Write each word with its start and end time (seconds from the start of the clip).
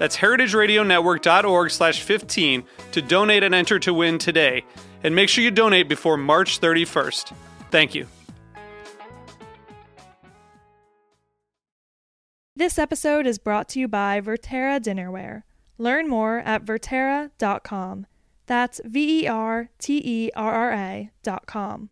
That's 0.00 0.16
heritageradionetwork.org 0.16 1.70
slash 1.70 2.00
15 2.00 2.64
to 2.92 3.02
donate 3.02 3.42
and 3.42 3.54
enter 3.54 3.78
to 3.80 3.92
win 3.92 4.16
today. 4.16 4.64
And 5.04 5.14
make 5.14 5.28
sure 5.28 5.44
you 5.44 5.50
donate 5.50 5.90
before 5.90 6.16
March 6.16 6.58
31st. 6.58 7.34
Thank 7.70 7.94
you. 7.94 8.06
This 12.56 12.78
episode 12.78 13.26
is 13.26 13.38
brought 13.38 13.68
to 13.70 13.80
you 13.80 13.88
by 13.88 14.22
Verterra 14.22 14.80
Dinnerware. 14.80 15.42
Learn 15.76 16.08
more 16.08 16.38
at 16.46 16.64
Verterra.com. 16.64 18.06
That's 18.46 18.80
V 18.86 19.24
E 19.24 19.28
R 19.28 19.68
T 19.78 20.00
E 20.02 20.30
R 20.34 20.52
R 20.52 20.72
A.com. 20.72 21.90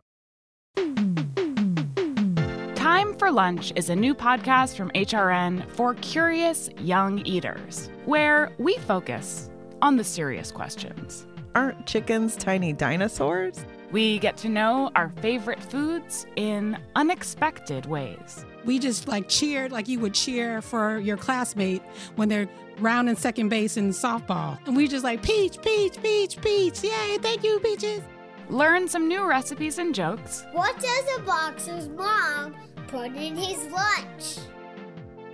Time 2.74 3.18
for 3.18 3.30
Lunch 3.30 3.70
is 3.76 3.90
a 3.90 3.96
new 3.96 4.14
podcast 4.14 4.76
from 4.76 4.90
HRN 4.92 5.68
for 5.72 5.94
curious 5.96 6.70
young 6.78 7.18
eaters, 7.26 7.90
where 8.08 8.50
we 8.56 8.74
focus 8.78 9.50
on 9.82 9.98
the 9.98 10.02
serious 10.02 10.50
questions. 10.50 11.26
Aren't 11.54 11.84
chickens 11.84 12.36
tiny 12.36 12.72
dinosaurs? 12.72 13.62
We 13.92 14.18
get 14.18 14.34
to 14.38 14.48
know 14.48 14.90
our 14.94 15.10
favorite 15.20 15.62
foods 15.62 16.26
in 16.36 16.78
unexpected 16.96 17.84
ways. 17.84 18.46
We 18.64 18.78
just 18.78 19.08
like 19.08 19.28
cheered 19.28 19.72
like 19.72 19.88
you 19.88 20.00
would 20.00 20.14
cheer 20.14 20.62
for 20.62 20.98
your 21.00 21.18
classmate 21.18 21.82
when 22.16 22.30
they're 22.30 22.48
rounding 22.78 23.14
second 23.14 23.50
base 23.50 23.76
in 23.76 23.90
softball. 23.90 24.58
And 24.66 24.74
we 24.74 24.88
just 24.88 25.04
like, 25.04 25.22
Peach, 25.22 25.60
Peach, 25.60 26.02
Peach, 26.02 26.40
Peach. 26.40 26.82
Yay, 26.82 27.18
thank 27.20 27.44
you, 27.44 27.60
Peaches. 27.60 28.00
Learn 28.48 28.88
some 28.88 29.06
new 29.06 29.26
recipes 29.26 29.76
and 29.76 29.94
jokes. 29.94 30.46
What 30.52 30.80
does 30.80 31.04
a 31.18 31.20
boxer's 31.24 31.90
mom 31.90 32.56
put 32.86 33.08
in 33.08 33.36
his 33.36 33.66
lunch? 33.66 34.38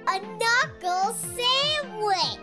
A 0.06 0.20
knuckle 0.20 1.14
sandwich. 1.14 2.38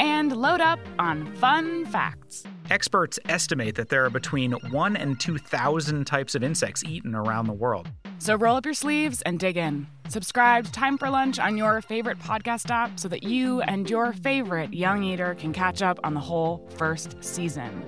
And 0.00 0.36
load 0.36 0.60
up 0.60 0.80
on 0.98 1.34
fun 1.36 1.86
facts. 1.86 2.44
Experts 2.68 3.18
estimate 3.28 3.76
that 3.76 3.88
there 3.88 4.04
are 4.04 4.10
between 4.10 4.52
1 4.52 4.96
and 4.96 5.20
2,000 5.20 6.04
types 6.04 6.34
of 6.34 6.42
insects 6.42 6.82
eaten 6.84 7.14
around 7.14 7.46
the 7.46 7.52
world. 7.52 7.88
So 8.18 8.34
roll 8.34 8.56
up 8.56 8.64
your 8.64 8.74
sleeves 8.74 9.22
and 9.22 9.38
dig 9.38 9.56
in. 9.56 9.86
Subscribe 10.08 10.64
to 10.64 10.72
Time 10.72 10.98
for 10.98 11.08
Lunch 11.08 11.38
on 11.38 11.56
your 11.56 11.80
favorite 11.80 12.18
podcast 12.18 12.70
app 12.70 12.98
so 12.98 13.08
that 13.08 13.22
you 13.22 13.60
and 13.62 13.88
your 13.88 14.12
favorite 14.12 14.74
young 14.74 15.04
eater 15.04 15.34
can 15.36 15.52
catch 15.52 15.80
up 15.82 16.00
on 16.02 16.14
the 16.14 16.20
whole 16.20 16.68
first 16.76 17.22
season. 17.22 17.84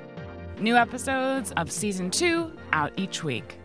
New 0.61 0.77
episodes 0.77 1.53
of 1.57 1.71
season 1.71 2.11
two 2.11 2.53
out 2.73 2.93
each 2.97 3.25
week. 3.25 3.59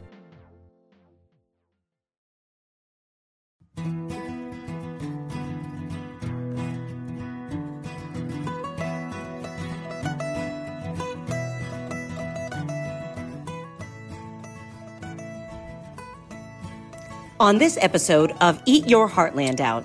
On 17.39 17.57
this 17.57 17.79
episode 17.81 18.31
of 18.41 18.61
Eat 18.67 18.87
Your 18.87 19.09
Heartland 19.09 19.59
Out, 19.59 19.83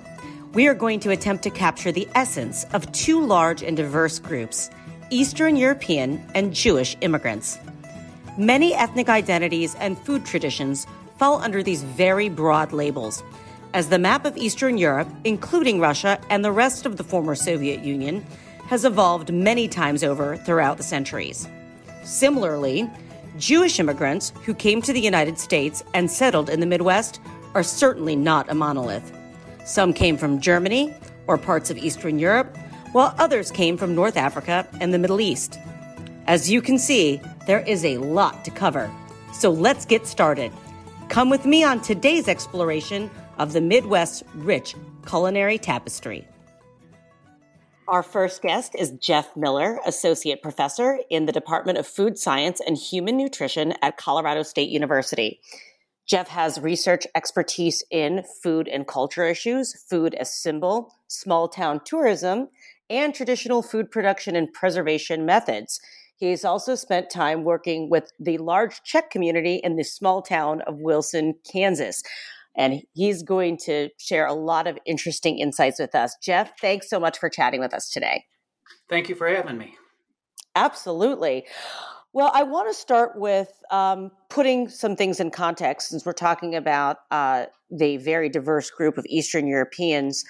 we 0.53 0.67
are 0.67 0.75
going 0.75 0.99
to 0.99 1.09
attempt 1.09 1.43
to 1.43 1.49
capture 1.49 1.91
the 1.91 2.07
essence 2.13 2.63
of 2.73 2.89
two 2.91 3.25
large 3.25 3.63
and 3.63 3.75
diverse 3.75 4.19
groups 4.19 4.69
Eastern 5.09 5.55
European 5.55 6.23
and 6.35 6.53
Jewish 6.53 6.95
immigrants. 7.01 7.57
Many 8.37 8.75
ethnic 8.75 9.09
identities 9.09 9.73
and 9.75 9.97
food 9.97 10.27
traditions 10.27 10.85
fall 11.17 11.41
under 11.41 11.63
these 11.63 11.81
very 11.81 12.29
broad 12.29 12.71
labels, 12.71 13.23
as 13.73 13.89
the 13.89 13.97
map 13.97 14.25
of 14.25 14.37
Eastern 14.37 14.77
Europe, 14.77 15.09
including 15.23 15.79
Russia 15.79 16.21
and 16.29 16.45
the 16.45 16.51
rest 16.51 16.85
of 16.85 16.97
the 16.97 17.03
former 17.03 17.33
Soviet 17.33 17.83
Union, 17.83 18.23
has 18.67 18.85
evolved 18.85 19.33
many 19.33 19.67
times 19.67 20.03
over 20.03 20.37
throughout 20.37 20.77
the 20.77 20.83
centuries. 20.83 21.47
Similarly, 22.03 22.87
Jewish 23.39 23.79
immigrants 23.79 24.33
who 24.43 24.53
came 24.53 24.81
to 24.83 24.93
the 24.93 25.01
United 25.01 25.39
States 25.39 25.83
and 25.95 26.11
settled 26.11 26.49
in 26.49 26.59
the 26.59 26.65
Midwest 26.65 27.19
are 27.53 27.63
certainly 27.63 28.15
not 28.15 28.49
a 28.49 28.55
monolith. 28.55 29.11
Some 29.65 29.93
came 29.93 30.17
from 30.17 30.39
Germany 30.39 30.93
or 31.27 31.37
parts 31.37 31.69
of 31.69 31.77
Eastern 31.77 32.19
Europe, 32.19 32.57
while 32.91 33.13
others 33.17 33.51
came 33.51 33.77
from 33.77 33.93
North 33.93 34.17
Africa 34.17 34.67
and 34.79 34.93
the 34.93 34.99
Middle 34.99 35.21
East. 35.21 35.59
As 36.27 36.49
you 36.49 36.61
can 36.61 36.77
see, 36.77 37.21
there 37.47 37.61
is 37.61 37.85
a 37.85 37.97
lot 37.97 38.45
to 38.45 38.51
cover. 38.51 38.91
So 39.33 39.49
let's 39.49 39.85
get 39.85 40.07
started. 40.07 40.51
Come 41.07 41.29
with 41.29 41.45
me 41.45 41.63
on 41.63 41.81
today's 41.81 42.27
exploration 42.27 43.09
of 43.37 43.53
the 43.53 43.61
Midwest's 43.61 44.23
rich 44.35 44.75
culinary 45.07 45.57
tapestry. 45.57 46.27
Our 47.87 48.03
first 48.03 48.43
guest 48.43 48.75
is 48.75 48.91
Jeff 48.91 49.35
Miller, 49.35 49.79
Associate 49.83 50.39
Professor 50.39 50.99
in 51.09 51.25
the 51.25 51.31
Department 51.31 51.79
of 51.79 51.87
Food 51.87 52.19
Science 52.19 52.61
and 52.65 52.77
Human 52.77 53.17
Nutrition 53.17 53.73
at 53.81 53.97
Colorado 53.97 54.43
State 54.43 54.69
University. 54.69 55.41
Jeff 56.09 56.27
has 56.29 56.59
research 56.59 57.05
expertise 57.13 57.83
in 57.91 58.23
food 58.41 58.67
and 58.67 58.87
culture 58.87 59.25
issues, 59.25 59.79
food 59.87 60.15
as 60.15 60.33
symbol, 60.33 60.95
small 61.07 61.47
town 61.47 61.79
tourism, 61.85 62.49
and 62.89 63.13
traditional 63.13 63.61
food 63.61 63.91
production 63.91 64.35
and 64.35 64.51
preservation 64.51 65.23
methods. 65.23 65.79
He's 66.17 66.43
also 66.43 66.73
spent 66.73 67.11
time 67.11 67.43
working 67.43 67.91
with 67.91 68.11
the 68.19 68.39
large 68.39 68.81
Czech 68.83 69.11
community 69.11 69.61
in 69.63 69.75
the 69.75 69.83
small 69.83 70.23
town 70.23 70.61
of 70.61 70.79
Wilson, 70.79 71.35
Kansas. 71.49 72.01
And 72.57 72.81
he's 72.93 73.21
going 73.21 73.57
to 73.65 73.89
share 73.99 74.25
a 74.25 74.33
lot 74.33 74.65
of 74.65 74.79
interesting 74.87 75.37
insights 75.37 75.79
with 75.79 75.93
us. 75.93 76.17
Jeff, 76.23 76.51
thanks 76.59 76.89
so 76.89 76.99
much 76.99 77.19
for 77.19 77.29
chatting 77.29 77.59
with 77.59 77.73
us 77.73 77.87
today. 77.87 78.25
Thank 78.89 79.09
you 79.09 79.15
for 79.15 79.29
having 79.29 79.59
me. 79.59 79.77
Absolutely. 80.55 81.45
Well, 82.11 82.31
I 82.33 82.41
want 82.41 82.67
to 82.69 82.73
start 82.73 83.19
with 83.19 83.51
um, 83.69 84.11
putting 84.29 84.67
some 84.67 84.95
things 84.95 85.19
in 85.19 85.29
context 85.29 85.89
since 85.89 86.05
we're 86.05 86.13
talking 86.13 86.55
about 86.55 86.97
uh, 87.11 87.45
the 87.69 87.97
very 87.97 88.29
diverse 88.29 88.71
group 88.71 88.97
of 88.97 89.05
Eastern 89.07 89.45
Europeans 89.45 90.23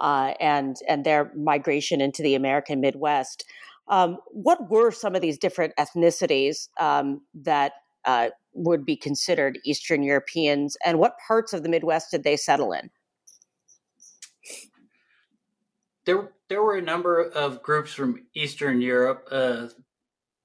uh, 0.00 0.34
and 0.40 0.76
and 0.88 1.04
their 1.04 1.30
migration 1.36 2.00
into 2.00 2.22
the 2.22 2.34
American 2.34 2.80
Midwest. 2.80 3.44
Um, 3.86 4.18
what 4.32 4.70
were 4.70 4.90
some 4.90 5.14
of 5.14 5.22
these 5.22 5.38
different 5.38 5.72
ethnicities 5.78 6.68
um, 6.80 7.20
that 7.34 7.72
uh, 8.04 8.30
would 8.54 8.84
be 8.84 8.96
considered 8.96 9.58
Eastern 9.64 10.02
Europeans, 10.02 10.76
and 10.84 10.98
what 10.98 11.14
parts 11.26 11.52
of 11.52 11.62
the 11.62 11.68
Midwest 11.68 12.10
did 12.10 12.24
they 12.24 12.36
settle 12.36 12.72
in? 12.72 12.90
There, 16.06 16.32
there 16.48 16.62
were 16.62 16.76
a 16.76 16.82
number 16.82 17.22
of 17.22 17.62
groups 17.62 17.92
from 17.92 18.24
Eastern 18.34 18.80
Europe. 18.80 19.28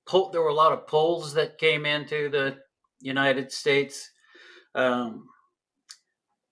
Pol- 0.08 0.30
there 0.32 0.42
were 0.42 0.50
a 0.50 0.54
lot 0.54 0.72
of 0.72 0.88
Poles 0.88 1.34
that 1.34 1.58
came 1.58 1.86
into 1.86 2.30
the 2.30 2.58
United 3.00 3.52
States, 3.52 4.12
um, 4.74 5.28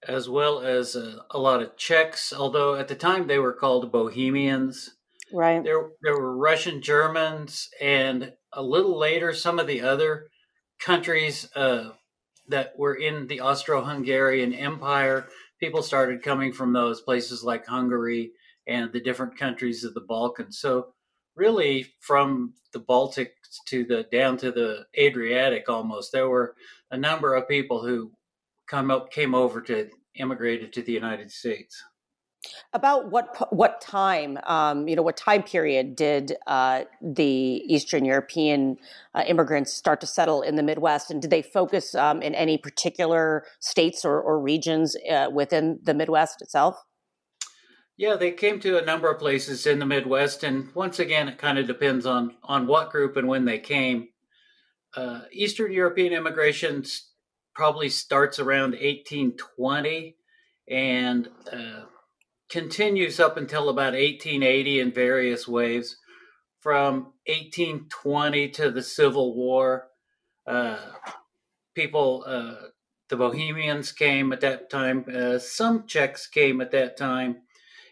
as 0.08 0.28
well 0.28 0.60
as 0.60 0.96
a, 0.96 1.26
a, 1.32 1.40
lot 1.40 1.62
of 1.62 1.78
Czechs. 1.78 2.34
Although 2.34 2.76
at 2.76 2.88
the 2.88 2.96
time 2.96 3.28
they 3.28 3.40
were 3.40 3.54
called 3.54 3.92
Bohemians. 3.92 4.92
Right. 5.32 5.64
There, 5.64 5.90
there 6.02 6.18
were 6.20 6.38
Russian 6.38 6.82
Germans, 6.82 7.70
and 7.82 8.34
a 8.52 8.62
little 8.62 8.98
later, 8.98 9.34
some 9.34 9.60
of 9.60 9.68
the 9.68 9.82
other 9.82 10.28
countries 10.80 11.50
uh, 11.56 11.92
that 12.50 12.74
were 12.78 12.96
in 12.96 13.28
the 13.28 13.40
Austro-Hungarian 13.40 14.54
Empire. 14.54 15.28
People 15.60 15.82
started 15.82 16.22
coming 16.22 16.52
from 16.52 16.74
those 16.74 17.02
places 17.02 17.44
like 17.44 17.66
Hungary 17.66 18.32
and 18.68 18.92
the 18.92 19.02
different 19.02 19.38
countries 19.38 19.84
of 19.84 19.94
the 19.94 20.02
Balkans. 20.02 20.60
So 20.60 20.94
really 21.36 21.88
from 22.00 22.54
the 22.72 22.80
Baltic 22.80 23.36
to 23.68 23.84
the 23.84 24.04
down 24.12 24.38
to 24.38 24.52
the 24.52 24.86
Adriatic 24.98 25.70
almost. 25.70 26.12
There 26.12 26.30
were 26.30 26.56
a 26.92 26.98
number 26.98 27.36
of 27.36 27.48
people 27.48 27.86
who 27.86 28.12
come 28.68 28.92
up 28.92 29.12
came 29.12 29.36
over 29.36 29.62
to 29.62 29.90
immigrated 30.16 30.74
to 30.74 30.82
the 30.82 30.92
United 30.92 31.32
States. 31.32 31.84
About 32.74 33.10
what 33.10 33.54
what 33.54 33.80
time, 33.80 34.38
um, 34.44 34.88
you 34.90 34.98
know, 34.98 35.02
what 35.02 35.16
time 35.16 35.44
period 35.44 35.96
did 35.96 36.36
uh, 36.46 36.84
the 37.02 37.64
Eastern 37.68 38.04
European 38.04 38.78
uh, 39.16 39.24
immigrants 39.26 39.72
start 39.72 40.02
to 40.02 40.08
settle 40.08 40.42
in 40.42 40.58
the 40.58 40.64
Midwest, 40.64 41.10
and 41.10 41.22
did 41.22 41.32
they 41.32 41.42
focus 41.42 41.96
um, 41.96 42.22
in 42.22 42.36
any 42.36 42.58
particular 42.58 43.46
states 43.60 44.04
or, 44.04 44.20
or 44.20 44.42
regions 44.42 44.98
uh, 45.10 45.30
within 45.32 45.80
the 45.84 45.94
Midwest 45.94 46.42
itself? 46.42 46.84
Yeah, 47.96 48.16
they 48.16 48.32
came 48.32 48.60
to 48.62 48.78
a 48.78 48.86
number 48.86 49.12
of 49.12 49.20
places 49.20 49.68
in 49.68 49.78
the 49.78 49.86
Midwest, 49.86 50.44
and 50.44 50.74
once 50.74 50.98
again, 50.98 51.28
it 51.28 51.38
kind 51.38 51.60
of 51.60 51.68
depends 51.68 52.06
on 52.08 52.36
on 52.44 52.66
what 52.66 52.90
group 52.90 53.16
and 53.18 53.28
when 53.28 53.46
they 53.46 53.60
came. 53.60 54.10
Uh, 54.96 55.22
Eastern 55.32 55.72
European 55.72 56.14
immigration 56.14 56.84
probably 57.54 57.90
starts 57.90 58.40
around 58.40 58.72
1820 58.72 60.16
and 60.68 61.30
uh, 61.52 61.86
continues 62.50 63.20
up 63.20 63.38
until 63.38 63.70
about 63.70 63.94
1880 63.94 64.80
in 64.80 64.92
various 64.92 65.48
waves. 65.48 65.98
From 66.62 67.14
1820 67.28 68.50
to 68.50 68.72
the 68.72 68.82
Civil 68.82 69.36
War, 69.36 69.90
uh, 70.48 70.80
people, 71.76 72.24
uh, 72.26 72.70
the 73.10 73.18
Bohemians 73.18 73.92
came 73.92 74.32
at 74.32 74.42
that 74.42 74.70
time. 74.70 75.06
Uh, 75.14 75.38
some 75.38 75.86
Czechs 75.86 76.26
came 76.26 76.62
at 76.62 76.72
that 76.72 76.96
time 76.96 77.43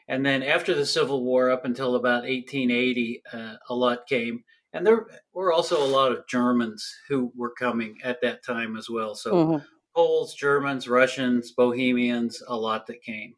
and 0.08 0.26
then 0.26 0.44
after 0.44 0.74
the 0.74 0.86
Civil 0.86 1.24
War, 1.24 1.50
up 1.52 1.66
until 1.66 1.96
about 1.96 2.24
1880, 2.24 3.24
uh, 3.32 3.56
a 3.70 3.76
lot 3.76 4.08
came. 4.08 4.44
And 4.74 4.86
there 4.86 5.06
were 5.34 5.52
also 5.52 5.84
a 5.84 5.88
lot 5.88 6.12
of 6.12 6.28
Germans 6.28 6.96
who 7.10 7.32
were 7.36 7.54
coming 7.54 7.98
at 8.04 8.22
that 8.22 8.44
time 8.44 8.78
as 8.78 8.90
well. 8.90 9.16
So 9.16 9.34
mm-hmm. 9.34 9.66
Poles, 9.96 10.34
Germans, 10.34 10.88
Russians, 10.88 11.52
Bohemians, 11.52 12.42
a 12.48 12.56
lot 12.56 12.88
that 12.88 13.04
came. 13.04 13.36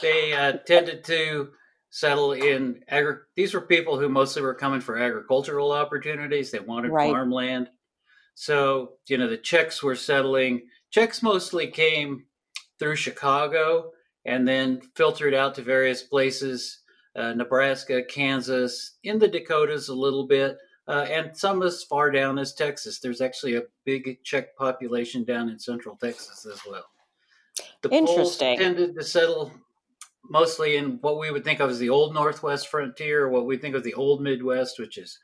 They 0.00 0.32
uh, 0.32 0.52
tended 0.66 1.04
to 1.04 1.50
settle 1.90 2.32
in 2.32 2.82
agri- 2.88 3.16
these 3.36 3.52
were 3.52 3.60
people 3.60 3.98
who 3.98 4.08
mostly 4.08 4.42
were 4.42 4.54
coming 4.54 4.80
for 4.80 4.96
agricultural 4.96 5.72
opportunities. 5.72 6.50
They 6.50 6.60
wanted 6.60 6.92
right. 6.92 7.10
farmland. 7.10 7.68
So, 8.34 8.92
you 9.08 9.18
know, 9.18 9.28
the 9.28 9.36
Czechs 9.36 9.82
were 9.82 9.96
settling. 9.96 10.62
Czechs 10.90 11.22
mostly 11.22 11.66
came 11.66 12.24
through 12.78 12.96
Chicago 12.96 13.90
and 14.24 14.46
then 14.46 14.80
filtered 14.94 15.34
out 15.34 15.54
to 15.54 15.62
various 15.62 16.02
places 16.02 16.80
uh, 17.16 17.32
Nebraska, 17.32 18.02
Kansas, 18.04 18.98
in 19.02 19.18
the 19.18 19.28
Dakotas 19.28 19.88
a 19.88 19.94
little 19.94 20.26
bit, 20.26 20.58
uh, 20.88 21.06
and 21.10 21.36
some 21.36 21.62
as 21.62 21.82
far 21.84 22.10
down 22.10 22.38
as 22.38 22.54
Texas. 22.54 23.00
There's 23.00 23.20
actually 23.20 23.56
a 23.56 23.62
big 23.84 24.22
Czech 24.22 24.56
population 24.56 25.24
down 25.24 25.48
in 25.48 25.58
central 25.58 25.96
Texas 25.96 26.46
as 26.46 26.60
well. 26.68 26.84
The 27.82 27.90
Interesting. 27.90 28.56
Poles 28.56 28.58
tended 28.58 28.94
to 28.94 29.04
settle 29.04 29.52
mostly 30.28 30.76
in 30.76 30.98
what 31.00 31.18
we 31.18 31.30
would 31.30 31.44
think 31.44 31.60
of 31.60 31.70
as 31.70 31.78
the 31.78 31.90
old 31.90 32.14
Northwest 32.14 32.68
frontier, 32.68 33.28
what 33.28 33.46
we 33.46 33.56
think 33.56 33.74
of 33.74 33.82
the 33.82 33.94
old 33.94 34.22
Midwest, 34.22 34.78
which 34.78 34.98
is 34.98 35.18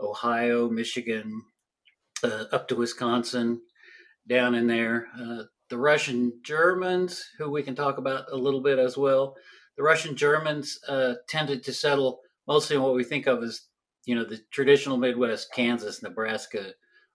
Ohio, 0.00 0.68
Michigan, 0.68 1.42
uh, 2.22 2.44
up 2.52 2.68
to 2.68 2.76
Wisconsin, 2.76 3.60
down 4.28 4.54
in 4.54 4.66
there. 4.66 5.08
Uh, 5.18 5.44
the 5.74 5.80
Russian 5.80 6.32
Germans, 6.44 7.30
who 7.36 7.50
we 7.50 7.60
can 7.60 7.74
talk 7.74 7.98
about 7.98 8.30
a 8.30 8.36
little 8.36 8.60
bit 8.60 8.78
as 8.78 8.96
well. 8.96 9.34
The 9.76 9.82
Russian 9.82 10.14
Germans 10.14 10.78
uh, 10.86 11.14
tended 11.26 11.64
to 11.64 11.72
settle 11.72 12.20
mostly 12.46 12.76
in 12.76 12.82
what 12.82 12.94
we 12.94 13.02
think 13.02 13.26
of 13.26 13.42
as, 13.42 13.62
you 14.04 14.14
know, 14.14 14.24
the 14.24 14.38
traditional 14.52 14.96
Midwest, 14.96 15.52
Kansas, 15.52 16.00
Nebraska, 16.00 16.74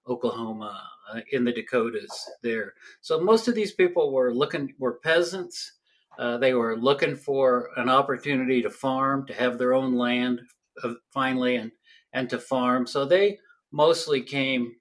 Oklahoma, 0.09 0.77
uh, 1.09 1.21
in 1.31 1.45
the 1.45 1.53
Dakotas 1.53 2.11
there. 2.44 2.73
So 3.00 3.21
most 3.21 3.47
of 3.47 3.56
these 3.56 3.71
people 3.71 4.11
were 4.11 4.33
looking, 4.33 4.73
were 4.77 5.00
peasants. 5.01 5.71
Uh, 6.17 6.38
they 6.38 6.53
were 6.53 6.75
looking 6.75 7.15
for 7.15 7.69
an 7.77 7.88
opportunity 7.88 8.61
to 8.61 8.69
farm, 8.69 9.25
to 9.27 9.33
have 9.33 9.57
their 9.57 9.73
own 9.73 9.95
land 9.95 10.41
uh, 10.83 10.95
finally, 11.11 11.56
and 11.56 11.71
and 12.11 12.29
to 12.29 12.38
farm. 12.38 12.85
So 12.85 13.06
they 13.06 13.39
mostly 13.71 14.21
came 14.21 14.75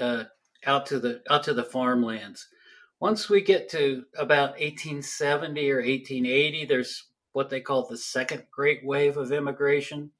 uh, 0.00 0.24
out 0.66 0.84
to 0.86 0.98
the 0.98 1.22
out 1.30 1.44
to 1.44 1.54
the 1.54 1.62
farmlands. 1.62 2.48
Once 3.00 3.30
we 3.30 3.40
get 3.40 3.68
to 3.70 4.04
about 4.18 4.50
1870 4.60 5.70
or 5.70 5.76
1880, 5.76 6.66
there's 6.66 7.06
what 7.32 7.48
they 7.48 7.60
call 7.60 7.86
the 7.86 7.96
second 7.96 8.44
great 8.50 8.84
wave 8.84 9.16
of 9.16 9.32
immigration. 9.32 10.10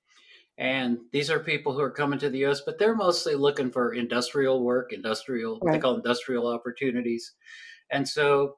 And 0.56 0.98
these 1.12 1.30
are 1.30 1.40
people 1.40 1.74
who 1.74 1.80
are 1.80 1.90
coming 1.90 2.18
to 2.20 2.30
the 2.30 2.44
US, 2.46 2.62
but 2.62 2.78
they're 2.78 2.94
mostly 2.94 3.34
looking 3.34 3.70
for 3.70 3.94
industrial 3.94 4.62
work, 4.62 4.92
industrial, 4.92 5.58
right. 5.62 5.74
they 5.74 5.78
call 5.78 5.96
industrial 5.96 6.46
opportunities. 6.46 7.32
And 7.90 8.08
so 8.08 8.56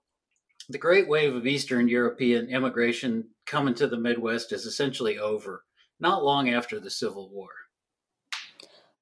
the 0.69 0.79
great 0.79 1.09
wave 1.09 1.35
of 1.35 1.47
Eastern 1.47 1.89
European 1.89 2.49
immigration 2.49 3.29
coming 3.47 3.75
to 3.75 3.89
the 3.89 3.99
Midwest 3.99 4.53
is 4.53 4.67
essentially 4.67 5.19
over, 5.19 5.65
not 5.99 6.25
long 6.25 6.51
after 6.51 6.79
the 6.79 6.91
Civil 6.91 7.29
War. 7.31 7.51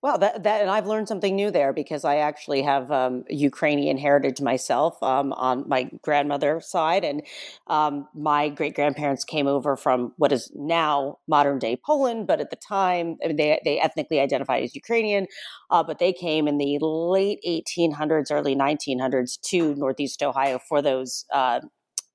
Well, 0.02 0.17
that, 0.17 0.44
that 0.44 0.62
and 0.62 0.70
I've 0.70 0.87
learned 0.87 1.08
something 1.08 1.37
new 1.37 1.50
there 1.50 1.75
because 1.75 2.06
I 2.06 2.17
actually 2.17 2.62
have 2.62 2.91
um, 2.91 3.23
Ukrainian 3.29 3.99
heritage 3.99 4.41
myself 4.41 5.00
um, 5.02 5.35
on 5.35 5.69
my 5.69 5.91
grandmother's 6.00 6.67
side, 6.70 7.05
and 7.05 7.20
um, 7.67 8.08
my 8.14 8.49
great 8.49 8.75
grandparents 8.75 9.25
came 9.25 9.47
over 9.47 9.76
from 9.76 10.14
what 10.17 10.32
is 10.32 10.50
now 10.55 11.19
modern 11.29 11.58
day 11.58 11.76
Poland, 11.85 12.26
but 12.26 12.41
at 12.41 12.49
the 12.49 12.56
time 12.56 13.19
I 13.23 13.26
mean, 13.29 13.37
they 13.37 13.61
they 13.62 13.79
ethnically 13.79 14.20
identified 14.20 14.62
as 14.64 14.75
Ukrainian, 14.75 15.26
uh, 15.70 15.82
but 15.82 15.99
they 15.99 16.14
came 16.14 16.49
in 16.49 16.56
the 16.56 16.79
late 16.81 17.41
1800s, 17.44 18.31
early 18.31 18.55
1900s 18.55 19.37
to 19.50 19.75
Northeast 19.75 20.23
Ohio 20.23 20.58
for 20.58 20.81
those. 20.81 21.26
Uh, 21.32 21.61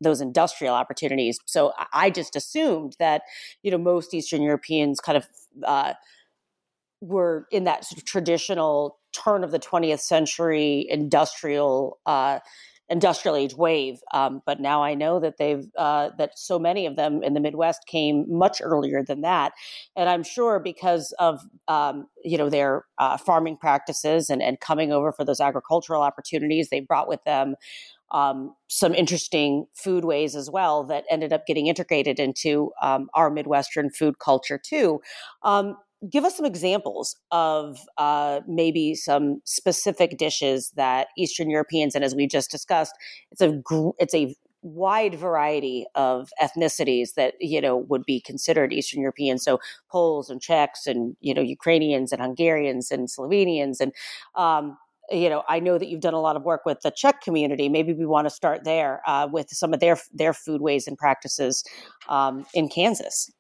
those 0.01 0.19
industrial 0.19 0.75
opportunities. 0.75 1.39
So 1.45 1.71
I 1.93 2.09
just 2.09 2.35
assumed 2.35 2.97
that, 2.99 3.21
you 3.63 3.71
know, 3.71 3.77
most 3.77 4.13
Eastern 4.13 4.41
Europeans 4.41 4.99
kind 4.99 5.17
of 5.17 5.25
uh, 5.63 5.93
were 7.01 7.47
in 7.51 7.65
that 7.65 7.85
sort 7.85 7.99
of 7.99 8.05
traditional 8.05 8.97
turn 9.13 9.43
of 9.43 9.51
the 9.51 9.59
20th 9.59 9.99
century 10.01 10.85
industrial 10.89 11.99
uh, 12.05 12.39
industrial 12.89 13.35
age 13.35 13.55
wave. 13.55 13.99
Um, 14.13 14.41
but 14.45 14.59
now 14.59 14.83
I 14.83 14.93
know 14.93 15.19
that 15.19 15.37
they've 15.37 15.65
uh, 15.77 16.11
that 16.17 16.37
so 16.37 16.59
many 16.59 16.85
of 16.85 16.95
them 16.95 17.23
in 17.23 17.33
the 17.33 17.39
Midwest 17.39 17.87
came 17.87 18.25
much 18.27 18.61
earlier 18.61 19.03
than 19.03 19.21
that, 19.21 19.53
and 19.95 20.09
I'm 20.09 20.23
sure 20.23 20.59
because 20.59 21.13
of 21.19 21.41
um, 21.67 22.07
you 22.23 22.37
know 22.37 22.49
their 22.49 22.85
uh, 22.99 23.17
farming 23.17 23.57
practices 23.57 24.29
and 24.29 24.41
and 24.41 24.59
coming 24.59 24.91
over 24.91 25.11
for 25.11 25.25
those 25.25 25.39
agricultural 25.39 26.01
opportunities, 26.01 26.69
they 26.69 26.79
brought 26.79 27.07
with 27.07 27.23
them. 27.23 27.55
Um, 28.11 28.55
some 28.67 28.93
interesting 28.93 29.65
foodways 29.75 30.35
as 30.35 30.47
well 30.49 30.83
that 30.85 31.05
ended 31.09 31.33
up 31.33 31.47
getting 31.47 31.65
integrated 31.65 32.19
into 32.19 32.71
um, 32.79 33.09
our 33.15 33.31
Midwestern 33.31 33.89
food 33.89 34.19
culture 34.19 34.59
too. 34.63 35.01
Give 36.09 36.25
us 36.25 36.35
some 36.35 36.45
examples 36.45 37.15
of 37.31 37.79
uh, 37.97 38.41
maybe 38.47 38.95
some 38.95 39.41
specific 39.45 40.17
dishes 40.17 40.71
that 40.75 41.07
Eastern 41.17 41.49
Europeans, 41.49 41.95
and 41.95 42.03
as 42.03 42.13
we 42.13 42.27
just 42.27 42.51
discussed, 42.51 42.93
it's 43.31 43.41
a 43.41 43.61
it's 43.97 44.13
a 44.13 44.35
wide 44.65 45.13
variety 45.13 45.85
of 45.93 46.31
ethnicities 46.41 47.13
that 47.15 47.35
you 47.39 47.61
know 47.61 47.77
would 47.77 48.03
be 48.03 48.19
considered 48.19 48.73
Eastern 48.73 49.01
European. 49.01 49.37
So 49.37 49.59
Poles 49.89 50.29
and 50.29 50.41
Czechs 50.41 50.87
and 50.87 51.15
you 51.21 51.33
know 51.33 51.41
Ukrainians 51.41 52.11
and 52.11 52.21
Hungarians 52.21 52.91
and 52.91 53.07
Slovenians 53.07 53.79
and 53.79 53.93
um, 54.35 54.77
you 55.09 55.29
know 55.29 55.43
I 55.47 55.59
know 55.59 55.77
that 55.77 55.87
you've 55.87 56.01
done 56.01 56.15
a 56.15 56.21
lot 56.21 56.35
of 56.35 56.43
work 56.43 56.65
with 56.65 56.81
the 56.81 56.91
Czech 56.91 57.21
community. 57.21 57.69
Maybe 57.69 57.93
we 57.93 58.05
want 58.05 58.25
to 58.25 58.33
start 58.33 58.63
there 58.63 59.01
uh, 59.07 59.27
with 59.31 59.49
some 59.49 59.73
of 59.73 59.79
their 59.79 59.97
their 60.13 60.33
foodways 60.33 60.87
and 60.87 60.97
practices 60.97 61.63
um, 62.09 62.45
in 62.53 62.67
Kansas. 62.67 63.31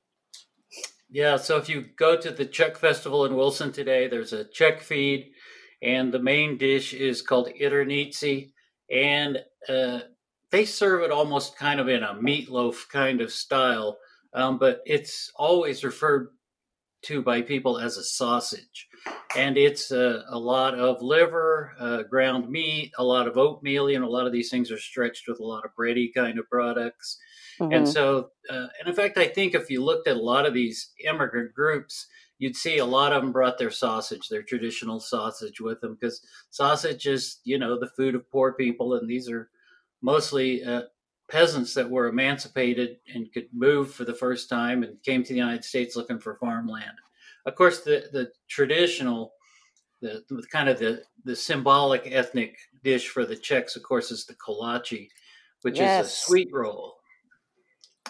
Yeah, 1.09 1.37
so 1.37 1.57
if 1.57 1.69
you 1.69 1.85
go 1.97 2.17
to 2.19 2.31
the 2.31 2.45
Czech 2.45 2.77
Festival 2.77 3.25
in 3.25 3.35
Wilson 3.35 3.71
today, 3.71 4.07
there's 4.07 4.33
a 4.33 4.45
Czech 4.45 4.81
feed, 4.81 5.31
and 5.81 6.11
the 6.11 6.19
main 6.19 6.57
dish 6.57 6.93
is 6.93 7.21
called 7.21 7.49
Iternici, 7.61 8.51
and 8.89 9.39
uh, 9.69 9.99
they 10.51 10.65
serve 10.65 11.03
it 11.03 11.11
almost 11.11 11.57
kind 11.57 11.79
of 11.79 11.89
in 11.89 12.03
a 12.03 12.15
meatloaf 12.15 12.89
kind 12.91 13.21
of 13.21 13.31
style, 13.31 13.97
um, 14.33 14.57
but 14.57 14.81
it's 14.85 15.31
always 15.35 15.83
referred 15.83 16.29
to 17.03 17.21
by 17.21 17.41
people 17.41 17.77
as 17.77 17.97
a 17.97 18.03
sausage. 18.03 18.87
And 19.35 19.57
it's 19.57 19.91
uh, 19.91 20.23
a 20.29 20.39
lot 20.39 20.73
of 20.73 21.01
liver, 21.01 21.73
uh, 21.79 22.03
ground 22.03 22.49
meat, 22.49 22.91
a 22.97 23.03
lot 23.03 23.27
of 23.27 23.37
oatmeal, 23.37 23.87
and 23.87 24.03
a 24.03 24.09
lot 24.09 24.25
of 24.25 24.33
these 24.33 24.49
things 24.49 24.71
are 24.71 24.79
stretched 24.79 25.27
with 25.27 25.39
a 25.39 25.45
lot 25.45 25.65
of 25.65 25.71
bready 25.79 26.11
kind 26.13 26.39
of 26.39 26.49
products. 26.49 27.19
Mm-hmm. 27.59 27.73
And 27.73 27.87
so, 27.87 28.31
uh, 28.49 28.67
and 28.79 28.87
in 28.87 28.95
fact, 28.95 29.17
I 29.17 29.27
think 29.27 29.55
if 29.55 29.69
you 29.69 29.83
looked 29.83 30.07
at 30.07 30.17
a 30.17 30.21
lot 30.21 30.45
of 30.45 30.53
these 30.53 30.91
immigrant 31.05 31.53
groups, 31.53 32.07
you'd 32.37 32.55
see 32.55 32.79
a 32.79 32.85
lot 32.85 33.13
of 33.13 33.21
them 33.21 33.31
brought 33.31 33.57
their 33.57 33.71
sausage, 33.71 34.27
their 34.27 34.43
traditional 34.43 34.99
sausage 34.99 35.61
with 35.61 35.79
them, 35.81 35.95
because 35.99 36.21
sausage 36.49 37.07
is, 37.07 37.39
you 37.45 37.57
know, 37.57 37.79
the 37.79 37.89
food 37.95 38.13
of 38.15 38.29
poor 38.29 38.53
people. 38.53 38.95
And 38.95 39.09
these 39.09 39.29
are 39.29 39.49
mostly 40.01 40.63
uh, 40.63 40.83
peasants 41.29 41.73
that 41.75 41.89
were 41.89 42.07
emancipated 42.07 42.97
and 43.13 43.31
could 43.31 43.47
move 43.53 43.93
for 43.93 44.03
the 44.05 44.13
first 44.13 44.49
time 44.49 44.83
and 44.83 45.01
came 45.03 45.23
to 45.23 45.33
the 45.33 45.39
United 45.39 45.63
States 45.63 45.95
looking 45.95 46.19
for 46.19 46.35
farmland. 46.35 46.97
of 47.45 47.55
course, 47.55 47.81
the 47.83 48.09
the 48.11 48.31
traditional, 48.49 49.33
the, 50.01 50.23
the 50.29 50.43
kind 50.51 50.69
of 50.69 50.79
the 50.79 51.03
the 51.23 51.35
symbolic 51.35 52.03
ethnic 52.11 52.57
dish 52.83 53.07
for 53.09 53.25
the 53.25 53.35
Czechs, 53.35 53.75
of 53.75 53.83
course, 53.83 54.11
is 54.11 54.25
the 54.25 54.35
kolache, 54.35 55.09
which 55.61 55.79
Yes. 55.79 56.05
is 56.07 56.11
a 56.11 56.15
sweet 56.15 56.49
roll. 56.51 56.94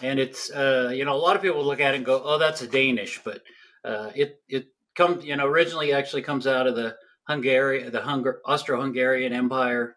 And 0.02 0.18
it's 0.18 0.50
uh, 0.50 0.92
you 0.94 1.04
know 1.04 1.14
a 1.14 1.18
lot 1.18 1.36
of 1.36 1.42
people 1.42 1.64
look 1.64 1.80
at 1.80 1.94
it 1.94 1.98
and 1.98 2.06
go, 2.06 2.22
oh, 2.22 2.38
that's 2.38 2.62
a 2.62 2.66
Danish, 2.66 3.20
but 3.24 3.40
uh, 3.84 4.10
it 4.14 4.40
it 4.48 4.66
comes 4.94 5.24
you 5.24 5.36
know 5.36 5.46
originally 5.46 5.92
actually 5.92 6.22
comes 6.22 6.46
out 6.46 6.66
of 6.66 6.76
the 6.76 6.96
Hungary, 7.26 7.88
the 7.88 8.00
Hungar- 8.00 8.38
Austro-Hungarian 8.44 9.32
Empire, 9.32 9.96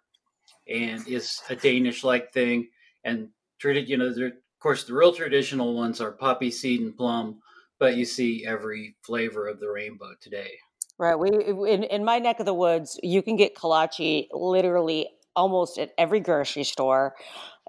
and 0.68 1.08
is 1.08 1.42
a 1.50 1.56
Danish-like 1.56 2.32
thing. 2.32 2.70
And 3.04 3.30
treated 3.60 3.90
you 3.90 3.98
know, 3.98 4.08
of 4.08 4.34
course, 4.60 4.86
the 4.86 4.94
real 4.94 5.14
traditional 5.14 5.76
ones 5.76 6.02
are 6.02 6.12
poppy 6.12 6.52
seed 6.52 6.82
and 6.82 6.96
plum, 6.96 7.40
but 7.80 7.96
you 7.96 8.06
see 8.06 8.46
every 8.46 8.96
flavor 9.04 9.48
of 9.48 9.60
the 9.60 9.70
rainbow 9.70 10.14
today. 10.22 10.52
Right. 10.98 11.18
We 11.18 11.30
in 11.30 11.84
in 11.84 12.04
my 12.04 12.20
neck 12.20 12.40
of 12.40 12.46
the 12.46 12.54
woods, 12.54 13.00
you 13.04 13.22
can 13.22 13.36
get 13.36 13.56
kolache 13.56 14.28
literally 14.34 15.10
almost 15.36 15.78
at 15.78 15.92
every 15.98 16.20
grocery 16.20 16.66
store, 16.66 17.16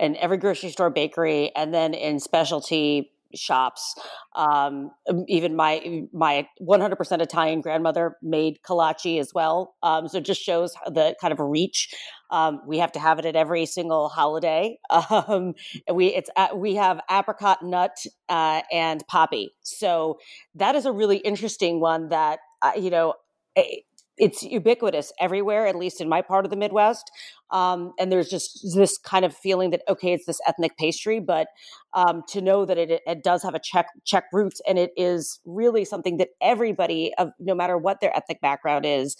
and 0.00 0.16
every 0.16 0.38
grocery 0.38 0.70
store 0.70 0.90
bakery, 0.90 1.52
and 1.54 1.72
then 1.72 1.94
in 1.94 2.18
specialty 2.18 3.12
shops. 3.34 3.94
Um, 4.34 4.90
even 5.28 5.56
my 5.56 6.02
my 6.12 6.48
100% 6.60 7.20
Italian 7.20 7.60
grandmother 7.60 8.16
made 8.22 8.58
kolache 8.68 9.20
as 9.20 9.32
well. 9.34 9.74
Um, 9.82 10.08
so 10.08 10.18
it 10.18 10.24
just 10.24 10.42
shows 10.42 10.74
the 10.86 11.14
kind 11.20 11.32
of 11.32 11.40
reach. 11.40 11.94
Um, 12.30 12.60
we 12.66 12.78
have 12.78 12.92
to 12.92 13.00
have 13.00 13.18
it 13.18 13.26
at 13.26 13.36
every 13.36 13.66
single 13.66 14.08
holiday. 14.08 14.78
Um, 15.10 15.54
we 15.92 16.06
it's 16.08 16.30
we 16.54 16.76
have 16.76 17.00
apricot 17.10 17.62
nut 17.62 17.96
uh, 18.28 18.62
and 18.72 19.06
poppy. 19.08 19.50
So 19.62 20.18
that 20.54 20.74
is 20.76 20.86
a 20.86 20.92
really 20.92 21.16
interesting 21.18 21.80
one 21.80 22.08
that 22.08 22.40
uh, 22.62 22.72
you 22.76 22.90
know 22.90 23.14
it, 23.56 23.84
it's 24.16 24.42
ubiquitous 24.42 25.12
everywhere, 25.18 25.66
at 25.66 25.76
least 25.76 26.00
in 26.00 26.08
my 26.08 26.22
part 26.22 26.44
of 26.44 26.50
the 26.50 26.56
Midwest. 26.56 27.10
Um, 27.50 27.92
and 27.98 28.12
there's 28.12 28.28
just 28.28 28.60
this 28.74 28.98
kind 28.98 29.24
of 29.24 29.34
feeling 29.34 29.70
that 29.70 29.82
okay, 29.88 30.12
it's 30.12 30.26
this 30.26 30.40
ethnic 30.46 30.76
pastry, 30.76 31.20
but 31.20 31.48
um, 31.94 32.22
to 32.28 32.40
know 32.40 32.64
that 32.64 32.78
it, 32.78 33.00
it 33.06 33.24
does 33.24 33.42
have 33.42 33.54
a 33.54 33.60
Czech 33.60 33.86
Czech 34.04 34.24
roots, 34.32 34.60
and 34.68 34.78
it 34.78 34.92
is 34.96 35.40
really 35.44 35.84
something 35.84 36.18
that 36.18 36.28
everybody, 36.40 37.12
of 37.18 37.30
no 37.38 37.54
matter 37.54 37.76
what 37.76 38.00
their 38.00 38.14
ethnic 38.16 38.40
background 38.40 38.84
is, 38.86 39.16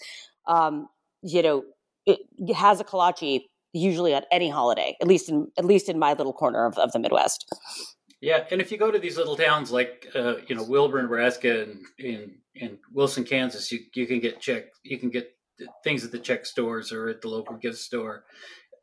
um, 0.47 0.87
you 1.21 1.41
know, 1.41 1.63
it 2.05 2.19
has 2.55 2.79
a 2.79 2.83
kolache 2.83 3.41
usually 3.73 4.13
at 4.13 4.25
any 4.31 4.49
holiday, 4.49 4.95
at 5.01 5.07
least 5.07 5.29
in 5.29 5.47
at 5.57 5.65
least 5.65 5.89
in 5.89 5.99
my 5.99 6.13
little 6.13 6.33
corner 6.33 6.65
of, 6.65 6.77
of 6.77 6.91
the 6.91 6.99
Midwest. 6.99 7.45
Yeah, 8.21 8.45
and 8.51 8.61
if 8.61 8.71
you 8.71 8.77
go 8.77 8.91
to 8.91 8.99
these 8.99 9.17
little 9.17 9.35
towns 9.35 9.71
like 9.71 10.07
uh, 10.15 10.35
you 10.47 10.55
know 10.55 10.63
Wilber, 10.63 11.01
Nebraska, 11.01 11.63
and 11.63 11.85
in 11.97 12.35
in 12.55 12.79
Wilson, 12.91 13.23
Kansas, 13.23 13.71
you 13.71 13.79
you 13.93 14.07
can 14.07 14.19
get 14.19 14.41
Czech 14.41 14.65
you 14.83 14.97
can 14.97 15.09
get 15.09 15.29
things 15.83 16.03
at 16.03 16.11
the 16.11 16.19
Czech 16.19 16.45
stores 16.45 16.91
or 16.91 17.09
at 17.09 17.21
the 17.21 17.27
local 17.27 17.55
gift 17.57 17.77
store. 17.77 18.23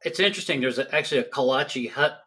It's 0.05 0.21
interesting. 0.21 0.61
There's 0.61 0.79
a, 0.79 0.95
actually 0.95 1.21
a 1.21 1.25
kolache 1.25 1.91
hut 1.91 2.19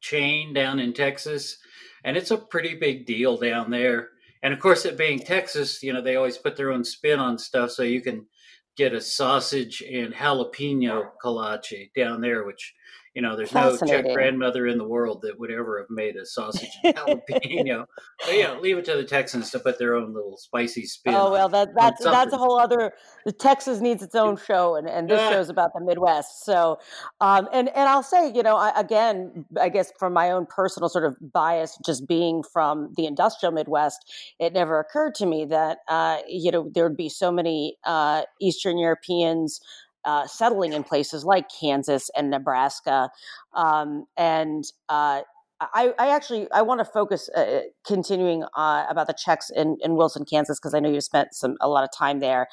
chain 0.00 0.54
down 0.54 0.78
in 0.78 0.92
Texas, 0.92 1.58
and 2.04 2.16
it's 2.16 2.30
a 2.30 2.38
pretty 2.38 2.74
big 2.74 3.06
deal 3.06 3.36
down 3.36 3.70
there. 3.70 4.08
And 4.42 4.54
of 4.54 4.60
course, 4.60 4.84
it 4.84 4.96
being 4.96 5.18
Texas, 5.18 5.82
you 5.82 5.92
know 5.92 6.02
they 6.02 6.16
always 6.16 6.38
put 6.38 6.56
their 6.56 6.72
own 6.72 6.84
spin 6.84 7.18
on 7.18 7.38
stuff, 7.38 7.70
so 7.70 7.82
you 7.82 8.00
can 8.00 8.26
get 8.76 8.94
a 8.94 9.00
sausage 9.00 9.82
and 9.82 10.14
jalapeno 10.14 11.10
kolache 11.22 11.90
down 11.96 12.20
there, 12.20 12.44
which 12.44 12.74
you 13.14 13.22
know, 13.22 13.36
there's 13.36 13.52
no 13.52 13.76
Czech 13.76 14.06
grandmother 14.12 14.66
in 14.66 14.78
the 14.78 14.86
world 14.86 15.22
that 15.22 15.38
would 15.38 15.50
ever 15.50 15.78
have 15.78 15.90
made 15.90 16.16
a 16.16 16.24
sausage 16.24 16.70
and 16.84 16.94
jalapeno. 16.96 17.84
but 18.24 18.36
yeah, 18.36 18.58
leave 18.58 18.78
it 18.78 18.84
to 18.84 18.96
the 18.96 19.04
Texans 19.04 19.50
to 19.50 19.58
put 19.58 19.78
their 19.78 19.94
own 19.94 20.14
little 20.14 20.36
spicy 20.36 20.84
spin. 20.84 21.14
Oh 21.14 21.30
well, 21.30 21.48
that 21.48 21.70
that's 21.74 22.02
that's 22.02 22.32
a 22.32 22.38
whole 22.38 22.60
other. 22.60 22.92
The 23.24 23.32
Texas 23.32 23.80
needs 23.80 24.02
its 24.02 24.14
own 24.14 24.36
show, 24.36 24.76
and, 24.76 24.88
and 24.88 25.08
this 25.08 25.20
Yeah. 25.20 25.30
show's 25.30 25.48
about 25.48 25.72
the 25.74 25.80
Midwest. 25.80 26.44
So, 26.44 26.78
um, 27.20 27.48
and 27.52 27.68
and 27.70 27.88
I'll 27.88 28.02
say, 28.02 28.30
you 28.32 28.42
know, 28.42 28.56
I, 28.56 28.78
again, 28.78 29.46
I 29.60 29.68
guess 29.68 29.92
from 29.98 30.12
my 30.12 30.30
own 30.30 30.46
personal 30.46 30.88
sort 30.88 31.04
of 31.04 31.16
bias, 31.32 31.78
just 31.84 32.06
being 32.06 32.42
from 32.42 32.92
the 32.96 33.06
industrial 33.06 33.52
Midwest, 33.52 34.12
it 34.38 34.52
never 34.52 34.78
occurred 34.78 35.14
to 35.16 35.26
me 35.26 35.44
that 35.46 35.78
uh, 35.88 36.18
you 36.28 36.50
know 36.50 36.70
there 36.74 36.84
would 36.84 36.96
be 36.96 37.08
so 37.08 37.32
many 37.32 37.76
uh, 37.84 38.22
Eastern 38.40 38.78
Europeans. 38.78 39.60
Uh, 40.08 40.26
settling 40.26 40.72
in 40.72 40.82
places 40.82 41.22
like 41.32 41.44
Kansas 41.60 42.04
and 42.16 42.30
Nebraska, 42.30 43.10
um, 43.52 44.06
and 44.16 44.64
uh, 44.88 45.20
I, 45.60 45.92
I 45.98 46.08
actually 46.14 46.46
I 46.52 46.62
want 46.62 46.78
to 46.80 46.84
focus 46.84 47.28
uh, 47.36 47.62
continuing 47.86 48.44
uh, 48.56 48.86
about 48.88 49.06
the 49.08 49.14
Czechs 49.24 49.50
in, 49.50 49.76
in 49.82 49.96
Wilson, 49.96 50.24
Kansas, 50.24 50.58
because 50.58 50.72
I 50.72 50.80
know 50.80 50.90
you 50.90 51.00
spent 51.00 51.34
some 51.34 51.56
a 51.60 51.68
lot 51.68 51.84
of 51.84 51.90
time 51.92 52.20
there, 52.20 52.46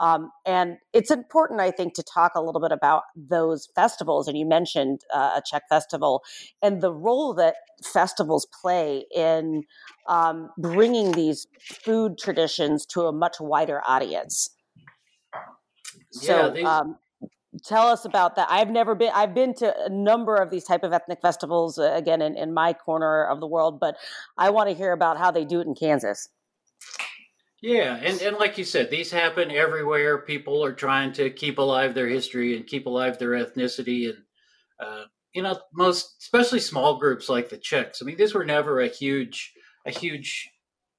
um, 0.00 0.30
and 0.46 0.76
it's 0.92 1.10
important 1.10 1.60
I 1.60 1.70
think 1.70 1.94
to 1.94 2.02
talk 2.02 2.32
a 2.34 2.40
little 2.40 2.60
bit 2.60 2.72
about 2.72 3.02
those 3.16 3.68
festivals. 3.74 4.28
And 4.28 4.38
you 4.38 4.46
mentioned 4.46 5.00
uh, 5.12 5.32
a 5.36 5.42
Czech 5.44 5.64
festival 5.68 6.22
and 6.62 6.80
the 6.80 6.94
role 6.94 7.34
that 7.34 7.56
festivals 7.82 8.46
play 8.62 9.04
in 9.14 9.64
um, 10.08 10.48
bringing 10.56 11.12
these 11.12 11.46
food 11.84 12.16
traditions 12.16 12.86
to 12.86 13.02
a 13.02 13.12
much 13.12 13.36
wider 13.40 13.82
audience. 13.86 14.50
So, 16.12 16.46
Yeah, 16.46 16.50
these- 16.50 16.64
um, 16.64 16.98
tell 17.64 17.88
us 17.88 18.04
about 18.04 18.36
that. 18.36 18.48
I've 18.50 18.70
never 18.70 18.94
been. 18.94 19.12
I've 19.14 19.34
been 19.34 19.54
to 19.54 19.84
a 19.84 19.88
number 19.88 20.36
of 20.36 20.50
these 20.50 20.64
type 20.64 20.84
of 20.84 20.92
ethnic 20.92 21.20
festivals. 21.20 21.78
Uh, 21.78 21.92
again, 21.94 22.22
in, 22.22 22.36
in 22.36 22.52
my 22.52 22.72
corner 22.72 23.24
of 23.24 23.40
the 23.40 23.46
world, 23.46 23.80
but 23.80 23.96
I 24.36 24.50
want 24.50 24.68
to 24.68 24.74
hear 24.74 24.92
about 24.92 25.18
how 25.18 25.30
they 25.30 25.44
do 25.44 25.60
it 25.60 25.66
in 25.66 25.74
Kansas. 25.74 26.28
Yeah, 27.62 27.94
and, 28.02 28.20
and 28.20 28.36
like 28.38 28.58
you 28.58 28.64
said, 28.64 28.90
these 28.90 29.12
happen 29.12 29.52
everywhere. 29.52 30.18
People 30.18 30.64
are 30.64 30.72
trying 30.72 31.12
to 31.12 31.30
keep 31.30 31.58
alive 31.58 31.94
their 31.94 32.08
history 32.08 32.56
and 32.56 32.66
keep 32.66 32.86
alive 32.86 33.18
their 33.18 33.30
ethnicity, 33.30 34.08
and 34.08 34.18
uh, 34.80 35.04
you 35.32 35.42
know, 35.42 35.58
most 35.72 36.16
especially 36.20 36.58
small 36.58 36.98
groups 36.98 37.28
like 37.28 37.48
the 37.48 37.56
Czechs. 37.56 38.02
I 38.02 38.04
mean, 38.04 38.16
these 38.16 38.34
were 38.34 38.44
never 38.44 38.80
a 38.80 38.88
huge 38.88 39.54
a 39.86 39.90
huge 39.90 40.50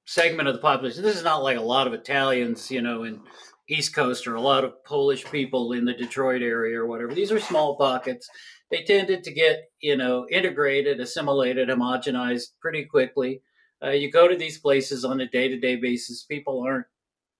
segment 0.06 0.48
of 0.48 0.54
the 0.54 0.60
population. 0.60 1.02
This 1.02 1.16
is 1.16 1.22
not 1.22 1.42
like 1.42 1.58
a 1.58 1.62
lot 1.62 1.86
of 1.86 1.92
Italians, 1.92 2.70
you 2.70 2.80
know, 2.80 3.04
in 3.04 3.20
East 3.68 3.94
Coast 3.94 4.26
or 4.26 4.34
a 4.34 4.40
lot 4.40 4.64
of 4.64 4.84
Polish 4.84 5.24
people 5.24 5.72
in 5.72 5.84
the 5.84 5.94
Detroit 5.94 6.42
area 6.42 6.78
or 6.78 6.86
whatever. 6.86 7.14
These 7.14 7.32
are 7.32 7.40
small 7.40 7.76
pockets. 7.76 8.28
They 8.70 8.82
tended 8.82 9.24
to 9.24 9.32
get 9.32 9.70
you 9.80 9.96
know 9.96 10.26
integrated, 10.30 11.00
assimilated, 11.00 11.68
homogenized 11.68 12.52
pretty 12.60 12.84
quickly 12.84 13.42
uh, 13.84 13.90
you 13.90 14.10
go 14.10 14.26
to 14.26 14.36
these 14.36 14.58
places 14.58 15.04
on 15.04 15.20
a 15.20 15.28
day-to-day 15.28 15.76
basis 15.76 16.24
people 16.24 16.62
aren't 16.62 16.86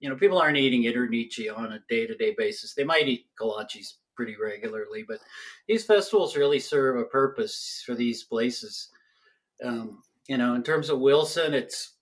you 0.01 0.09
know 0.09 0.17
people 0.17 0.39
aren't 0.39 0.57
eating 0.57 0.83
Idernici 0.83 1.55
on 1.55 1.73
a 1.73 1.81
day-to-day 1.89 2.35
basis 2.37 2.75
they 2.75 2.85
might 2.85 3.09
eat 3.09 3.27
kolaches 3.41 3.95
pretty 4.15 4.37
regularly 4.41 5.05
but 5.07 5.19
these 5.67 5.85
festivals 5.85 6.37
really 6.37 6.61
serve 6.61 6.99
a 6.99 7.05
purpose 7.05 7.83
for 7.85 7.95
these 7.95 8.25
places 8.25 8.91
um, 9.65 10.03
you 10.29 10.37
know 10.37 10.55
in 10.55 10.63
terms 10.63 10.91
of 10.91 11.01
wilson 11.01 11.55
it's 11.55 11.94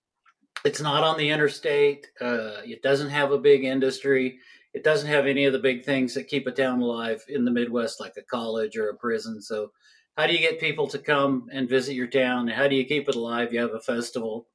it's 0.64 0.80
not 0.80 1.04
on 1.04 1.18
the 1.18 1.30
interstate 1.30 2.06
uh, 2.20 2.60
it 2.64 2.82
doesn't 2.82 3.10
have 3.10 3.32
a 3.32 3.38
big 3.38 3.64
industry 3.64 4.38
it 4.74 4.84
doesn't 4.84 5.08
have 5.08 5.26
any 5.26 5.44
of 5.44 5.52
the 5.52 5.58
big 5.58 5.84
things 5.84 6.14
that 6.14 6.28
keep 6.28 6.46
a 6.46 6.52
town 6.52 6.80
alive 6.80 7.22
in 7.28 7.44
the 7.44 7.50
midwest 7.50 8.00
like 8.00 8.14
a 8.16 8.22
college 8.22 8.76
or 8.76 8.88
a 8.88 8.96
prison 8.96 9.40
so 9.40 9.70
how 10.16 10.26
do 10.26 10.34
you 10.34 10.40
get 10.40 10.60
people 10.60 10.86
to 10.88 10.98
come 10.98 11.48
and 11.52 11.68
visit 11.68 11.94
your 11.94 12.06
town? 12.06 12.48
How 12.48 12.68
do 12.68 12.76
you 12.76 12.84
keep 12.84 13.08
it 13.08 13.14
alive? 13.14 13.52
You 13.52 13.60
have 13.60 13.74
a 13.74 13.80
festival. 13.80 14.46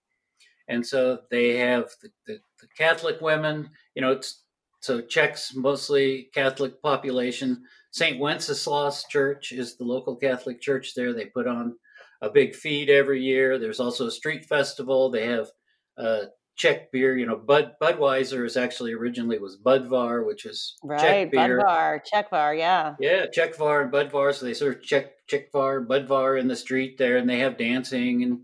And 0.67 0.85
so 0.85 1.19
they 1.31 1.57
have 1.57 1.89
the, 2.01 2.09
the, 2.27 2.39
the 2.61 2.67
Catholic 2.77 3.21
women, 3.21 3.69
you 3.95 4.01
know, 4.01 4.11
it's, 4.11 4.43
so 4.81 5.01
Czechs, 5.01 5.55
mostly 5.55 6.29
Catholic 6.33 6.81
population. 6.83 7.63
St. 7.91 8.19
Wenceslaus 8.19 9.05
Church 9.05 9.51
is 9.51 9.75
the 9.75 9.83
local 9.83 10.15
Catholic 10.15 10.61
church 10.61 10.93
there. 10.93 11.13
They 11.13 11.25
put 11.25 11.47
on 11.47 11.75
a 12.21 12.29
big 12.29 12.53
feed 12.53 12.89
every 12.89 13.21
year. 13.23 13.57
There's 13.57 13.79
also 13.79 14.05
a 14.05 14.11
street 14.11 14.45
festival. 14.45 15.09
They 15.09 15.25
have 15.25 15.47
uh, 15.97 16.25
Czech 16.55 16.91
beer. 16.91 17.15
You 17.17 17.25
know, 17.25 17.37
Bud 17.37 17.75
Budweiser 17.81 18.45
is 18.45 18.57
actually 18.57 18.93
originally 18.93 19.39
was 19.39 19.57
Budvar, 19.57 20.25
which 20.25 20.45
is 20.45 20.75
Right, 20.83 20.99
Czech 20.99 21.31
beer. 21.31 21.59
Budvar, 21.59 22.01
Czechvar, 22.03 22.57
yeah. 22.57 22.95
Yeah, 22.99 23.25
Czechvar 23.27 23.83
and 23.83 23.91
Budvar. 23.91 24.33
So 24.33 24.45
they 24.45 24.53
serve 24.53 24.81
Czech 24.81 25.11
Czechvar, 25.27 25.85
Budvar 25.87 26.39
in 26.39 26.47
the 26.47 26.55
street 26.55 26.97
there, 26.97 27.17
and 27.17 27.29
they 27.29 27.39
have 27.39 27.57
dancing 27.57 28.23
and 28.23 28.39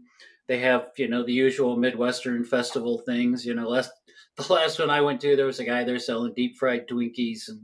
they 0.48 0.60
have 0.60 0.90
you 0.98 1.08
know 1.08 1.24
the 1.24 1.34
usual 1.34 1.78
Midwestern 1.78 2.44
festival 2.44 3.00
things. 3.00 3.46
You 3.46 3.56
know, 3.56 3.68
last 3.68 3.92
the 4.38 4.52
last 4.52 4.80
one 4.80 4.90
I 4.90 5.02
went 5.02 5.22
to, 5.22 5.36
there 5.36 5.46
was 5.46 5.60
a 5.60 5.66
guy 5.66 5.84
there 5.84 6.00
selling 6.00 6.34
deep 6.36 6.58
fried 6.58 6.88
Twinkies, 6.88 7.50
and 7.50 7.62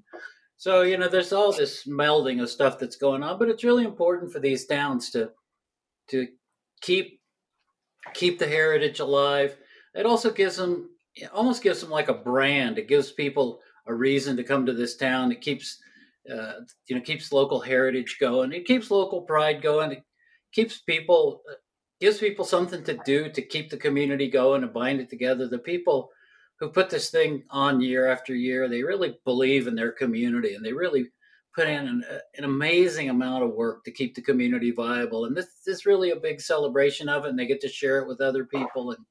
so 0.58 0.82
you 0.82 0.98
know 0.98 1.08
there's 1.08 1.34
all 1.34 1.52
this 1.52 1.86
melding 1.86 2.42
of 2.42 2.50
stuff 2.50 2.80
that's 2.80 2.96
going 2.96 3.24
on. 3.24 3.38
But 3.38 3.50
it's 3.50 3.64
really 3.64 3.86
important 3.86 4.32
for 4.32 4.40
these 4.40 4.66
towns 4.66 5.12
to 5.12 5.32
to 6.10 6.28
keep 6.82 7.20
keep 8.14 8.40
the 8.40 8.48
heritage 8.48 9.00
alive. 9.00 9.58
It 9.96 10.06
also 10.06 10.32
gives 10.32 10.58
them 10.58 10.90
almost 11.34 11.64
gives 11.64 11.82
them 11.82 11.90
like 11.90 12.10
a 12.10 12.14
brand. 12.14 12.78
It 12.78 12.88
gives 12.88 13.12
people 13.12 13.60
a 13.88 13.94
reason 13.94 14.38
to 14.38 14.44
come 14.44 14.66
to 14.66 14.74
this 14.74 14.96
town. 14.96 15.32
It 15.32 15.42
keeps 15.42 15.82
uh, 16.32 16.62
you 16.88 16.96
know 16.96 17.02
keeps 17.02 17.32
local 17.32 17.60
heritage 17.60 18.18
going. 18.20 18.54
It 18.54 18.66
keeps 18.66 18.92
local 18.92 19.22
pride 19.22 19.62
going. 19.62 19.92
It 19.92 20.04
keeps 20.52 20.80
people 20.80 21.42
uh, 21.50 21.56
gives 22.00 22.20
people 22.20 22.46
something 22.46 22.84
to 22.84 23.00
do 23.06 23.30
to 23.30 23.42
keep 23.42 23.70
the 23.70 23.78
community 23.78 24.30
going 24.30 24.64
and 24.64 24.74
bind 24.74 25.02
it 25.02 25.10
together. 25.10 25.48
The 25.48 25.60
people 25.60 26.12
who 26.60 26.70
put 26.70 26.90
this 26.90 27.10
thing 27.10 27.44
on 27.50 27.82
year 27.82 28.08
after 28.08 28.36
year. 28.36 28.68
They 28.68 28.84
really 28.84 29.18
believe 29.26 29.68
in 29.68 29.76
their 29.76 29.92
community 29.92 30.56
and 30.56 30.64
they 30.64 30.74
really 30.74 31.06
put 31.56 31.68
in 31.68 31.88
an, 31.88 32.04
an, 32.38 32.44
amazing 32.44 33.10
amount 33.10 33.44
of 33.44 33.54
work 33.54 33.84
to 33.84 33.92
keep 33.92 34.14
the 34.14 34.22
community 34.22 34.72
viable. 34.72 35.26
And 35.26 35.36
this, 35.36 35.48
this 35.66 35.80
is 35.80 35.86
really 35.86 36.12
a 36.12 36.18
big 36.18 36.40
celebration 36.40 37.10
of 37.10 37.26
it. 37.26 37.30
And 37.30 37.40
they 37.40 37.48
get 37.48 37.62
to 37.62 37.68
share 37.68 38.00
it 38.00 38.08
with 38.08 38.22
other 38.22 38.46
people. 38.46 38.92
And 38.92 39.04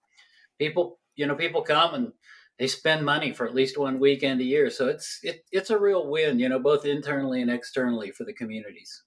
people, 0.59 0.99
you 1.15 1.27
know, 1.27 1.35
people 1.35 1.62
come 1.62 1.95
and 1.95 2.12
they 2.59 2.67
spend 2.67 3.05
money 3.05 3.33
for 3.33 3.47
at 3.47 3.55
least 3.55 3.79
one 3.79 4.00
weekend 4.00 4.41
a 4.41 4.45
year. 4.45 4.71
So 4.71 4.88
it's 4.88 5.21
it, 5.23 5.45
it's 5.53 5.71
a 5.71 5.79
real 5.79 6.09
win, 6.09 6.38
you 6.38 6.49
know, 6.49 6.59
both 6.59 6.85
internally 6.85 7.41
and 7.41 7.50
externally 7.50 8.11
for 8.11 8.25
the 8.25 8.33
communities. 8.33 9.03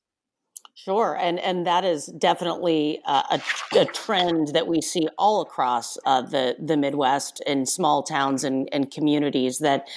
Sure, 0.74 1.15
and 1.20 1.38
and 1.39 1.67
that 1.67 1.84
is 1.84 2.08
definitely 2.17 3.01
a, 3.05 3.39
a, 3.75 3.86
trend 3.86 4.48
that 4.50 4.67
we 4.67 4.81
see 4.81 5.08
all 5.17 5.41
across 5.41 5.98
uh, 6.05 6.22
the 6.22 6.55
the 6.60 6.77
Midwest 6.77 7.41
in 7.46 7.65
small 7.65 8.03
towns 8.03 8.43
and, 8.43 8.70
and 8.72 8.89
communities 8.91 9.60
that. 9.60 9.88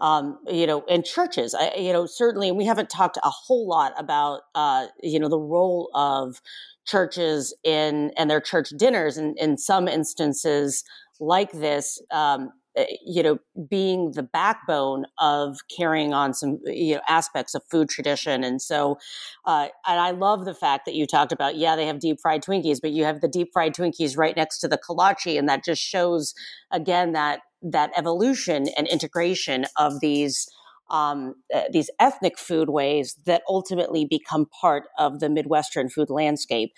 Um, 0.00 0.38
you 0.46 0.64
know, 0.64 0.84
and 0.88 1.04
churches, 1.04 1.56
I, 1.58 1.74
you 1.74 1.92
know, 1.92 2.06
certainly, 2.06 2.48
and 2.48 2.56
we 2.56 2.64
haven't 2.64 2.88
talked 2.88 3.16
a 3.16 3.30
whole 3.30 3.66
lot 3.66 3.94
about, 3.98 4.42
uh, 4.54 4.86
you 5.02 5.18
know, 5.18 5.28
the 5.28 5.40
role 5.40 5.90
of 5.92 6.40
churches 6.88 7.54
in 7.64 8.10
and 8.16 8.30
their 8.30 8.40
church 8.40 8.70
dinners, 8.70 9.16
and 9.16 9.38
in 9.38 9.58
some 9.58 9.86
instances 9.88 10.82
like 11.20 11.52
this, 11.52 12.00
um, 12.10 12.50
uh, 12.78 12.84
you 13.04 13.22
know, 13.22 13.38
being 13.68 14.12
the 14.12 14.22
backbone 14.22 15.04
of 15.18 15.58
carrying 15.76 16.14
on 16.14 16.32
some 16.32 16.58
you 16.64 16.94
know 16.94 17.00
aspects 17.08 17.54
of 17.54 17.62
food 17.70 17.88
tradition. 17.88 18.44
And 18.44 18.62
so, 18.62 18.98
uh, 19.44 19.68
and 19.86 20.00
I 20.00 20.12
love 20.12 20.44
the 20.44 20.54
fact 20.54 20.86
that 20.86 20.94
you 20.94 21.06
talked 21.06 21.32
about, 21.32 21.56
yeah, 21.56 21.76
they 21.76 21.86
have 21.86 21.98
deep 21.98 22.18
fried 22.20 22.42
Twinkies, 22.42 22.80
but 22.80 22.92
you 22.92 23.04
have 23.04 23.20
the 23.20 23.28
deep 23.28 23.48
fried 23.52 23.74
Twinkies 23.74 24.16
right 24.16 24.36
next 24.36 24.58
to 24.60 24.68
the 24.68 24.78
kolache, 24.78 25.38
and 25.38 25.48
that 25.48 25.64
just 25.64 25.82
shows 25.82 26.34
again 26.70 27.12
that 27.12 27.40
that 27.62 27.90
evolution 27.96 28.68
and 28.76 28.86
integration 28.86 29.66
of 29.76 30.00
these 30.00 30.48
um, 30.90 31.34
uh, 31.54 31.62
these 31.72 31.90
ethnic 32.00 32.36
foodways 32.36 33.14
that 33.26 33.42
ultimately 33.48 34.04
become 34.04 34.46
part 34.60 34.84
of 34.98 35.20
the 35.20 35.28
Midwestern 35.28 35.88
food 35.88 36.10
landscape. 36.10 36.72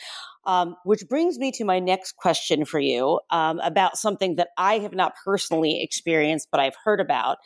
Um, 0.47 0.76
which 0.85 1.07
brings 1.07 1.38
me 1.38 1.52
to 1.52 1.64
my 1.64 1.81
next 1.81 2.17
question 2.17 2.64
for 2.64 2.81
you 2.81 3.21
um, 3.31 3.61
about 3.61 3.99
something 3.99 4.37
that 4.37 4.49
I 4.57 4.79
have 4.79 4.95
not 4.95 5.12
personally 5.23 5.83
experienced, 5.83 6.49
but 6.50 6.61
I've 6.61 6.76
heard 6.83 6.99
about. 6.99 7.37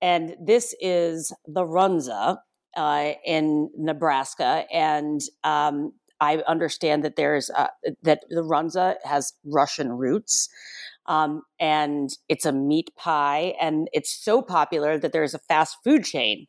And 0.00 0.34
this 0.42 0.74
is 0.80 1.30
the 1.46 1.62
Runza 1.62 2.38
uh, 2.76 3.12
in 3.24 3.70
Nebraska. 3.76 4.64
And 4.72 5.20
um, 5.44 5.92
I 6.20 6.38
understand 6.48 7.04
that 7.04 7.16
there's 7.16 7.50
uh, 7.50 7.68
that 8.02 8.24
the 8.28 8.42
Runza 8.42 8.96
has 9.04 9.32
Russian 9.44 9.92
roots. 9.92 10.48
Um, 11.08 11.42
and 11.58 12.10
it's 12.28 12.44
a 12.44 12.52
meat 12.52 12.90
pie, 12.96 13.54
and 13.60 13.88
it's 13.92 14.12
so 14.12 14.42
popular 14.42 14.98
that 14.98 15.12
there's 15.12 15.34
a 15.34 15.38
fast 15.38 15.78
food 15.82 16.04
chain 16.04 16.46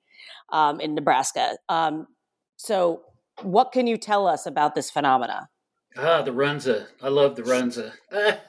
um, 0.52 0.80
in 0.80 0.94
Nebraska. 0.94 1.58
Um, 1.70 2.08
so, 2.58 3.02
what 3.42 3.72
can 3.72 3.88
you 3.88 3.98
tell 3.98 4.28
us 4.28 4.46
about 4.46 4.76
this 4.76 4.92
phenomena? 4.92 5.48
Ah, 5.98 6.22
the 6.22 6.32
Runza. 6.32 6.88
I 7.02 7.08
love 7.08 7.36
the 7.36 7.44
Runza. 7.44 7.94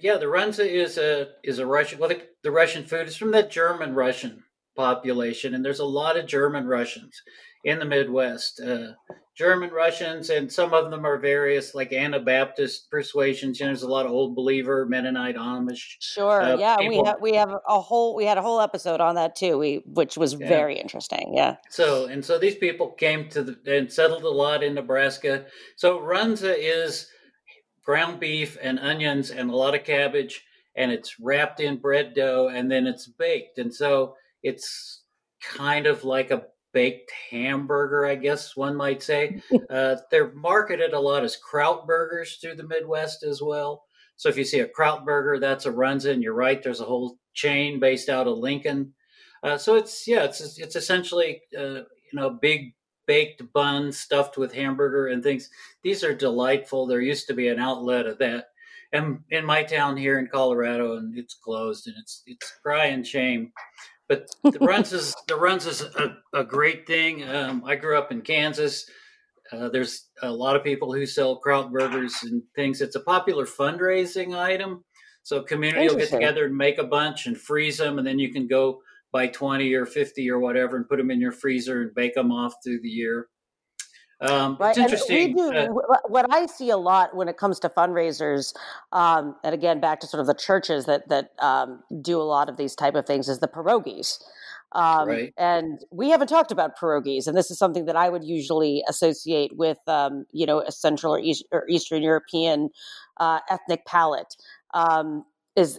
Yeah, 0.00 0.16
the 0.16 0.24
Runza 0.24 0.66
is 0.66 0.96
a 0.96 1.28
is 1.44 1.58
a 1.58 1.66
Russian. 1.66 1.98
Well, 1.98 2.08
the, 2.08 2.22
the 2.42 2.50
Russian 2.50 2.86
food 2.86 3.08
is 3.08 3.16
from 3.16 3.32
that 3.32 3.50
German 3.50 3.94
Russian 3.94 4.42
population, 4.74 5.54
and 5.54 5.62
there's 5.62 5.80
a 5.80 5.84
lot 5.84 6.16
of 6.16 6.26
German 6.26 6.66
Russians 6.66 7.20
in 7.64 7.78
the 7.78 7.84
Midwest. 7.84 8.60
Uh, 8.60 8.92
German 9.34 9.70
Russians, 9.70 10.28
and 10.28 10.52
some 10.52 10.74
of 10.74 10.90
them 10.90 11.06
are 11.06 11.18
various, 11.18 11.74
like 11.74 11.92
Anabaptist 11.92 12.90
persuasions. 12.90 13.58
You 13.58 13.64
know, 13.64 13.70
there's 13.70 13.82
a 13.82 13.88
lot 13.88 14.04
of 14.04 14.12
old 14.12 14.36
believer, 14.36 14.84
Mennonite, 14.84 15.36
Amish. 15.36 15.96
Sure, 16.00 16.42
uh, 16.42 16.56
yeah, 16.58 16.76
people. 16.76 17.02
we 17.02 17.06
have 17.06 17.16
we 17.22 17.34
have 17.34 17.54
a 17.66 17.80
whole 17.80 18.14
we 18.14 18.26
had 18.26 18.36
a 18.36 18.42
whole 18.42 18.60
episode 18.60 19.00
on 19.00 19.14
that 19.14 19.34
too. 19.34 19.56
We 19.56 19.82
which 19.86 20.18
was 20.18 20.36
yeah. 20.38 20.48
very 20.48 20.78
interesting. 20.78 21.32
Yeah. 21.34 21.56
So 21.70 22.06
and 22.06 22.22
so 22.22 22.38
these 22.38 22.56
people 22.56 22.90
came 22.90 23.30
to 23.30 23.42
the 23.42 23.58
and 23.66 23.90
settled 23.90 24.24
a 24.24 24.28
lot 24.28 24.62
in 24.62 24.74
Nebraska. 24.74 25.46
So 25.76 25.98
Runza 25.98 26.54
is 26.56 27.08
ground 27.86 28.20
beef 28.20 28.58
and 28.62 28.78
onions 28.78 29.30
and 29.30 29.50
a 29.50 29.56
lot 29.56 29.74
of 29.74 29.84
cabbage, 29.84 30.44
and 30.76 30.92
it's 30.92 31.18
wrapped 31.18 31.58
in 31.58 31.78
bread 31.78 32.12
dough, 32.14 32.50
and 32.52 32.70
then 32.70 32.86
it's 32.86 33.06
baked, 33.06 33.56
and 33.56 33.74
so 33.74 34.14
it's 34.42 35.04
kind 35.40 35.86
of 35.86 36.04
like 36.04 36.30
a 36.30 36.42
baked 36.72 37.10
hamburger, 37.30 38.06
I 38.06 38.14
guess 38.14 38.56
one 38.56 38.76
might 38.76 39.02
say. 39.02 39.42
uh, 39.70 39.96
they're 40.10 40.32
marketed 40.32 40.92
a 40.92 41.00
lot 41.00 41.24
as 41.24 41.36
kraut 41.36 41.86
burgers 41.86 42.36
through 42.36 42.56
the 42.56 42.66
Midwest 42.66 43.22
as 43.22 43.42
well. 43.42 43.84
So 44.16 44.28
if 44.28 44.36
you 44.36 44.44
see 44.44 44.60
a 44.60 44.68
kraut 44.68 45.04
burger, 45.04 45.38
that's 45.38 45.66
a 45.66 45.72
Runza, 45.72 46.10
and 46.10 46.22
you're 46.22 46.34
right. 46.34 46.62
There's 46.62 46.80
a 46.80 46.84
whole 46.84 47.18
chain 47.34 47.80
based 47.80 48.08
out 48.08 48.28
of 48.28 48.38
Lincoln. 48.38 48.94
Uh, 49.42 49.58
so 49.58 49.74
it's 49.74 50.06
yeah, 50.06 50.24
it's 50.24 50.58
it's 50.58 50.76
essentially 50.76 51.42
uh, 51.58 51.82
you 51.82 52.14
know 52.14 52.30
big 52.30 52.74
baked 53.06 53.42
bun 53.52 53.90
stuffed 53.90 54.38
with 54.38 54.52
hamburger 54.54 55.08
and 55.08 55.22
things. 55.22 55.50
These 55.82 56.04
are 56.04 56.14
delightful. 56.14 56.86
There 56.86 57.00
used 57.00 57.26
to 57.26 57.34
be 57.34 57.48
an 57.48 57.58
outlet 57.58 58.06
of 58.06 58.18
that, 58.18 58.46
and 58.92 59.20
in 59.30 59.44
my 59.44 59.64
town 59.64 59.96
here 59.96 60.18
in 60.20 60.28
Colorado, 60.28 60.96
and 60.96 61.18
it's 61.18 61.34
closed, 61.34 61.88
and 61.88 61.96
it's 61.98 62.22
it's 62.26 62.52
crying 62.62 63.02
shame. 63.02 63.52
But 64.08 64.28
the 64.44 64.58
Runza 64.58 64.94
is 64.94 65.14
the 65.28 65.34
Runza 65.34 65.68
is 65.68 65.82
a, 65.82 66.16
a 66.32 66.44
great 66.44 66.86
thing. 66.86 67.28
Um, 67.28 67.64
I 67.64 67.76
grew 67.76 67.96
up 67.98 68.12
in 68.12 68.22
Kansas. 68.22 68.88
Uh, 69.50 69.68
there's 69.68 70.08
a 70.22 70.30
lot 70.30 70.56
of 70.56 70.64
people 70.64 70.92
who 70.92 71.04
sell 71.04 71.36
kraut 71.36 71.70
burgers 71.70 72.14
and 72.22 72.42
things. 72.56 72.80
It's 72.80 72.96
a 72.96 73.00
popular 73.00 73.44
fundraising 73.44 74.36
item. 74.38 74.84
So 75.24 75.42
community 75.42 75.88
will 75.88 75.96
get 75.96 76.10
together 76.10 76.46
and 76.46 76.56
make 76.56 76.78
a 76.78 76.84
bunch 76.84 77.26
and 77.26 77.38
freeze 77.38 77.78
them, 77.78 77.98
and 77.98 78.06
then 78.06 78.18
you 78.18 78.32
can 78.32 78.48
go 78.48 78.80
buy 79.12 79.28
20 79.28 79.72
or 79.74 79.86
50 79.86 80.30
or 80.30 80.40
whatever 80.40 80.76
and 80.76 80.88
put 80.88 80.96
them 80.96 81.10
in 81.10 81.20
your 81.20 81.32
freezer 81.32 81.82
and 81.82 81.94
bake 81.94 82.14
them 82.14 82.32
off 82.32 82.54
through 82.64 82.80
the 82.80 82.88
year. 82.88 83.28
Um, 84.22 84.56
right. 84.60 84.70
It's 84.70 84.78
interesting. 84.78 85.34
Do, 85.34 85.52
uh, 85.52 85.98
what 86.06 86.32
I 86.32 86.46
see 86.46 86.70
a 86.70 86.76
lot 86.76 87.14
when 87.16 87.28
it 87.28 87.36
comes 87.36 87.58
to 87.60 87.68
fundraisers, 87.68 88.54
um, 88.92 89.34
and 89.42 89.54
again, 89.54 89.80
back 89.80 90.00
to 90.00 90.06
sort 90.06 90.20
of 90.20 90.26
the 90.26 90.34
churches 90.34 90.86
that 90.86 91.08
that 91.08 91.30
um, 91.40 91.82
do 92.00 92.20
a 92.20 92.22
lot 92.22 92.48
of 92.48 92.56
these 92.56 92.74
type 92.74 92.94
of 92.94 93.04
things, 93.04 93.28
is 93.28 93.40
the 93.40 93.48
pierogies. 93.48 94.18
Um, 94.74 95.08
right. 95.08 95.34
And 95.36 95.80
we 95.90 96.10
haven't 96.10 96.28
talked 96.28 96.50
about 96.52 96.78
pierogies, 96.78 97.26
and 97.26 97.36
this 97.36 97.50
is 97.50 97.58
something 97.58 97.84
that 97.86 97.96
I 97.96 98.08
would 98.08 98.24
usually 98.24 98.82
associate 98.88 99.52
with, 99.54 99.78
um, 99.86 100.24
you 100.32 100.46
know, 100.46 100.60
a 100.60 100.72
Central 100.72 101.14
or, 101.14 101.18
East, 101.18 101.44
or 101.52 101.68
Eastern 101.68 102.02
European 102.02 102.70
uh, 103.18 103.40
ethnic 103.50 103.84
palate. 103.84 104.34
Um, 104.72 105.24
is 105.56 105.78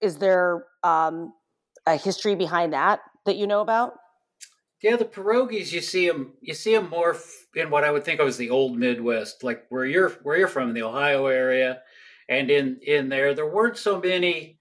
is 0.00 0.18
there 0.18 0.64
a 0.82 1.96
history 1.96 2.34
behind 2.34 2.72
that 2.72 3.00
that 3.26 3.36
you 3.36 3.46
know 3.46 3.60
about? 3.60 3.94
Yeah, 4.82 4.96
the 4.96 5.04
pierogies 5.04 5.72
you 5.72 5.80
see 5.80 6.08
them 6.08 6.32
you 6.40 6.54
see 6.54 6.74
them 6.74 6.90
more 6.90 7.16
in 7.54 7.70
what 7.70 7.84
I 7.84 7.92
would 7.92 8.04
think 8.04 8.20
of 8.20 8.26
as 8.26 8.36
the 8.36 8.50
old 8.50 8.76
Midwest, 8.76 9.44
like 9.44 9.66
where 9.68 9.84
you're 9.84 10.10
where 10.24 10.36
you're 10.36 10.48
from 10.48 10.68
in 10.68 10.74
the 10.74 10.82
Ohio 10.82 11.26
area, 11.26 11.82
and 12.28 12.50
in 12.50 12.80
in 12.82 13.08
there 13.08 13.32
there 13.32 13.46
weren't 13.46 13.76
so 13.76 14.00
many, 14.00 14.58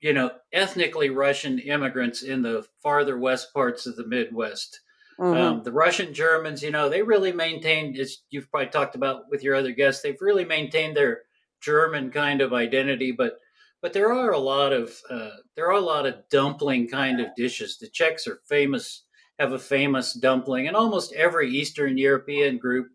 you 0.00 0.14
know, 0.14 0.30
ethnically 0.54 1.10
Russian 1.10 1.58
immigrants 1.58 2.22
in 2.22 2.40
the 2.40 2.66
farther 2.82 3.18
west 3.18 3.52
parts 3.52 3.86
of 3.86 3.96
the 3.96 4.06
Midwest. 4.06 4.80
Mm-hmm. 5.20 5.40
Um, 5.40 5.62
the 5.62 5.72
Russian 5.72 6.12
Germans, 6.14 6.62
you 6.62 6.70
know, 6.70 6.88
they 6.88 7.02
really 7.02 7.32
maintained, 7.32 7.98
as 7.98 8.18
you've 8.30 8.50
probably 8.50 8.68
talked 8.68 8.94
about 8.94 9.30
with 9.30 9.42
your 9.42 9.54
other 9.54 9.72
guests, 9.72 10.02
they've 10.02 10.20
really 10.20 10.44
maintained 10.44 10.94
their 10.96 11.22
German 11.60 12.10
kind 12.10 12.40
of 12.40 12.52
identity, 12.52 13.12
but 13.12 13.38
but 13.82 13.92
there 13.92 14.12
are 14.12 14.32
a 14.32 14.38
lot 14.38 14.72
of 14.72 14.94
uh, 15.10 15.30
there 15.54 15.66
are 15.66 15.78
a 15.78 15.80
lot 15.80 16.06
of 16.06 16.28
dumpling 16.30 16.88
kind 16.88 17.20
of 17.20 17.34
dishes. 17.36 17.76
The 17.76 17.88
Czechs 17.88 18.26
are 18.26 18.40
famous 18.48 19.05
have 19.38 19.52
a 19.52 19.58
famous 19.58 20.12
dumpling, 20.12 20.66
and 20.66 20.76
almost 20.76 21.12
every 21.12 21.50
Eastern 21.50 21.98
European 21.98 22.58
group, 22.58 22.88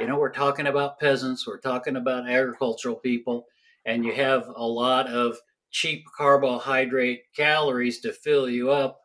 you 0.00 0.06
know, 0.06 0.18
we're 0.18 0.32
talking 0.32 0.66
about 0.66 0.98
peasants, 0.98 1.46
we're 1.46 1.60
talking 1.60 1.96
about 1.96 2.28
agricultural 2.28 2.96
people, 2.96 3.46
and 3.84 4.04
you 4.04 4.12
have 4.14 4.48
a 4.56 4.66
lot 4.66 5.06
of 5.08 5.36
cheap 5.70 6.04
carbohydrate 6.16 7.22
calories 7.36 8.00
to 8.00 8.12
fill 8.12 8.48
you 8.48 8.70
up. 8.70 9.00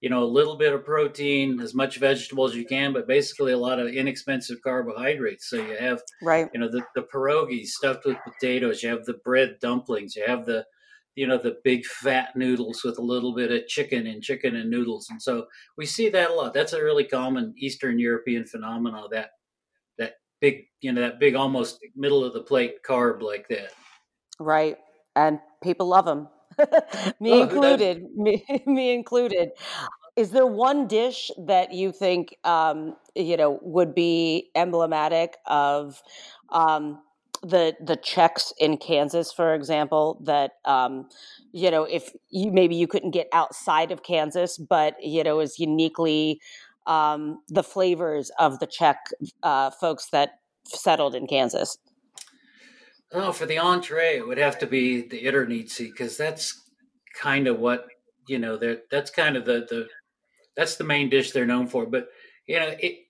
You 0.00 0.10
know, 0.10 0.22
a 0.22 0.26
little 0.26 0.56
bit 0.56 0.74
of 0.74 0.84
protein, 0.84 1.60
as 1.60 1.74
much 1.74 1.98
vegetable 1.98 2.44
as 2.44 2.54
you 2.54 2.66
can, 2.66 2.92
but 2.92 3.06
basically 3.06 3.52
a 3.52 3.58
lot 3.58 3.78
of 3.78 3.88
inexpensive 3.88 4.60
carbohydrates. 4.62 5.48
So 5.48 5.56
you 5.56 5.78
have, 5.78 6.02
right, 6.20 6.50
you 6.52 6.60
know, 6.60 6.68
the, 6.68 6.82
the 6.94 7.02
pierogies 7.02 7.68
stuffed 7.68 8.04
with 8.04 8.18
potatoes. 8.22 8.82
You 8.82 8.90
have 8.90 9.06
the 9.06 9.14
bread 9.24 9.56
dumplings. 9.62 10.14
You 10.14 10.24
have 10.26 10.44
the 10.44 10.66
you 11.14 11.26
know 11.26 11.38
the 11.38 11.58
big 11.64 11.84
fat 11.84 12.36
noodles 12.36 12.82
with 12.84 12.98
a 12.98 13.02
little 13.02 13.34
bit 13.34 13.50
of 13.50 13.66
chicken 13.66 14.06
and 14.06 14.22
chicken 14.22 14.56
and 14.56 14.70
noodles. 14.70 15.08
And 15.10 15.20
so 15.20 15.46
we 15.76 15.86
see 15.86 16.08
that 16.10 16.30
a 16.30 16.34
lot. 16.34 16.54
That's 16.54 16.72
a 16.72 16.82
really 16.82 17.04
common 17.04 17.54
eastern 17.58 17.98
european 17.98 18.46
phenomenon 18.46 19.08
that 19.12 19.30
that 19.98 20.14
big 20.40 20.64
you 20.80 20.92
know 20.92 21.00
that 21.00 21.20
big 21.20 21.34
almost 21.34 21.78
middle 21.96 22.24
of 22.24 22.32
the 22.32 22.42
plate 22.42 22.82
carb 22.86 23.22
like 23.22 23.48
that. 23.48 23.72
Right. 24.38 24.76
And 25.16 25.38
people 25.62 25.86
love 25.86 26.06
them 26.06 26.28
me 27.20 27.32
oh, 27.32 27.42
included. 27.42 28.04
Me, 28.14 28.44
me 28.66 28.92
included. 28.94 29.50
Is 30.16 30.30
there 30.30 30.46
one 30.46 30.86
dish 30.86 31.30
that 31.38 31.72
you 31.72 31.92
think 31.92 32.36
um, 32.44 32.96
you 33.14 33.36
know 33.36 33.58
would 33.62 33.94
be 33.94 34.50
emblematic 34.54 35.36
of 35.46 36.00
um, 36.50 37.00
the 37.44 37.76
the 37.80 37.96
Czechs 37.96 38.52
in 38.58 38.76
Kansas, 38.76 39.32
for 39.32 39.54
example, 39.54 40.20
that 40.24 40.52
um, 40.64 41.08
you 41.52 41.70
know, 41.70 41.84
if 41.84 42.12
you 42.30 42.50
maybe 42.50 42.74
you 42.74 42.86
couldn't 42.86 43.12
get 43.12 43.28
outside 43.32 43.92
of 43.92 44.02
Kansas, 44.02 44.58
but 44.58 44.96
you 45.02 45.22
know, 45.22 45.40
is 45.40 45.58
uniquely 45.58 46.40
um, 46.86 47.40
the 47.48 47.62
flavors 47.62 48.30
of 48.38 48.58
the 48.58 48.66
Czech 48.66 48.98
uh, 49.42 49.70
folks 49.70 50.08
that 50.10 50.40
settled 50.66 51.14
in 51.14 51.26
Kansas. 51.26 51.78
Oh, 53.12 53.32
for 53.32 53.46
the 53.46 53.58
entree, 53.58 54.16
it 54.16 54.26
would 54.26 54.38
have 54.38 54.58
to 54.58 54.66
be 54.66 55.06
the 55.06 55.22
Iternici 55.24 55.90
because 55.90 56.16
that's 56.16 56.68
kind 57.14 57.46
of 57.46 57.60
what 57.60 57.86
you 58.26 58.38
know. 58.38 58.56
That 58.56 58.90
That's 58.90 59.10
kind 59.10 59.36
of 59.36 59.44
the 59.44 59.66
the 59.68 59.86
that's 60.56 60.76
the 60.76 60.84
main 60.84 61.10
dish 61.10 61.32
they're 61.32 61.46
known 61.46 61.66
for. 61.66 61.86
But 61.86 62.08
you 62.46 62.58
know, 62.58 62.74
it 62.78 63.03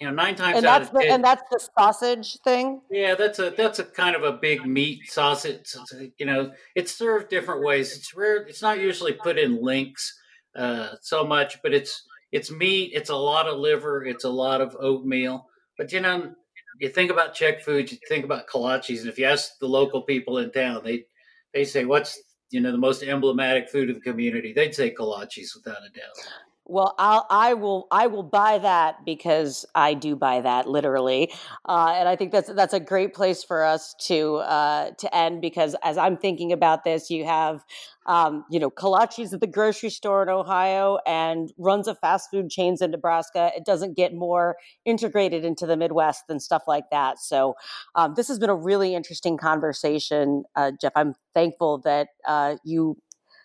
you 0.00 0.06
know 0.06 0.14
nine 0.14 0.34
times 0.34 0.56
and 0.56 0.66
out 0.66 0.78
that's 0.80 0.88
of 0.88 0.94
the, 0.94 1.02
ten, 1.02 1.14
and 1.16 1.24
that's 1.24 1.42
the 1.50 1.60
sausage 1.78 2.38
thing. 2.40 2.80
yeah, 2.90 3.14
that's 3.14 3.38
a 3.38 3.50
that's 3.50 3.78
a 3.78 3.84
kind 3.84 4.16
of 4.16 4.22
a 4.22 4.32
big 4.32 4.64
meat 4.66 5.00
sausage. 5.06 5.74
You 6.18 6.26
know, 6.26 6.52
it's 6.74 6.92
served 6.92 7.28
different 7.28 7.62
ways. 7.62 7.94
It's 7.94 8.14
rare. 8.14 8.38
It's 8.46 8.62
not 8.62 8.80
usually 8.80 9.12
put 9.12 9.38
in 9.38 9.62
links 9.62 10.18
uh, 10.56 10.94
so 11.02 11.24
much, 11.24 11.62
but 11.62 11.74
it's 11.74 12.02
it's 12.32 12.50
meat. 12.50 12.92
It's 12.94 13.10
a 13.10 13.16
lot 13.16 13.46
of 13.46 13.58
liver. 13.58 14.04
It's 14.04 14.24
a 14.24 14.30
lot 14.30 14.62
of 14.62 14.74
oatmeal. 14.80 15.46
But 15.76 15.92
you 15.92 16.00
know, 16.00 16.32
you 16.78 16.88
think 16.88 17.10
about 17.10 17.34
Czech 17.34 17.62
food, 17.62 17.92
you 17.92 17.98
think 18.08 18.24
about 18.24 18.48
kolaches, 18.48 19.00
and 19.00 19.08
if 19.08 19.18
you 19.18 19.26
ask 19.26 19.58
the 19.60 19.68
local 19.68 20.02
people 20.02 20.38
in 20.38 20.50
town, 20.50 20.80
they 20.82 21.04
they 21.52 21.64
say 21.64 21.84
what's 21.84 22.18
you 22.50 22.60
know 22.60 22.72
the 22.72 22.78
most 22.78 23.02
emblematic 23.02 23.68
food 23.68 23.90
of 23.90 23.96
the 23.96 24.00
community. 24.00 24.54
They'd 24.54 24.74
say 24.74 24.94
kolaches 24.94 25.54
without 25.54 25.82
a 25.82 25.90
doubt. 25.90 26.26
Well, 26.72 26.94
I'll, 27.00 27.26
I 27.30 27.54
will. 27.54 27.88
I 27.90 28.06
will 28.06 28.22
buy 28.22 28.58
that 28.58 29.04
because 29.04 29.66
I 29.74 29.92
do 29.92 30.14
buy 30.14 30.40
that 30.42 30.68
literally, 30.68 31.32
uh, 31.68 31.94
and 31.96 32.08
I 32.08 32.14
think 32.14 32.30
that's 32.30 32.48
that's 32.52 32.72
a 32.72 32.78
great 32.78 33.12
place 33.12 33.42
for 33.42 33.64
us 33.64 33.92
to 34.06 34.36
uh, 34.36 34.92
to 34.98 35.12
end. 35.12 35.40
Because 35.40 35.74
as 35.82 35.98
I'm 35.98 36.16
thinking 36.16 36.52
about 36.52 36.84
this, 36.84 37.10
you 37.10 37.24
have, 37.24 37.64
um, 38.06 38.44
you 38.52 38.60
know, 38.60 38.70
kolaches 38.70 39.32
at 39.32 39.40
the 39.40 39.48
grocery 39.48 39.90
store 39.90 40.22
in 40.22 40.28
Ohio 40.28 40.98
and 41.08 41.52
runs 41.58 41.88
of 41.88 41.98
fast 41.98 42.30
food 42.30 42.50
chains 42.50 42.80
in 42.80 42.92
Nebraska. 42.92 43.50
It 43.56 43.64
doesn't 43.64 43.96
get 43.96 44.14
more 44.14 44.54
integrated 44.84 45.44
into 45.44 45.66
the 45.66 45.76
Midwest 45.76 46.28
than 46.28 46.38
stuff 46.38 46.62
like 46.68 46.84
that. 46.92 47.18
So, 47.18 47.56
um, 47.96 48.14
this 48.14 48.28
has 48.28 48.38
been 48.38 48.50
a 48.50 48.54
really 48.54 48.94
interesting 48.94 49.36
conversation, 49.36 50.44
uh, 50.54 50.70
Jeff. 50.80 50.92
I'm 50.94 51.14
thankful 51.34 51.78
that 51.78 52.08
uh, 52.28 52.58
you 52.64 52.96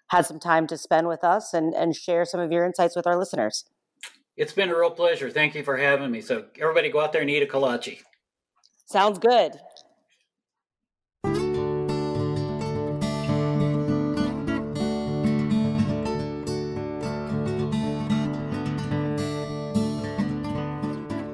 had 0.10 0.26
some 0.26 0.40
time 0.40 0.68
to 0.68 0.78
spend 0.78 1.08
with 1.08 1.24
us 1.24 1.54
and, 1.54 1.74
and 1.74 1.96
share 1.96 2.26
some 2.26 2.40
of 2.40 2.52
your 2.52 2.66
insights 2.66 2.96
with 2.96 3.08
our 3.08 3.18
listeners. 3.18 3.66
It's 4.38 4.54
been 4.54 4.70
a 4.70 4.78
real 4.78 4.92
pleasure. 4.92 5.30
Thank 5.30 5.56
you 5.56 5.64
for 5.64 5.78
having 5.78 6.12
me. 6.12 6.22
So 6.22 6.46
everybody 6.60 6.90
go 6.90 7.00
out 7.00 7.14
there 7.14 7.22
and 7.22 7.30
eat 7.30 7.42
a 7.42 7.46
kolache. 7.46 8.00
Sounds 8.86 9.18
good. 9.18 9.54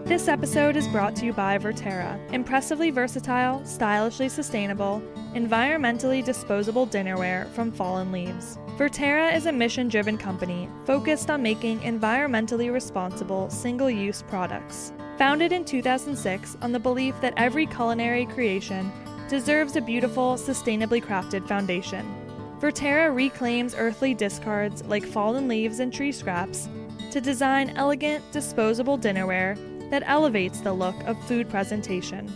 This 0.05 0.27
episode 0.27 0.75
is 0.75 0.87
brought 0.89 1.15
to 1.15 1.25
you 1.25 1.33
by 1.33 1.57
Verterra, 1.57 2.19
impressively 2.31 2.91
versatile, 2.91 3.65
stylishly 3.65 4.29
sustainable, 4.29 5.01
environmentally 5.33 6.23
disposable 6.23 6.85
dinnerware 6.85 7.49
from 7.53 7.71
fallen 7.71 8.11
leaves. 8.11 8.57
Verterra 8.77 9.35
is 9.35 9.45
a 9.45 9.51
mission 9.51 9.89
driven 9.89 10.17
company 10.17 10.69
focused 10.85 11.29
on 11.29 11.43
making 11.43 11.79
environmentally 11.81 12.71
responsible 12.71 13.49
single 13.49 13.89
use 13.89 14.23
products. 14.23 14.93
Founded 15.17 15.51
in 15.51 15.65
2006 15.65 16.57
on 16.61 16.71
the 16.71 16.79
belief 16.79 17.13
that 17.21 17.33
every 17.37 17.67
culinary 17.67 18.25
creation 18.25 18.91
deserves 19.27 19.75
a 19.75 19.81
beautiful, 19.81 20.33
sustainably 20.33 21.03
crafted 21.03 21.47
foundation. 21.47 22.05
Verterra 22.59 23.13
reclaims 23.13 23.75
earthly 23.75 24.13
discards 24.13 24.83
like 24.85 25.05
fallen 25.05 25.47
leaves 25.47 25.79
and 25.79 25.93
tree 25.93 26.11
scraps 26.11 26.69
to 27.11 27.19
design 27.19 27.71
elegant, 27.75 28.23
disposable 28.31 28.97
dinnerware 28.97 29.57
that 29.89 30.03
elevates 30.05 30.61
the 30.61 30.73
look 30.73 30.95
of 31.05 31.21
food 31.25 31.49
presentation. 31.49 32.31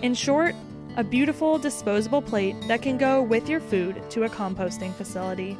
In 0.00 0.14
short, 0.14 0.54
a 0.96 1.04
beautiful 1.04 1.58
disposable 1.58 2.22
plate 2.22 2.56
that 2.68 2.82
can 2.82 2.96
go 2.96 3.20
with 3.20 3.48
your 3.48 3.60
food 3.60 4.02
to 4.10 4.24
a 4.24 4.28
composting 4.28 4.94
facility. 4.94 5.56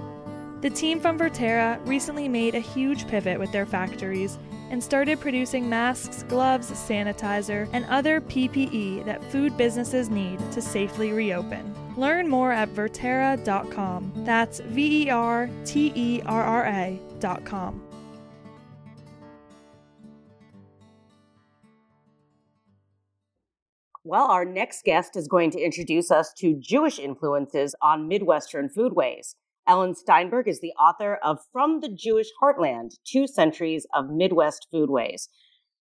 The 0.65 0.71
team 0.71 0.99
from 0.99 1.19
Verterra 1.19 1.79
recently 1.87 2.27
made 2.27 2.55
a 2.55 2.59
huge 2.59 3.07
pivot 3.07 3.39
with 3.39 3.53
their 3.53 3.67
factories 3.67 4.39
and 4.71 4.83
started 4.83 5.21
producing 5.21 5.69
masks, 5.69 6.23
gloves, 6.23 6.71
sanitizer, 6.71 7.69
and 7.75 7.85
other 7.91 8.23
PPE 8.23 9.05
that 9.05 9.23
food 9.25 9.59
businesses 9.59 10.09
need 10.09 10.39
to 10.53 10.63
safely 10.63 11.13
reopen. 11.13 11.75
Learn 11.99 12.31
more 12.31 12.51
at 12.51 12.71
verterra.com. 12.71 14.11
That's 14.25 14.61
V 14.61 15.03
E 15.03 15.11
R 15.11 15.51
T 15.67 15.93
E 15.95 16.23
R 16.25 16.43
R 16.43 16.65
A.com. 16.65 17.83
Well, 24.03 24.31
our 24.31 24.47
next 24.47 24.83
guest 24.85 25.15
is 25.15 25.29
going 25.29 25.51
to 25.51 25.61
introduce 25.61 26.11
us 26.11 26.33
to 26.39 26.55
Jewish 26.55 26.99
influences 26.99 27.75
on 27.83 28.09
Midwestern 28.09 28.71
foodways. 28.71 29.35
Ellen 29.67 29.95
Steinberg 29.95 30.47
is 30.47 30.61
the 30.61 30.73
author 30.73 31.17
of 31.23 31.39
From 31.51 31.81
the 31.81 31.89
Jewish 31.89 32.29
Heartland 32.43 32.97
Two 33.07 33.27
Centuries 33.27 33.87
of 33.95 34.11
Midwest 34.11 34.67
Foodways. 34.73 35.29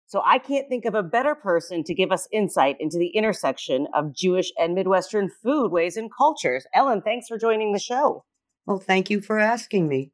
So 0.05 0.21
I 0.25 0.37
can't 0.37 0.69
think 0.69 0.85
of 0.85 0.95
a 0.95 1.03
better 1.03 1.35
person 1.35 1.83
to 1.83 1.93
give 1.93 2.11
us 2.11 2.27
insight 2.31 2.77
into 2.79 2.97
the 2.97 3.07
intersection 3.07 3.87
of 3.93 4.15
Jewish 4.15 4.51
and 4.57 4.73
Midwestern 4.73 5.29
foodways 5.43 5.97
and 5.97 6.09
cultures. 6.15 6.65
Ellen, 6.73 7.01
thanks 7.01 7.27
for 7.27 7.37
joining 7.37 7.73
the 7.73 7.79
show. 7.79 8.23
Well, 8.65 8.79
thank 8.79 9.09
you 9.09 9.19
for 9.21 9.39
asking 9.39 9.87
me. 9.87 10.11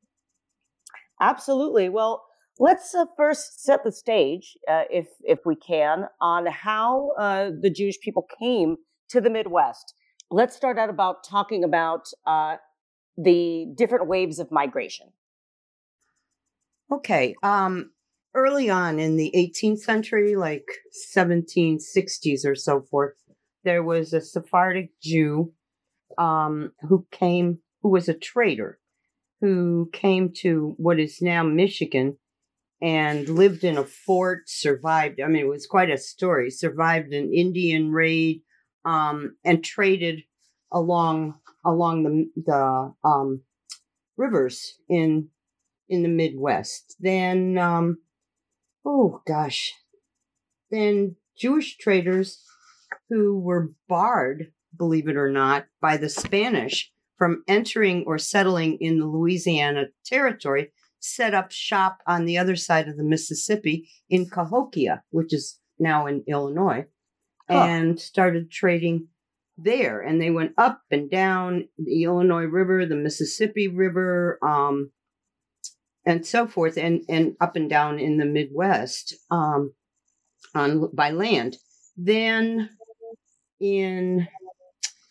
Absolutely. 1.22 1.90
Well, 1.90 2.24
let's 2.60 2.96
uh, 2.96 3.06
first 3.18 3.64
set 3.64 3.84
the 3.84 3.92
stage, 3.92 4.58
uh, 4.68 4.84
if 4.90 5.08
if 5.24 5.40
we 5.46 5.56
can, 5.56 6.06
on 6.22 6.46
how 6.48 7.12
uh, 7.20 7.52
the 7.62 7.70
Jewish 7.70 8.00
people 8.00 8.26
came 8.40 8.78
to 9.10 9.22
the 9.22 9.30
Midwest. 9.30 9.94
Let's 10.32 10.56
start 10.56 10.80
out 10.80 10.90
about 10.90 11.24
talking 11.24 11.64
about 11.64 12.08
uh, 12.26 12.56
the 13.22 13.68
different 13.76 14.08
waves 14.08 14.40
of 14.40 14.52
migration. 14.52 15.08
Okay. 16.92 17.36
Um, 17.44 17.92
early 18.34 18.70
on 18.70 19.00
in 19.00 19.18
the 19.18 19.32
18th 19.36 19.80
century, 19.80 20.36
like 20.36 20.66
1760s 21.16 22.46
or 22.46 22.56
so 22.56 22.82
forth, 22.82 23.16
there 23.64 23.84
was 23.84 24.14
a 24.14 24.22
Sephardic 24.22 24.92
Jew 25.02 25.54
um, 26.18 26.72
who 26.88 27.06
came, 27.12 27.60
who 27.82 27.90
was 27.90 28.08
a 28.08 28.14
trader, 28.14 28.80
who 29.42 29.90
came 29.92 30.32
to 30.38 30.74
what 30.78 31.00
is 31.00 31.22
now 31.22 31.44
Michigan 31.44 32.18
and 32.82 33.28
lived 33.28 33.66
in 33.66 33.78
a 33.78 33.84
fort, 33.84 34.44
survived. 34.48 35.20
I 35.20 35.28
mean, 35.28 35.44
it 35.44 35.50
was 35.50 35.68
quite 35.68 35.90
a 35.90 35.98
story. 35.98 36.50
Survived 36.50 37.12
an 37.14 37.34
Indian 37.34 37.92
raid 37.92 38.42
um, 38.86 39.36
and 39.44 39.64
traded 39.64 40.24
along 40.72 41.36
along 41.66 42.04
the 42.04 42.42
the 42.46 42.94
um, 43.08 43.42
rivers 44.18 44.76
in 44.88 45.30
in 45.88 46.04
the 46.04 46.10
Midwest. 46.10 46.96
Then, 47.00 47.58
um, 47.58 47.98
oh 48.86 49.22
gosh, 49.26 49.74
then 50.70 51.16
Jewish 51.38 51.78
traders 51.78 52.44
who 53.10 53.40
were 53.40 53.72
barred, 53.88 54.52
believe 54.78 55.08
it 55.08 55.18
or 55.18 55.32
not, 55.32 55.66
by 55.82 55.98
the 55.98 56.10
Spanish 56.10 56.92
from 57.18 57.44
entering 57.48 58.04
or 58.06 58.18
settling 58.18 58.78
in 58.80 59.00
the 59.00 59.06
Louisiana 59.06 59.86
territory 60.06 60.72
set 61.00 61.34
up 61.34 61.52
shop 61.52 62.00
on 62.06 62.26
the 62.26 62.38
other 62.38 62.56
side 62.56 62.88
of 62.88 62.98
the 62.98 63.04
Mississippi 63.04 63.90
in 64.10 64.30
Cahokia, 64.30 65.04
which 65.12 65.34
is 65.34 65.60
now 65.80 66.08
in 66.08 66.24
Illinois, 66.28 66.86
huh. 67.50 67.64
and 67.64 68.00
started 68.00 68.52
trading 68.52 69.08
there. 69.64 70.02
And 70.02 70.22
they 70.22 70.30
went 70.30 70.54
up 70.58 70.82
and 70.92 71.10
down 71.10 71.68
the 71.78 72.04
Illinois 72.04 72.46
River, 72.46 72.86
the 72.86 72.96
Mississippi 72.96 73.68
River, 73.68 74.40
um, 74.42 74.92
and 76.06 76.26
so 76.26 76.48
forth, 76.48 76.78
and, 76.78 77.04
and 77.10 77.36
up 77.40 77.56
and 77.56 77.70
down 77.70 78.00
in 78.00 78.18
the 78.18 78.26
Midwest 78.26 79.16
um, 79.30 79.74
on 80.56 80.90
by 80.94 81.12
land. 81.12 81.58
Then 81.98 82.70
in 83.60 84.28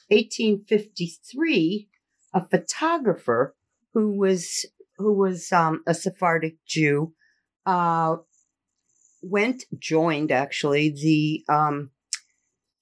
1853, 0.08 1.88
a 2.34 2.48
photographer 2.48 3.54
who 3.92 4.16
was 4.16 4.66
who 4.96 5.12
was 5.12 5.52
um, 5.52 5.82
a 5.86 5.94
Sephardic 5.94 6.56
Jew, 6.66 7.12
uh, 7.66 8.16
went 9.22 9.64
joined 9.78 10.32
actually 10.32 10.90
the 10.90 11.44
um, 11.52 11.90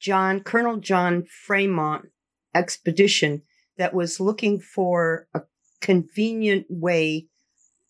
John 0.00 0.40
Colonel 0.40 0.78
John 0.78 1.24
Fremont 1.24 2.06
expedition 2.54 3.42
that 3.78 3.94
was 3.94 4.20
looking 4.20 4.58
for 4.58 5.28
a 5.34 5.42
convenient 5.80 6.66
way 6.68 7.26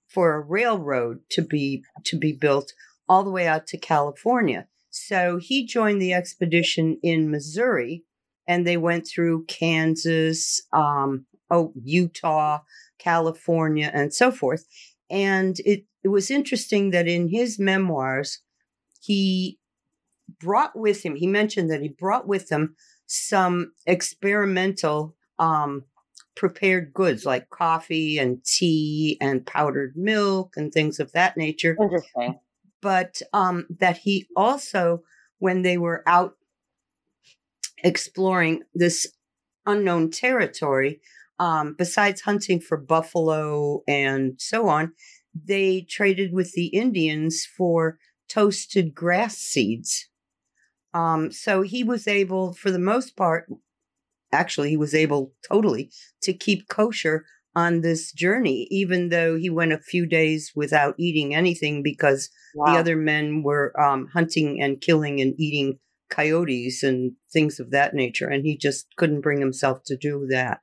for 0.09 0.35
a 0.35 0.41
railroad 0.41 1.21
to 1.31 1.43
be 1.43 1.85
to 2.05 2.19
be 2.19 2.33
built 2.33 2.73
all 3.09 3.23
the 3.23 3.31
way 3.31 3.47
out 3.47 3.67
to 3.69 3.79
California. 3.79 4.67
So 4.91 5.39
he 5.41 5.67
joined 5.67 6.01
the 6.01 6.13
expedition 6.13 6.99
in 7.03 7.31
Missouri 7.31 8.05
and 8.49 8.67
they 8.67 8.77
went 8.77 9.07
through 9.07 9.45
Kansas, 9.45 10.63
um, 10.73 11.27
oh, 11.51 11.73
Utah, 11.83 12.61
California, 12.99 13.91
and 13.93 14.15
so 14.15 14.31
forth. 14.31 14.65
And 15.11 15.59
it, 15.61 15.85
it 16.03 16.09
was 16.09 16.31
interesting 16.31 16.91
that 16.91 17.07
in 17.09 17.29
his 17.29 17.59
memoirs, 17.59 18.41
he 19.01 19.59
brought 20.41 20.77
with 20.77 21.03
him, 21.05 21.17
he 21.17 21.27
mentioned 21.27 21.71
that 21.71 21.83
he 21.83 21.89
brought 21.89 22.27
with 22.27 22.51
him 22.51 22.77
some 23.07 23.73
experimental 23.87 25.15
um, 25.39 25.85
prepared 26.35 26.93
goods 26.93 27.25
like 27.25 27.51
coffee 27.51 28.19
and 28.19 28.45
tea 28.45 29.17
and 29.21 29.47
powdered 29.47 29.97
milk 29.97 30.55
and 30.57 30.73
things 30.73 31.01
of 31.01 31.13
that 31.13 31.37
nature. 31.37 31.77
Interesting. 31.81 32.39
But 32.83 33.21
um, 33.33 33.67
that 33.81 33.99
he 33.99 34.27
also, 34.37 35.03
when 35.39 35.63
they 35.63 35.79
were 35.79 36.03
out 36.07 36.35
exploring 37.83 38.63
this 38.75 39.07
unknown 39.65 40.11
territory, 40.11 41.01
um, 41.39 41.75
besides 41.77 42.21
hunting 42.23 42.61
for 42.61 42.77
buffalo 42.77 43.83
and 43.89 44.35
so 44.39 44.69
on, 44.69 44.93
they 45.35 45.83
traded 45.83 46.33
with 46.33 46.53
the 46.53 46.69
Indians 46.69 47.45
for 47.45 47.99
toasted 48.29 48.95
grass 48.95 49.37
seeds. 49.37 50.09
Um, 50.97 51.31
so 51.31 51.61
he 51.61 51.85
was 51.85 52.09
able, 52.09 52.55
for 52.55 52.71
the 52.71 52.79
most 52.79 53.17
part, 53.17 53.47
actually, 54.33 54.71
he 54.71 54.79
was 54.79 54.95
able 54.95 55.35
totally 55.47 55.91
to 56.23 56.33
keep 56.33 56.69
kosher 56.69 57.27
on 57.55 57.83
this 57.83 58.13
journey, 58.13 58.67
even 58.71 59.11
though 59.11 59.37
he 59.37 59.51
went 59.51 59.73
a 59.73 59.79
few 59.79 60.07
days 60.07 60.53
without 60.57 60.95
eating 60.99 61.35
anything 61.35 61.83
because 61.83 62.31
wow. 62.55 62.73
the 62.73 62.79
other 62.79 62.97
men 62.97 63.43
were 63.43 63.79
um, 63.79 64.09
hunting 64.15 64.63
and 64.63 64.81
killing 64.81 65.21
and 65.21 65.35
eating 65.39 65.79
coyotes 66.09 66.83
and 66.83 67.13
things 67.31 67.61
of 67.61 67.73
that 67.73 67.93
nature. 67.93 68.29
And 68.29 68.45
he 68.45 68.57
just 68.57 68.87
couldn't 68.97 69.21
bring 69.21 69.41
himself 69.41 69.83
to 69.87 69.97
do 69.97 70.27
that. 70.31 70.61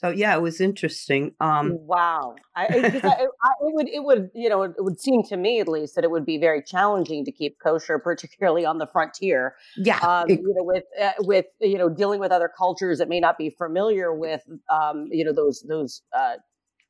So 0.00 0.08
yeah, 0.08 0.34
it 0.34 0.40
was 0.40 0.62
interesting. 0.62 1.34
Um, 1.40 1.76
wow, 1.78 2.34
I, 2.56 2.64
I, 2.64 2.68
I, 3.04 3.52
it 3.60 3.74
would 3.74 3.86
it 3.86 4.02
would 4.02 4.30
you 4.34 4.48
know 4.48 4.62
it 4.62 4.72
would 4.78 4.98
seem 4.98 5.22
to 5.24 5.36
me 5.36 5.60
at 5.60 5.68
least 5.68 5.94
that 5.94 6.04
it 6.04 6.10
would 6.10 6.24
be 6.24 6.38
very 6.38 6.62
challenging 6.62 7.22
to 7.26 7.30
keep 7.30 7.58
kosher, 7.62 7.98
particularly 7.98 8.64
on 8.64 8.78
the 8.78 8.86
frontier. 8.86 9.56
Yeah, 9.76 9.98
um, 9.98 10.30
it, 10.30 10.40
you 10.40 10.54
know 10.56 10.64
with 10.64 10.84
uh, 10.98 11.12
with 11.18 11.44
you 11.60 11.76
know 11.76 11.90
dealing 11.90 12.18
with 12.18 12.32
other 12.32 12.50
cultures 12.56 12.98
that 12.98 13.10
may 13.10 13.20
not 13.20 13.36
be 13.36 13.50
familiar 13.50 14.14
with 14.14 14.40
um, 14.70 15.08
you 15.10 15.22
know 15.22 15.34
those 15.34 15.62
those 15.68 16.00
uh, 16.16 16.36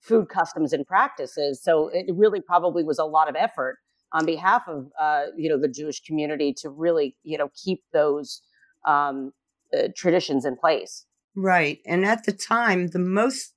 food 0.00 0.28
customs 0.28 0.72
and 0.72 0.86
practices. 0.86 1.60
So 1.60 1.88
it 1.92 2.14
really 2.14 2.40
probably 2.40 2.84
was 2.84 3.00
a 3.00 3.04
lot 3.04 3.28
of 3.28 3.34
effort 3.34 3.78
on 4.12 4.24
behalf 4.24 4.62
of 4.68 4.86
uh, 5.00 5.24
you 5.36 5.48
know 5.48 5.58
the 5.58 5.66
Jewish 5.66 6.00
community 6.00 6.54
to 6.58 6.68
really 6.70 7.16
you 7.24 7.38
know 7.38 7.50
keep 7.60 7.80
those 7.92 8.40
um, 8.86 9.32
uh, 9.76 9.88
traditions 9.96 10.44
in 10.44 10.56
place. 10.56 11.06
Right. 11.36 11.78
And 11.86 12.04
at 12.04 12.24
the 12.24 12.32
time, 12.32 12.88
the 12.88 12.98
most, 12.98 13.54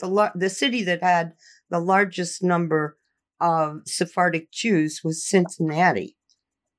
the, 0.00 0.30
the 0.34 0.50
city 0.50 0.82
that 0.84 1.02
had 1.02 1.32
the 1.70 1.80
largest 1.80 2.42
number 2.42 2.96
of 3.40 3.82
Sephardic 3.86 4.50
Jews 4.50 5.00
was 5.02 5.26
Cincinnati. 5.26 6.16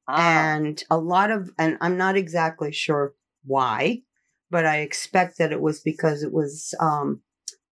Ah. 0.07 0.55
And 0.55 0.83
a 0.89 0.97
lot 0.97 1.31
of, 1.31 1.51
and 1.57 1.77
I'm 1.81 1.97
not 1.97 2.15
exactly 2.15 2.71
sure 2.71 3.13
why, 3.43 4.01
but 4.49 4.65
I 4.65 4.77
expect 4.77 5.37
that 5.37 5.51
it 5.51 5.61
was 5.61 5.79
because 5.79 6.23
it 6.23 6.33
was, 6.33 6.73
um, 6.79 7.21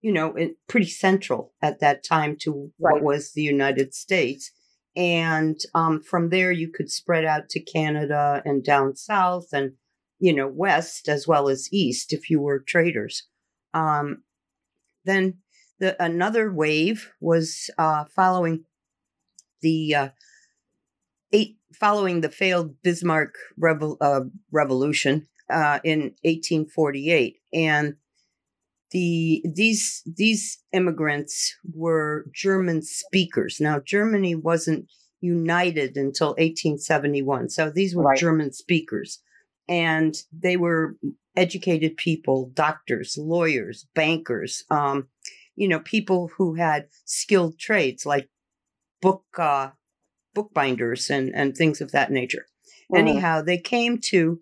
you 0.02 0.12
know, 0.12 0.36
it, 0.36 0.58
pretty 0.68 0.88
central 0.88 1.54
at 1.62 1.80
that 1.80 2.04
time 2.04 2.38
to 2.42 2.72
right. 2.80 2.94
what 2.94 3.04
was 3.04 3.34
the 3.34 3.42
United 3.42 3.94
States. 3.94 4.52
And 4.96 5.60
um, 5.76 6.02
from 6.02 6.30
there, 6.30 6.52
you 6.52 6.72
could 6.72 6.90
spread 6.90 7.26
out 7.26 7.50
to 7.50 7.60
Canada 7.60 8.42
and 8.46 8.64
down 8.64 8.96
south 8.96 9.50
and 9.54 9.74
you 10.20 10.34
know, 10.34 10.48
west 10.48 11.08
as 11.08 11.28
well 11.28 11.50
as 11.50 11.70
east 11.72 12.14
if 12.14 12.30
you 12.30 12.40
were 12.40 12.60
traders. 12.60 13.24
Um, 13.74 14.24
then 15.06 15.36
the 15.80 16.02
another 16.04 16.52
wave 16.52 17.12
was 17.22 17.70
uh, 17.78 18.06
following 18.06 18.66
the 19.62 19.96
uh, 19.96 20.10
eight 21.32 21.58
following 21.74 22.22
the 22.22 22.30
failed 22.30 22.82
Bismarck 22.82 23.36
revol- 23.60 23.98
uh, 24.02 24.22
revolution 24.52 25.28
uh, 25.50 25.80
in 25.84 26.00
1848, 26.24 27.38
and 27.54 27.96
the 28.92 29.44
these 29.46 30.02
these 30.06 30.60
immigrants 30.74 31.56
were 31.74 32.26
German 32.34 32.82
speakers. 32.82 33.60
Now 33.60 33.80
Germany 33.80 34.36
wasn't 34.36 34.90
united 35.22 35.98
until 35.98 36.30
1871, 36.30 37.50
so 37.50 37.70
these 37.70 37.96
were 37.96 38.04
right. 38.04 38.18
German 38.18 38.52
speakers 38.52 39.20
and 39.68 40.16
they 40.32 40.58
were 40.58 40.98
educated 41.36 41.98
people, 41.98 42.52
doctors, 42.54 43.18
lawyers, 43.18 43.86
bankers, 43.94 44.64
um, 44.70 45.08
you 45.56 45.68
know, 45.68 45.80
people 45.80 46.30
who 46.38 46.56
had 46.56 46.88
skilled 47.06 47.60
trades 47.60 48.06
like 48.06 48.30
book 49.02 49.24
uh, 49.38 49.70
bookbinders 50.34 51.10
and 51.10 51.34
and 51.36 51.56
things 51.56 51.82
of 51.82 51.92
that 51.92 52.12
nature. 52.12 52.46
Mm-hmm. 52.92 52.98
Anyhow, 52.98 53.42
they 53.42 53.58
came 53.58 54.00
to 54.10 54.40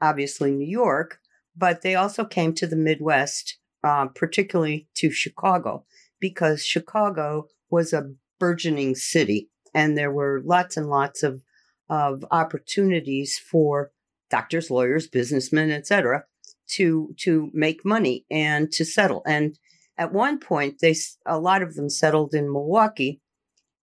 obviously 0.00 0.50
New 0.50 0.68
York, 0.68 1.18
but 1.56 1.82
they 1.82 1.94
also 1.94 2.24
came 2.24 2.54
to 2.54 2.66
the 2.66 2.76
Midwest, 2.76 3.58
uh, 3.82 4.06
particularly 4.06 4.88
to 4.94 5.10
Chicago, 5.10 5.84
because 6.20 6.64
Chicago 6.64 7.48
was 7.70 7.92
a 7.92 8.12
burgeoning 8.38 8.94
city, 8.94 9.50
and 9.74 9.96
there 9.96 10.12
were 10.12 10.42
lots 10.44 10.76
and 10.76 10.88
lots 10.88 11.22
of 11.22 11.42
of 11.88 12.24
opportunities 12.30 13.38
for 13.38 13.92
doctors, 14.30 14.70
lawyers, 14.70 15.06
businessmen, 15.06 15.70
etc., 15.70 16.24
to 16.68 17.14
to 17.18 17.50
make 17.52 17.84
money 17.84 18.24
and 18.30 18.72
to 18.72 18.84
settle. 18.84 19.22
And 19.26 19.58
at 19.98 20.12
one 20.12 20.38
point, 20.38 20.80
they 20.80 20.94
a 21.24 21.38
lot 21.38 21.62
of 21.62 21.74
them 21.74 21.88
settled 21.88 22.34
in 22.34 22.52
Milwaukee, 22.52 23.20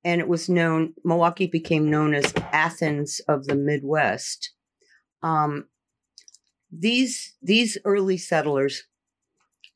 and 0.04 0.22
it 0.22 0.28
was 0.28 0.50
known. 0.50 0.94
Milwaukee 1.04 1.48
became 1.48 1.90
known 1.90 2.14
as 2.14 2.34
Athens 2.52 3.20
of 3.28 3.46
the 3.46 3.56
Midwest. 3.56 4.52
Um, 5.22 5.66
these 6.72 7.36
these 7.42 7.78
early 7.86 8.18
settlers 8.18 8.84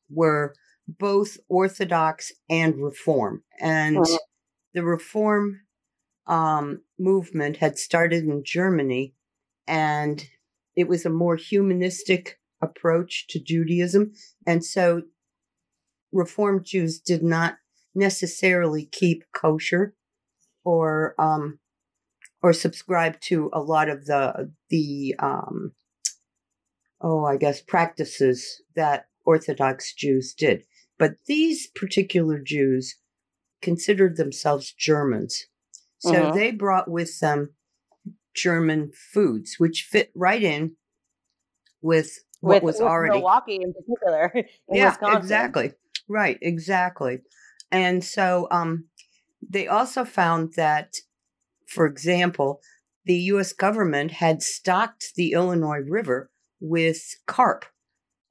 were 0.10 0.54
both 0.88 1.38
Orthodox 1.50 2.32
and 2.50 2.76
Reform, 2.82 3.44
and 3.60 3.98
mm-hmm. 3.98 4.16
the 4.74 4.84
Reform 4.84 5.62
um, 6.28 6.82
movement 7.00 7.58
had 7.58 7.78
started 7.78 8.24
in 8.24 8.44
Germany, 8.44 9.14
and 9.68 10.28
it 10.78 10.88
was 10.88 11.06
a 11.06 11.10
more 11.10 11.36
humanistic 11.36 12.40
approach 12.62 13.26
to 13.30 13.40
Judaism. 13.40 14.14
And 14.46 14.64
so 14.64 15.02
Reformed 16.14 16.66
Jews 16.66 17.00
did 17.00 17.24
not 17.24 17.56
necessarily 17.96 18.86
keep 18.86 19.24
kosher 19.34 19.96
or, 20.64 21.16
um, 21.20 21.60
or 22.44 22.54
subscribe 22.54 23.20
to 23.22 23.50
a 23.52 23.60
lot 23.60 23.90
of 23.90 24.06
the, 24.06 24.52
the, 24.70 25.16
um, 25.18 25.72
oh, 27.02 27.26
I 27.26 27.38
guess 27.38 27.60
practices 27.60 28.62
that 28.76 29.08
Orthodox 29.26 29.96
Jews 29.96 30.36
did. 30.38 30.64
But 31.00 31.16
these 31.26 31.68
particular 31.68 32.40
Jews 32.40 32.96
considered 33.64 34.16
themselves 34.16 34.74
Germans. 34.78 35.48
So 35.98 36.14
uh-huh. 36.14 36.32
they 36.34 36.52
brought 36.52 36.90
with 36.90 37.20
them 37.20 37.56
German 38.38 38.92
foods, 39.14 39.56
which 39.58 39.88
fit 39.90 40.12
right 40.16 40.42
in 40.42 40.76
with 41.82 42.20
what 42.40 42.56
with, 42.56 42.64
was 42.64 42.76
with 42.76 42.88
already 42.88 43.16
Milwaukee 43.16 43.60
in 43.62 43.74
particular. 43.74 44.32
In 44.70 44.78
yeah, 44.78 44.90
Wisconsin. 44.90 45.18
exactly. 45.18 45.72
Right, 46.08 46.38
exactly. 46.42 47.20
And 47.72 48.04
so 48.04 48.48
um, 48.52 48.86
they 49.48 49.68
also 49.68 50.06
found 50.06 50.54
that, 50.56 50.96
for 51.68 51.86
example, 51.86 52.62
the 53.06 53.16
U.S. 53.32 53.54
government 53.54 54.12
had 54.12 54.42
stocked 54.42 55.14
the 55.16 55.32
Illinois 55.32 55.82
River 55.88 56.30
with 56.60 57.16
carp, 57.26 57.66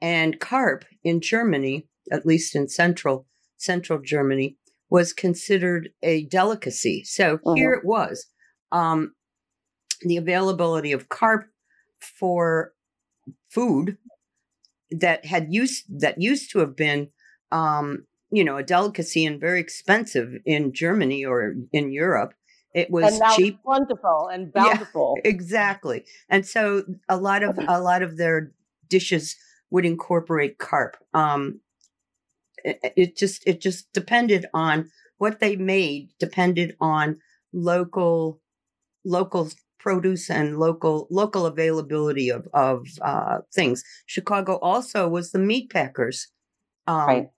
and 0.00 0.38
carp 0.40 0.84
in 1.02 1.20
Germany, 1.20 1.88
at 2.12 2.26
least 2.26 2.54
in 2.54 2.68
central 2.68 3.26
central 3.56 4.00
Germany, 4.00 4.56
was 4.90 5.12
considered 5.12 5.90
a 6.02 6.26
delicacy. 6.26 7.02
So 7.04 7.34
uh-huh. 7.34 7.54
here 7.54 7.72
it 7.72 7.84
was. 7.84 8.26
Um, 8.72 9.12
the 10.00 10.16
availability 10.16 10.92
of 10.92 11.08
carp 11.08 11.48
for 12.00 12.72
food 13.50 13.98
that 14.90 15.24
had 15.24 15.52
used 15.52 15.84
that 16.00 16.20
used 16.20 16.50
to 16.52 16.60
have 16.60 16.76
been 16.76 17.08
um, 17.52 18.06
you 18.30 18.44
know 18.44 18.56
a 18.56 18.62
delicacy 18.62 19.24
and 19.24 19.40
very 19.40 19.60
expensive 19.60 20.34
in 20.44 20.72
Germany 20.72 21.24
or 21.24 21.54
in 21.72 21.90
Europe. 21.90 22.34
It 22.74 22.90
was 22.90 23.20
cheap, 23.34 23.62
plentiful, 23.62 24.28
and 24.30 24.52
bountiful. 24.54 25.14
Yeah, 25.16 25.30
exactly, 25.30 26.04
and 26.28 26.46
so 26.46 26.84
a 27.08 27.16
lot 27.16 27.42
of 27.42 27.58
a 27.66 27.80
lot 27.80 28.02
of 28.02 28.16
their 28.16 28.52
dishes 28.88 29.36
would 29.70 29.84
incorporate 29.84 30.58
carp. 30.58 30.96
Um, 31.14 31.60
it, 32.62 32.78
it 32.96 33.16
just 33.16 33.46
it 33.46 33.60
just 33.60 33.92
depended 33.92 34.46
on 34.52 34.90
what 35.18 35.40
they 35.40 35.56
made. 35.56 36.10
Depended 36.18 36.76
on 36.80 37.18
local 37.52 38.40
local 39.04 39.50
produce 39.86 40.28
and 40.30 40.58
local 40.58 41.06
local 41.10 41.46
availability 41.46 42.28
of 42.30 42.48
of 42.52 42.78
uh, 43.02 43.38
things. 43.54 43.84
Chicago 44.06 44.58
also 44.70 45.08
was 45.08 45.30
the 45.30 45.38
meat 45.50 45.70
packers, 45.70 46.18
um, 46.88 47.06
Right. 47.08 47.28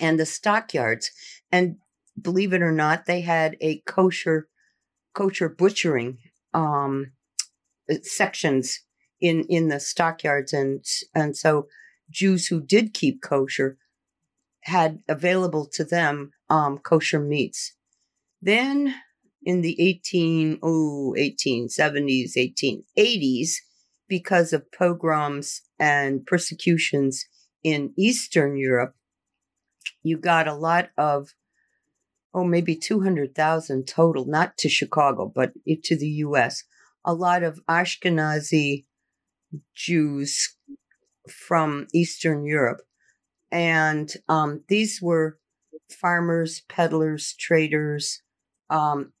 and 0.00 0.18
the 0.18 0.26
stockyards, 0.26 1.10
and 1.52 1.76
believe 2.20 2.52
it 2.52 2.62
or 2.62 2.72
not, 2.72 3.06
they 3.06 3.20
had 3.20 3.56
a 3.60 3.72
kosher 3.86 4.48
kosher 5.14 5.48
butchering 5.48 6.18
um, 6.54 7.12
uh, 7.90 7.96
sections 8.02 8.80
in 9.20 9.44
in 9.48 9.68
the 9.68 9.80
stockyards, 9.80 10.52
and 10.52 10.84
and 11.14 11.36
so 11.36 11.68
Jews 12.10 12.48
who 12.48 12.60
did 12.60 12.94
keep 12.94 13.22
kosher 13.22 13.78
had 14.62 14.98
available 15.08 15.66
to 15.76 15.84
them 15.84 16.32
um, 16.50 16.78
kosher 16.78 17.20
meats. 17.20 17.74
Then 18.42 18.94
in 19.46 19.60
the 19.60 19.80
18, 19.80 20.58
oh, 20.60 21.14
1870s, 21.16 22.32
1880s, 22.36 23.50
because 24.08 24.52
of 24.52 24.70
pogroms 24.72 25.62
and 25.78 26.26
persecutions 26.26 27.24
in 27.62 27.94
Eastern 27.96 28.56
Europe, 28.56 28.94
you 30.02 30.18
got 30.18 30.48
a 30.48 30.54
lot 30.54 30.90
of, 30.98 31.28
oh, 32.34 32.42
maybe 32.42 32.74
200,000 32.74 33.86
total, 33.86 34.26
not 34.26 34.58
to 34.58 34.68
Chicago, 34.68 35.30
but 35.32 35.52
to 35.84 35.96
the 35.96 36.08
US. 36.08 36.64
A 37.04 37.14
lot 37.14 37.44
of 37.44 37.60
Ashkenazi 37.68 38.84
Jews 39.74 40.56
from 41.28 41.86
Eastern 41.94 42.44
Europe. 42.44 42.80
And 43.52 44.12
um, 44.28 44.64
these 44.68 45.00
were 45.00 45.38
farmers, 45.88 46.62
peddlers, 46.68 47.32
traders, 47.38 48.22
um, 48.70 49.12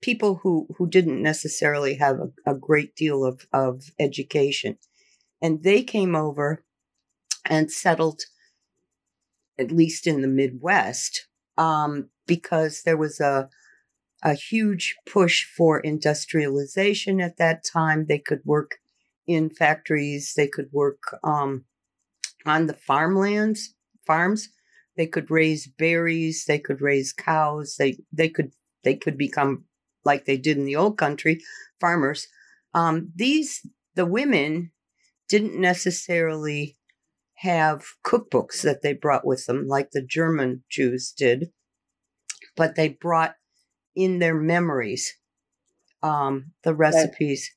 people 0.00 0.40
who, 0.42 0.68
who 0.76 0.88
didn't 0.88 1.22
necessarily 1.22 1.94
have 1.94 2.18
a, 2.20 2.52
a 2.52 2.54
great 2.54 2.94
deal 2.94 3.24
of, 3.24 3.46
of 3.52 3.90
education. 3.98 4.78
And 5.42 5.62
they 5.62 5.82
came 5.82 6.14
over 6.14 6.64
and 7.44 7.70
settled, 7.70 8.22
at 9.58 9.72
least 9.72 10.06
in 10.06 10.20
the 10.20 10.28
Midwest, 10.28 11.26
um, 11.56 12.10
because 12.26 12.82
there 12.82 12.96
was 12.96 13.20
a, 13.20 13.48
a 14.22 14.34
huge 14.34 14.96
push 15.06 15.44
for 15.44 15.80
industrialization 15.80 17.20
at 17.20 17.38
that 17.38 17.64
time. 17.64 18.06
They 18.06 18.18
could 18.18 18.40
work 18.44 18.78
in 19.26 19.50
factories, 19.50 20.34
they 20.36 20.48
could 20.48 20.68
work 20.72 21.18
um, 21.22 21.64
on 22.46 22.66
the 22.66 22.74
farmlands, 22.74 23.74
farms. 24.06 24.48
They 24.96 25.06
could 25.06 25.30
raise 25.30 25.68
berries, 25.68 26.46
they 26.46 26.58
could 26.58 26.80
raise 26.80 27.12
cows, 27.12 27.76
they, 27.78 27.98
they 28.12 28.28
could 28.28 28.52
they 28.84 28.94
could 28.94 29.18
become 29.18 29.64
like 30.08 30.24
they 30.24 30.38
did 30.38 30.56
in 30.56 30.64
the 30.64 30.76
old 30.76 30.96
country, 30.96 31.40
farmers. 31.78 32.26
Um, 32.74 33.12
these 33.14 33.60
the 33.94 34.06
women 34.06 34.72
didn't 35.28 35.60
necessarily 35.60 36.76
have 37.34 37.84
cookbooks 38.04 38.62
that 38.62 38.82
they 38.82 38.94
brought 38.94 39.26
with 39.26 39.44
them 39.46 39.66
like 39.68 39.90
the 39.90 40.02
German 40.02 40.64
Jews 40.70 41.12
did, 41.16 41.50
but 42.56 42.74
they 42.74 42.88
brought 42.88 43.34
in 43.94 44.18
their 44.18 44.34
memories 44.34 45.14
um, 46.02 46.52
the 46.64 46.74
recipes. 46.74 47.50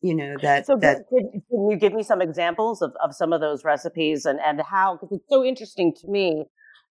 You 0.00 0.14
know 0.14 0.36
that 0.42 0.66
So, 0.66 0.76
that 0.80 1.02
can, 1.08 1.42
can 1.50 1.70
you 1.70 1.76
give 1.76 1.92
me 1.92 2.02
some 2.02 2.22
examples 2.22 2.80
of, 2.80 2.92
of 3.04 3.14
some 3.14 3.32
of 3.32 3.40
those 3.40 3.64
recipes 3.64 4.24
and, 4.24 4.40
and 4.40 4.60
how? 4.62 4.96
Because 4.96 5.18
it's 5.18 5.28
so 5.28 5.44
interesting 5.44 5.92
to 6.00 6.08
me. 6.08 6.46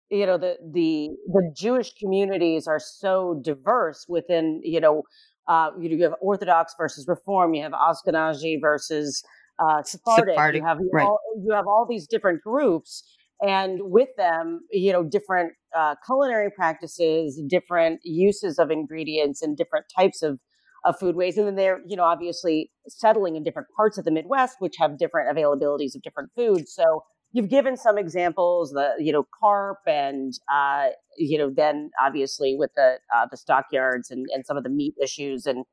You 0.10 0.26
know, 0.26 0.38
the 0.38 0.58
the 0.74 1.10
the 1.28 1.52
Jewish 1.56 1.94
communities 1.94 2.68
are 2.68 2.80
so 2.80 3.42
diverse 3.44 4.06
within. 4.08 4.62
You 4.64 4.80
know, 4.80 5.04
uh, 5.48 5.72
you, 5.80 5.98
you 5.98 6.04
have 6.04 6.14
Orthodox 6.22 6.74
versus 6.78 7.06
Reform. 7.08 7.54
You 7.54 7.64
have 7.64 7.74
Ashkenazi 7.74 8.58
versus 8.62 9.24
uh, 9.60 9.84
Sephardic. 9.84 10.34
Sephardic, 10.36 10.62
You 10.62 10.68
have 10.68 10.78
right. 10.94 11.06
all, 11.06 11.20
you 11.44 11.54
have 11.54 11.68
all 11.68 11.86
these 11.90 12.08
different 12.08 12.42
groups, 12.42 13.04
and 13.42 13.80
with 13.82 14.10
them, 14.18 14.62
you 14.72 14.94
know, 14.94 15.04
different 15.04 15.54
uh, 15.76 15.96
culinary 16.06 16.52
practices, 16.56 17.42
different 17.48 18.00
uses 18.04 18.60
of 18.60 18.72
ingredients, 18.72 19.42
and 19.42 19.58
different 19.58 19.86
types 19.96 20.22
of 20.22 20.40
of 20.86 20.98
foodways. 21.00 21.36
And 21.38 21.48
then 21.48 21.56
they're, 21.56 21.82
you 21.86 21.98
know, 21.98 22.04
obviously 22.04 22.72
settling 22.88 23.36
in 23.36 23.44
different 23.44 23.68
parts 23.76 23.98
of 23.98 24.06
the 24.06 24.12
Midwest, 24.12 24.58
which 24.60 24.76
have 24.80 24.98
different 24.98 25.36
availabilities 25.36 25.96
of 25.96 26.02
different 26.02 26.30
foods. 26.36 26.72
So 26.74 27.04
you've 27.32 27.50
given 27.50 27.78
some 27.78 27.98
examples, 27.98 28.72
the, 28.72 28.96
you 29.00 29.12
know, 29.12 29.28
carp 29.40 29.80
and, 29.86 30.34
uh, 30.52 30.88
you 31.18 31.38
know, 31.38 31.52
then 31.56 31.92
obviously 32.02 32.56
with 32.58 32.72
the, 32.76 32.98
uh, 33.16 33.26
the 33.30 33.38
stockyards 33.38 34.10
and, 34.10 34.26
and 34.34 34.46
some 34.46 34.58
of 34.58 34.64
the 34.64 34.70
meat 34.70 34.96
issues 35.02 35.46
and, 35.46 35.66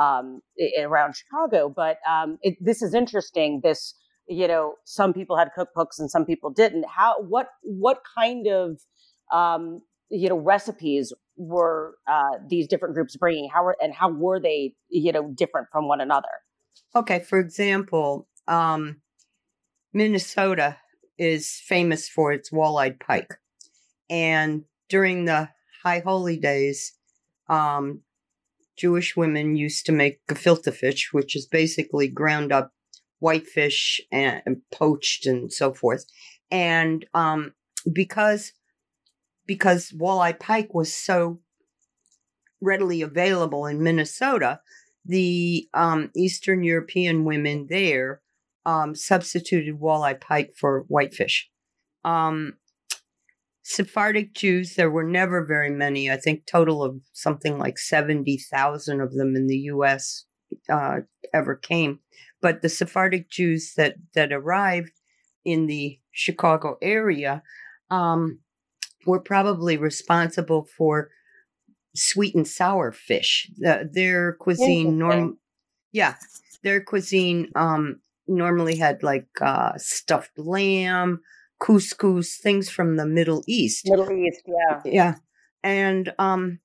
um, 0.00 0.40
around 0.80 1.14
Chicago. 1.14 1.72
But, 1.74 1.98
um, 2.08 2.38
it, 2.42 2.56
this 2.60 2.82
is 2.82 2.94
interesting. 2.94 3.60
This, 3.62 3.94
you 4.26 4.48
know, 4.48 4.74
some 4.84 5.12
people 5.12 5.36
had 5.36 5.50
cookbooks 5.56 5.98
and 5.98 6.10
some 6.10 6.24
people 6.24 6.50
didn't. 6.50 6.86
How, 6.88 7.20
what, 7.20 7.48
what 7.62 7.98
kind 8.16 8.46
of, 8.46 8.80
um, 9.32 9.80
you 10.08 10.28
know, 10.28 10.38
recipes 10.38 11.12
were 11.36 11.96
uh, 12.10 12.38
these 12.48 12.68
different 12.68 12.94
groups 12.94 13.16
bringing? 13.16 13.48
How 13.52 13.64
were, 13.64 13.76
and 13.82 13.94
how 13.94 14.10
were 14.10 14.40
they, 14.40 14.74
you 14.88 15.12
know, 15.12 15.32
different 15.34 15.68
from 15.72 15.88
one 15.88 16.00
another? 16.00 16.28
Okay, 16.94 17.20
for 17.20 17.38
example, 17.38 18.28
um, 18.46 19.00
Minnesota 19.92 20.78
is 21.22 21.62
famous 21.64 22.08
for 22.08 22.32
its 22.32 22.50
walleyed 22.50 22.98
pike. 22.98 23.34
And 24.10 24.64
during 24.88 25.24
the 25.24 25.50
high 25.84 26.00
holy 26.00 26.36
days, 26.36 26.94
um, 27.48 28.00
Jewish 28.76 29.16
women 29.16 29.54
used 29.54 29.86
to 29.86 29.92
make 29.92 30.26
gefilte 30.26 30.74
fish, 30.74 31.12
which 31.12 31.36
is 31.36 31.46
basically 31.46 32.08
ground 32.08 32.52
up 32.52 32.72
whitefish 33.20 34.00
and, 34.10 34.42
and 34.44 34.62
poached 34.72 35.24
and 35.24 35.52
so 35.52 35.72
forth. 35.72 36.06
And 36.50 37.06
um, 37.14 37.54
because 37.90 38.52
because 39.46 39.92
walleye 39.92 40.38
pike 40.38 40.74
was 40.74 40.92
so 40.92 41.38
readily 42.60 43.00
available 43.00 43.66
in 43.66 43.82
Minnesota, 43.82 44.60
the 45.04 45.68
um, 45.72 46.10
Eastern 46.16 46.64
European 46.64 47.24
women 47.24 47.68
there 47.68 48.22
um, 48.64 48.94
substituted 48.94 49.80
walleye 49.80 50.20
pike 50.20 50.52
for 50.58 50.84
whitefish. 50.88 51.50
Um, 52.04 52.54
Sephardic 53.64 54.34
Jews, 54.34 54.74
there 54.74 54.90
were 54.90 55.04
never 55.04 55.44
very 55.44 55.70
many. 55.70 56.10
I 56.10 56.16
think 56.16 56.46
total 56.46 56.82
of 56.82 57.00
something 57.12 57.58
like 57.58 57.78
seventy 57.78 58.36
thousand 58.36 59.00
of 59.00 59.14
them 59.14 59.36
in 59.36 59.46
the 59.46 59.58
U.S. 59.58 60.24
Uh, 60.68 61.00
ever 61.32 61.54
came. 61.54 62.00
But 62.40 62.62
the 62.62 62.68
Sephardic 62.68 63.30
Jews 63.30 63.74
that 63.76 63.94
that 64.14 64.32
arrived 64.32 64.92
in 65.44 65.66
the 65.66 65.98
Chicago 66.10 66.76
area 66.82 67.42
um, 67.90 68.40
were 69.06 69.20
probably 69.20 69.76
responsible 69.76 70.66
for 70.76 71.10
sweet 71.94 72.34
and 72.34 72.46
sour 72.48 72.90
fish. 72.90 73.50
The, 73.58 73.88
their 73.90 74.34
cuisine 74.34 74.98
norm, 74.98 75.38
yeah, 75.92 76.16
their 76.62 76.80
cuisine 76.82 77.48
um 77.54 78.00
normally 78.26 78.76
had 78.76 79.02
like 79.02 79.28
uh 79.40 79.76
stuffed 79.76 80.38
lamb, 80.38 81.20
couscous, 81.60 82.38
things 82.38 82.70
from 82.70 82.96
the 82.96 83.06
Middle 83.06 83.42
East. 83.46 83.88
Middle 83.88 84.12
East, 84.12 84.42
yeah. 84.46 84.80
Yeah. 84.84 85.14
And 85.62 86.12
um 86.18 86.60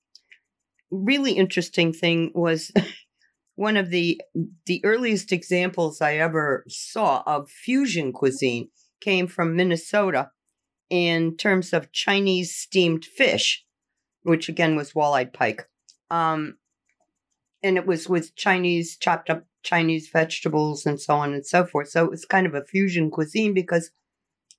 really 0.91 1.33
interesting 1.33 1.93
thing 1.93 2.31
was 2.33 2.71
one 3.55 3.77
of 3.77 3.89
the 3.89 4.21
the 4.65 4.83
earliest 4.83 5.31
examples 5.31 6.01
I 6.01 6.15
ever 6.15 6.63
saw 6.67 7.23
of 7.25 7.49
fusion 7.49 8.13
cuisine 8.13 8.69
came 9.01 9.27
from 9.27 9.55
Minnesota 9.55 10.31
in 10.89 11.35
terms 11.35 11.73
of 11.73 11.91
Chinese 11.91 12.55
steamed 12.55 13.05
fish, 13.05 13.65
which 14.23 14.47
again 14.47 14.75
was 14.75 14.93
walleye 14.93 15.31
pike. 15.31 15.67
Um 16.09 16.57
and 17.67 17.77
it 17.77 17.85
was 17.85 18.07
with 18.07 18.35
Chinese 18.35 18.95
chopped 18.97 19.29
up 19.29 19.43
Chinese 19.61 20.09
vegetables 20.09 20.85
and 20.85 20.99
so 21.01 21.15
on 21.15 21.33
and 21.33 21.45
so 21.45 21.65
forth. 21.65 21.89
So 21.89 22.05
it 22.05 22.09
was 22.09 22.23
kind 22.23 22.47
of 22.47 22.53
a 22.53 22.63
fusion 22.63 23.11
cuisine 23.11 23.53
because 23.53 23.91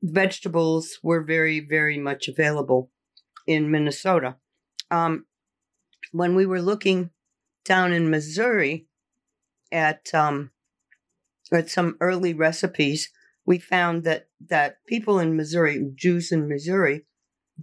vegetables 0.02 0.98
were 1.02 1.22
very, 1.22 1.60
very 1.60 1.98
much 1.98 2.28
available 2.28 2.90
in 3.46 3.70
Minnesota. 3.70 4.36
Um, 4.90 5.24
when 6.12 6.34
we 6.34 6.44
were 6.44 6.60
looking 6.60 7.10
down 7.64 7.92
in 7.94 8.10
Missouri 8.10 8.86
at 9.72 10.12
um, 10.14 10.50
at 11.50 11.70
some 11.70 11.96
early 12.00 12.34
recipes, 12.34 13.10
we 13.46 13.58
found 13.58 14.04
that 14.04 14.28
that 14.48 14.84
people 14.86 15.18
in 15.18 15.36
Missouri, 15.36 15.90
Jews 15.94 16.30
in 16.30 16.48
Missouri, 16.48 17.06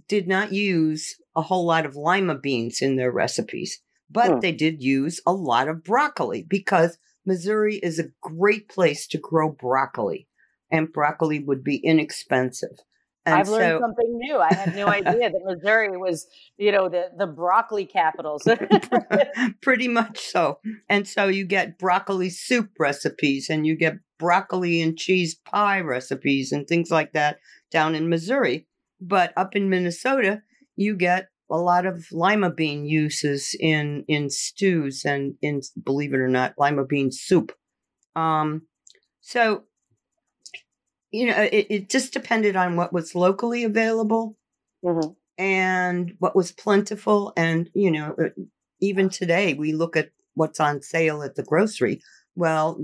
did 0.08 0.26
not 0.26 0.52
use 0.52 1.16
a 1.36 1.42
whole 1.42 1.66
lot 1.66 1.86
of 1.86 1.94
lima 1.96 2.34
beans 2.34 2.82
in 2.82 2.96
their 2.96 3.12
recipes, 3.12 3.80
but 4.10 4.30
Hmm. 4.34 4.40
they 4.40 4.52
did 4.52 4.82
use 4.82 5.20
a 5.26 5.32
lot 5.32 5.68
of 5.68 5.82
broccoli 5.84 6.42
because 6.42 6.98
Missouri 7.24 7.76
is 7.76 7.98
a 7.98 8.10
great 8.20 8.68
place 8.68 9.06
to 9.08 9.18
grow 9.18 9.50
broccoli, 9.50 10.28
and 10.70 10.92
broccoli 10.92 11.38
would 11.40 11.64
be 11.64 11.76
inexpensive. 11.76 12.78
And 13.24 13.34
I've 13.34 13.48
learned 13.48 13.80
so- 13.80 13.80
something 13.80 14.18
new. 14.18 14.38
I 14.38 14.54
had 14.54 14.76
no 14.76 14.86
idea 14.86 15.30
that 15.30 15.40
Missouri 15.44 15.96
was, 15.96 16.28
you 16.56 16.70
know, 16.70 16.88
the 16.88 17.10
the 17.18 17.26
broccoli 17.26 17.84
capitals. 17.84 18.46
Pretty 19.60 19.88
much 19.88 20.20
so. 20.20 20.60
And 20.88 21.06
so 21.08 21.26
you 21.26 21.44
get 21.44 21.78
broccoli 21.78 22.30
soup 22.30 22.70
recipes 22.78 23.48
and 23.50 23.66
you 23.66 23.74
get 23.76 23.94
broccoli 24.18 24.80
and 24.80 24.96
cheese 24.96 25.34
pie 25.34 25.80
recipes 25.80 26.52
and 26.52 26.66
things 26.66 26.90
like 26.90 27.12
that 27.12 27.38
down 27.70 27.94
in 27.96 28.08
Missouri. 28.08 28.66
But 29.00 29.32
up 29.36 29.56
in 29.56 29.68
Minnesota, 29.68 30.42
you 30.76 30.96
get 30.96 31.28
a 31.50 31.56
lot 31.56 31.86
of 31.86 32.06
lima 32.12 32.50
bean 32.50 32.84
uses 32.86 33.54
in 33.60 34.04
in 34.08 34.30
stews 34.30 35.04
and 35.04 35.34
in 35.42 35.60
believe 35.84 36.12
it 36.14 36.18
or 36.20 36.28
not, 36.28 36.54
lima 36.58 36.84
bean 36.84 37.10
soup. 37.12 37.52
Um 38.14 38.62
so 39.20 39.64
you 41.10 41.26
know, 41.26 41.40
it, 41.42 41.66
it 41.70 41.88
just 41.90 42.12
depended 42.12 42.56
on 42.56 42.76
what 42.76 42.92
was 42.92 43.14
locally 43.14 43.64
available 43.64 44.36
Mm-hmm. 44.84 45.12
and 45.38 46.14
what 46.18 46.36
was 46.36 46.52
plentiful. 46.52 47.32
And, 47.36 47.70
you 47.74 47.90
know, 47.90 48.14
uh, 48.22 48.28
even 48.80 49.08
today 49.08 49.54
we 49.54 49.72
look 49.72 49.96
at 49.96 50.10
what's 50.34 50.60
on 50.60 50.82
sale 50.82 51.22
at 51.22 51.34
the 51.34 51.42
grocery. 51.42 52.02
Well, 52.36 52.80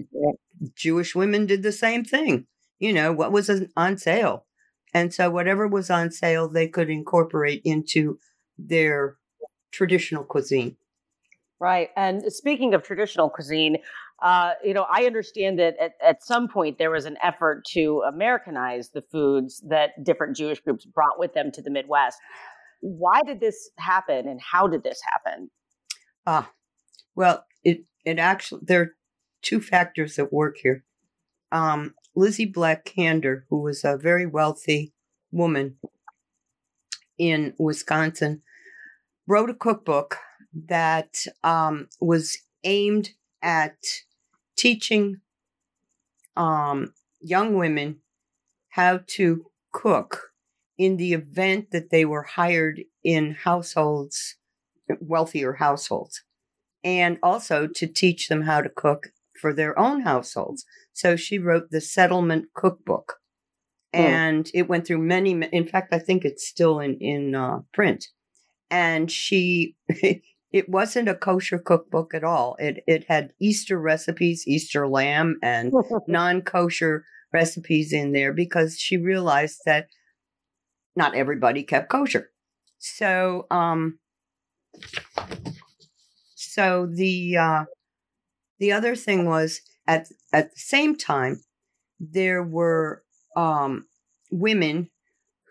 Jewish 0.75 1.15
women 1.15 1.47
did 1.47 1.63
the 1.63 1.71
same 1.73 2.05
thing. 2.05 2.47
You 2.81 2.93
know, 2.93 3.13
what 3.13 3.31
was 3.31 3.51
on 3.77 3.99
sale? 3.99 4.47
And 4.95 5.15
so 5.15 5.31
whatever 5.31 5.69
was 5.69 5.91
on 5.91 6.11
sale, 6.11 6.49
they 6.49 6.67
could 6.67 6.91
incorporate 6.91 7.63
into 7.65 8.19
their 8.59 9.17
traditional 9.73 10.25
cuisine. 10.25 10.77
Right. 11.61 11.91
And 11.97 12.25
speaking 12.33 12.75
of 12.75 12.83
traditional 12.83 13.31
cuisine, 13.31 13.77
uh, 14.23 14.53
you 14.65 14.75
know, 14.75 14.87
I 14.91 15.05
understand 15.05 15.59
that 15.59 15.77
at, 15.81 15.93
at 16.03 16.23
some 16.23 16.49
point 16.49 16.79
there 16.79 16.91
was 16.91 17.07
an 17.07 17.17
effort 17.23 17.65
to 17.73 18.03
Americanize 18.07 18.91
the 18.91 19.03
foods 19.13 19.63
that 19.69 20.03
different 20.05 20.37
Jewish 20.37 20.61
groups 20.61 20.85
brought 20.85 21.19
with 21.19 21.35
them 21.35 21.51
to 21.53 21.63
the 21.63 21.71
Midwest. 21.71 22.19
Why 22.81 23.23
did 23.23 23.41
this 23.41 23.71
happen 23.79 24.29
and 24.29 24.41
how 24.41 24.67
did 24.67 24.83
this 24.83 25.01
happen? 25.13 25.51
Ah, 26.27 26.51
well, 27.15 27.45
it 27.65 27.85
it 28.05 28.19
actually 28.19 28.63
there 28.65 28.81
are 28.81 28.95
two 29.41 29.61
factors 29.61 30.19
at 30.19 30.33
work 30.33 30.57
here. 30.63 30.85
Um, 31.51 31.95
Lizzie 32.15 32.45
Black 32.47 32.85
Kander, 32.85 33.43
who 33.51 33.61
was 33.61 33.85
a 33.85 33.97
very 33.97 34.27
wealthy 34.27 34.93
woman 35.31 35.77
in 37.23 37.55
Wisconsin, 37.57 38.43
wrote 39.29 39.49
a 39.49 39.55
cookbook 39.55 40.17
that 40.67 41.25
um, 41.45 41.89
was 42.01 42.37
aimed 42.65 43.11
at 43.41 43.77
teaching 44.57 45.21
um, 46.37 46.93
young 47.21 47.55
women 47.55 47.99
how 48.71 48.99
to 49.07 49.47
cook 49.71 50.33
in 50.77 50.97
the 50.97 51.13
event 51.13 51.71
that 51.71 51.91
they 51.91 52.05
were 52.05 52.25
hired 52.25 52.81
in 53.05 53.37
households, 53.45 54.35
wealthier 55.01 55.53
households, 55.55 56.25
and 56.83 57.19
also 57.23 57.69
to 57.69 57.87
teach 57.87 58.29
them 58.29 58.43
how 58.43 58.61
to 58.61 58.69
cook 58.69 59.13
for 59.41 59.55
their 59.55 59.79
own 59.79 60.01
households. 60.01 60.65
So 60.93 61.15
she 61.15 61.39
wrote 61.39 61.71
the 61.71 61.81
Settlement 61.81 62.47
Cookbook, 62.53 63.21
and 63.93 64.51
it 64.55 64.69
went 64.69 64.87
through 64.87 64.99
many. 64.99 65.33
In 65.53 65.67
fact, 65.67 65.93
I 65.93 65.99
think 65.99 66.25
it's 66.25 66.47
still 66.47 66.81
in 66.81 66.99
in 66.99 67.35
uh, 67.35 67.61
print. 67.73 68.09
And 68.71 69.11
she, 69.11 69.77
it 69.89 70.69
wasn't 70.69 71.09
a 71.09 71.15
kosher 71.15 71.59
cookbook 71.59 72.15
at 72.15 72.25
all. 72.25 72.57
It 72.59 72.83
it 72.87 73.05
had 73.09 73.33
Easter 73.41 73.79
recipes, 73.79 74.45
Easter 74.47 74.89
lamb, 74.89 75.39
and 75.43 75.73
non 76.07 76.43
kosher 76.43 77.05
recipes 77.33 77.93
in 77.93 78.13
there 78.13 78.33
because 78.33 78.79
she 78.79 78.97
realized 78.97 79.61
that 79.67 79.89
not 80.95 81.15
everybody 81.15 81.63
kept 81.63 81.89
kosher. 81.89 82.31
So, 82.79 83.47
um, 83.51 83.99
so 86.35 86.87
the 86.87 87.37
uh, 87.37 87.65
the 88.59 88.73
other 88.73 88.97
thing 88.97 89.27
was 89.27 89.61
at 89.87 90.09
at 90.33 90.55
the 90.55 90.61
same 90.61 90.97
time 90.97 91.43
there 92.01 92.43
were 92.43 93.03
um, 93.37 93.87
women 94.31 94.91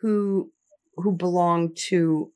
who 0.01 0.51
who 0.97 1.11
belonged 1.11 1.75
to 1.75 2.31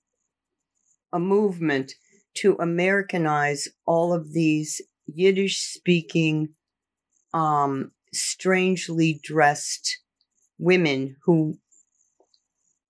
a 1.11 1.19
movement 1.19 1.93
to 2.35 2.55
Americanize 2.59 3.69
all 3.85 4.13
of 4.13 4.33
these 4.33 4.81
Yiddish 5.07 5.61
speaking, 5.61 6.49
um, 7.33 7.91
strangely 8.13 9.19
dressed 9.23 9.99
women 10.57 11.17
who 11.25 11.57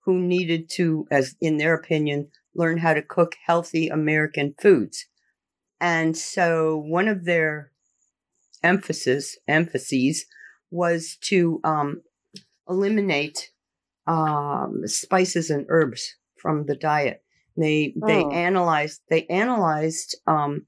who 0.04 0.20
needed 0.20 0.70
to, 0.70 1.06
as 1.10 1.34
in 1.40 1.58
their 1.58 1.74
opinion, 1.74 2.28
learn 2.54 2.78
how 2.78 2.94
to 2.94 3.02
cook 3.02 3.34
healthy 3.44 3.88
American 3.88 4.54
foods. 4.60 5.06
And 5.80 6.16
so 6.16 6.76
one 6.76 7.08
of 7.08 7.24
their 7.24 7.72
emphasis 8.62 9.36
emphases 9.46 10.26
was 10.70 11.16
to 11.22 11.60
um, 11.64 12.02
eliminate 12.68 13.50
um, 14.06 14.86
spices 14.86 15.50
and 15.50 15.66
herbs 15.68 16.16
from 16.36 16.66
the 16.66 16.76
diet. 16.76 17.22
They 17.56 17.94
they 17.96 18.24
Oh. 18.24 18.30
analyzed 18.30 19.02
they 19.08 19.26
analyzed 19.26 20.16
um, 20.26 20.66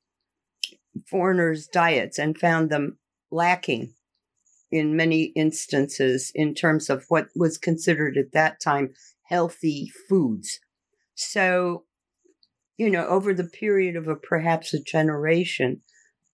foreigners' 1.07 1.67
diets 1.67 2.19
and 2.19 2.39
found 2.39 2.71
them 2.71 2.99
lacking 3.31 3.95
in 4.71 4.97
many 4.97 5.25
instances 5.37 6.31
in 6.35 6.55
terms 6.55 6.91
of 6.91 7.05
what 7.09 7.29
was 7.35 7.59
considered 7.59 8.17
at 8.17 8.33
that 8.33 8.61
time 8.61 8.95
healthy 9.25 9.91
foods. 10.09 10.61
So, 11.15 11.85
you 12.77 12.91
know, 12.91 13.07
over 13.07 13.35
the 13.35 13.45
period 13.45 13.97
of 13.97 14.09
a 14.09 14.17
perhaps 14.17 14.75
a 14.75 14.81
generation, 14.81 15.83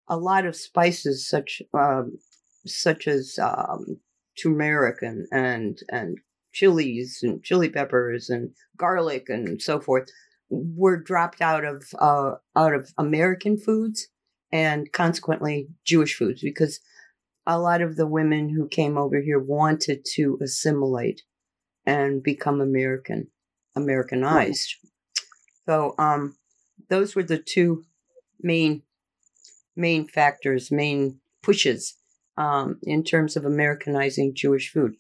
a 0.09 0.17
lot 0.17 0.47
of 0.47 0.57
spices 0.57 1.29
such 1.29 1.63
um, 1.75 2.19
such 2.67 3.09
as 3.09 3.39
um, 3.41 4.01
turmeric 4.41 5.03
and 5.03 5.27
and 5.33 5.81
and 5.91 6.19
chilies 6.53 7.21
and 7.23 7.43
chili 7.43 7.69
peppers 7.69 8.31
and 8.31 8.51
garlic 8.77 9.29
and 9.29 9.61
so 9.61 9.81
forth 9.81 10.09
were 10.51 10.97
dropped 10.97 11.41
out 11.41 11.65
of 11.65 11.85
uh, 11.99 12.35
out 12.57 12.75
of 12.75 12.93
American 12.99 13.57
foods 13.59 14.09
and 14.53 14.93
consequently 14.93 15.69
Jewish 15.85 16.17
foods 16.17 16.43
because 16.43 16.81
a 17.47 17.59
lot 17.59 17.83
of 17.83 17.97
the 17.97 18.07
women 18.07 18.49
who 18.49 18.69
came 18.69 18.97
over 18.97 19.21
here 19.21 19.39
wanted 19.39 20.05
to 20.15 20.39
assimilate 20.43 21.23
and 21.85 22.23
become 22.23 22.61
American, 22.61 23.29
Americanized. 23.77 24.77
So, 25.67 25.95
um, 25.99 26.37
those 26.89 27.15
were 27.15 27.23
the 27.23 27.39
two 27.39 27.85
main 28.41 28.83
main 29.77 30.07
factors, 30.07 30.71
main 30.71 31.21
pushes 31.43 31.95
um, 32.37 32.79
in 32.83 33.05
terms 33.05 33.37
of 33.37 33.45
Americanizing 33.45 34.35
Jewish 34.35 34.71
food. 34.71 34.95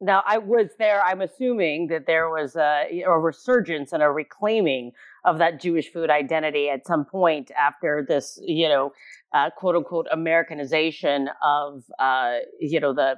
Now, 0.00 0.22
I 0.24 0.38
was 0.38 0.68
there. 0.78 1.02
I'm 1.02 1.20
assuming 1.20 1.88
that 1.88 2.06
there 2.06 2.30
was 2.30 2.54
a, 2.54 3.02
a 3.04 3.18
resurgence 3.18 3.92
and 3.92 4.02
a 4.02 4.10
reclaiming 4.10 4.92
of 5.24 5.38
that 5.38 5.60
Jewish 5.60 5.92
food 5.92 6.08
identity 6.08 6.68
at 6.70 6.86
some 6.86 7.04
point 7.04 7.50
after 7.58 8.04
this, 8.08 8.38
you 8.40 8.68
know, 8.68 8.92
uh, 9.34 9.50
quote 9.50 9.74
unquote 9.74 10.06
Americanization 10.12 11.28
of, 11.42 11.82
uh, 11.98 12.36
you 12.60 12.78
know, 12.78 12.94
the 12.94 13.16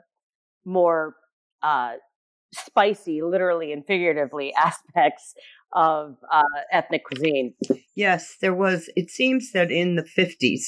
more 0.65 1.17
uh, 1.63 1.95
spicy, 2.55 3.21
literally 3.21 3.73
and 3.73 3.85
figuratively, 3.87 4.55
aspects 4.59 5.35
of 5.73 6.17
uh, 6.33 6.43
ethnic 6.73 7.05
cuisine. 7.05 7.55
Yes, 7.95 8.37
there 8.41 8.55
was. 8.55 8.89
It 8.97 9.11
seems 9.11 9.53
that 9.53 9.71
in 9.71 9.97
the 9.97 10.03
50s, 10.03 10.63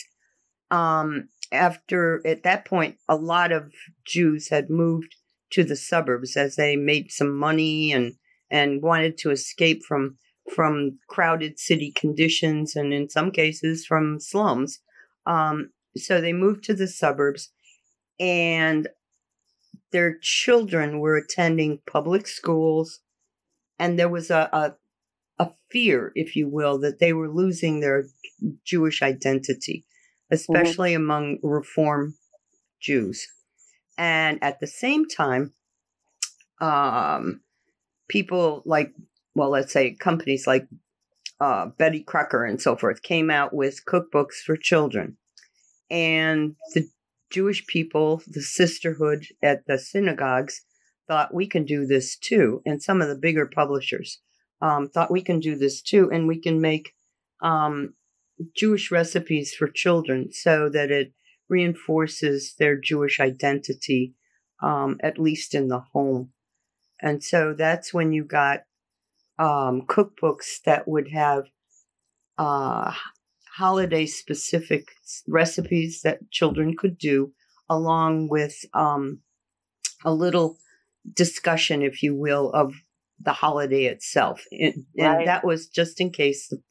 um, 0.70 1.28
after 1.52 2.26
at 2.26 2.42
that 2.42 2.64
point, 2.64 2.96
a 3.08 3.16
lot 3.16 3.52
of 3.52 3.72
Jews 4.06 4.48
had 4.48 4.70
moved 4.70 5.14
to 5.50 5.64
the 5.64 5.76
suburbs 5.76 6.36
as 6.36 6.56
they 6.56 6.76
made 6.76 7.10
some 7.10 7.36
money 7.36 7.92
and 7.92 8.14
and 8.50 8.82
wanted 8.82 9.16
to 9.18 9.30
escape 9.30 9.82
from 9.86 10.18
from 10.52 10.98
crowded 11.08 11.58
city 11.58 11.92
conditions 11.94 12.74
and 12.74 12.92
in 12.92 13.08
some 13.08 13.30
cases 13.30 13.86
from 13.86 14.18
slums. 14.18 14.80
Um, 15.26 15.70
so 15.96 16.20
they 16.20 16.32
moved 16.32 16.64
to 16.64 16.74
the 16.74 16.88
suburbs, 16.88 17.50
and 18.18 18.88
their 19.92 20.18
children 20.20 21.00
were 21.00 21.16
attending 21.16 21.80
public 21.86 22.26
schools, 22.26 23.00
and 23.78 23.98
there 23.98 24.08
was 24.08 24.30
a, 24.30 24.48
a 24.52 24.74
a 25.38 25.50
fear, 25.70 26.12
if 26.14 26.36
you 26.36 26.48
will, 26.48 26.78
that 26.78 26.98
they 26.98 27.12
were 27.12 27.28
losing 27.28 27.80
their 27.80 28.04
Jewish 28.64 29.02
identity, 29.02 29.84
especially 30.32 30.94
among 30.94 31.38
Reform 31.42 32.14
Jews. 32.80 33.28
And 33.98 34.42
at 34.42 34.58
the 34.58 34.66
same 34.66 35.06
time, 35.06 35.52
um, 36.60 37.42
people 38.08 38.62
like, 38.64 38.92
well, 39.34 39.50
let's 39.50 39.72
say 39.72 39.94
companies 39.94 40.46
like 40.46 40.66
uh, 41.40 41.66
Betty 41.78 42.02
Crocker 42.02 42.44
and 42.44 42.60
so 42.60 42.76
forth 42.76 43.02
came 43.02 43.30
out 43.30 43.54
with 43.54 43.84
cookbooks 43.86 44.36
for 44.44 44.56
children. 44.56 45.18
And 45.90 46.56
the 46.74 46.88
Jewish 47.30 47.66
people, 47.66 48.22
the 48.26 48.40
sisterhood 48.40 49.26
at 49.42 49.66
the 49.66 49.78
synagogues, 49.78 50.62
thought 51.08 51.34
we 51.34 51.46
can 51.46 51.64
do 51.64 51.84
this 51.86 52.16
too, 52.16 52.62
and 52.64 52.82
some 52.82 53.02
of 53.02 53.08
the 53.08 53.18
bigger 53.18 53.46
publishers 53.46 54.20
um, 54.62 54.88
thought 54.88 55.10
we 55.10 55.22
can 55.22 55.40
do 55.40 55.56
this 55.56 55.82
too, 55.82 56.10
and 56.12 56.28
we 56.28 56.40
can 56.40 56.60
make 56.60 56.94
um, 57.42 57.94
Jewish 58.56 58.90
recipes 58.90 59.54
for 59.54 59.68
children 59.68 60.32
so 60.32 60.68
that 60.68 60.90
it 60.90 61.12
reinforces 61.48 62.54
their 62.58 62.76
Jewish 62.76 63.20
identity, 63.20 64.14
um, 64.62 64.98
at 65.02 65.18
least 65.18 65.54
in 65.54 65.68
the 65.68 65.80
home. 65.92 66.32
And 67.00 67.22
so 67.22 67.54
that's 67.56 67.92
when 67.92 68.12
you 68.12 68.24
got 68.24 68.60
um, 69.38 69.82
cookbooks 69.82 70.62
that 70.64 70.86
would 70.86 71.08
have 71.08 71.44
uh, 72.38 72.92
holiday 73.56 74.06
specific 74.06 74.88
recipes 75.28 76.02
that 76.02 76.30
children 76.30 76.76
could 76.76 76.96
do, 76.96 77.32
along 77.68 78.28
with 78.28 78.64
um, 78.72 79.20
a 80.04 80.14
little 80.14 80.58
discussion, 81.12 81.82
if 81.82 82.02
you 82.02 82.14
will, 82.14 82.50
of 82.52 82.74
the 83.20 83.32
holiday 83.32 83.84
itself. 83.84 84.44
And, 84.52 84.84
and 84.96 85.26
that 85.26 85.44
was 85.44 85.66
just 85.66 86.00
in 86.00 86.10
case 86.10 86.48
the 86.48 86.62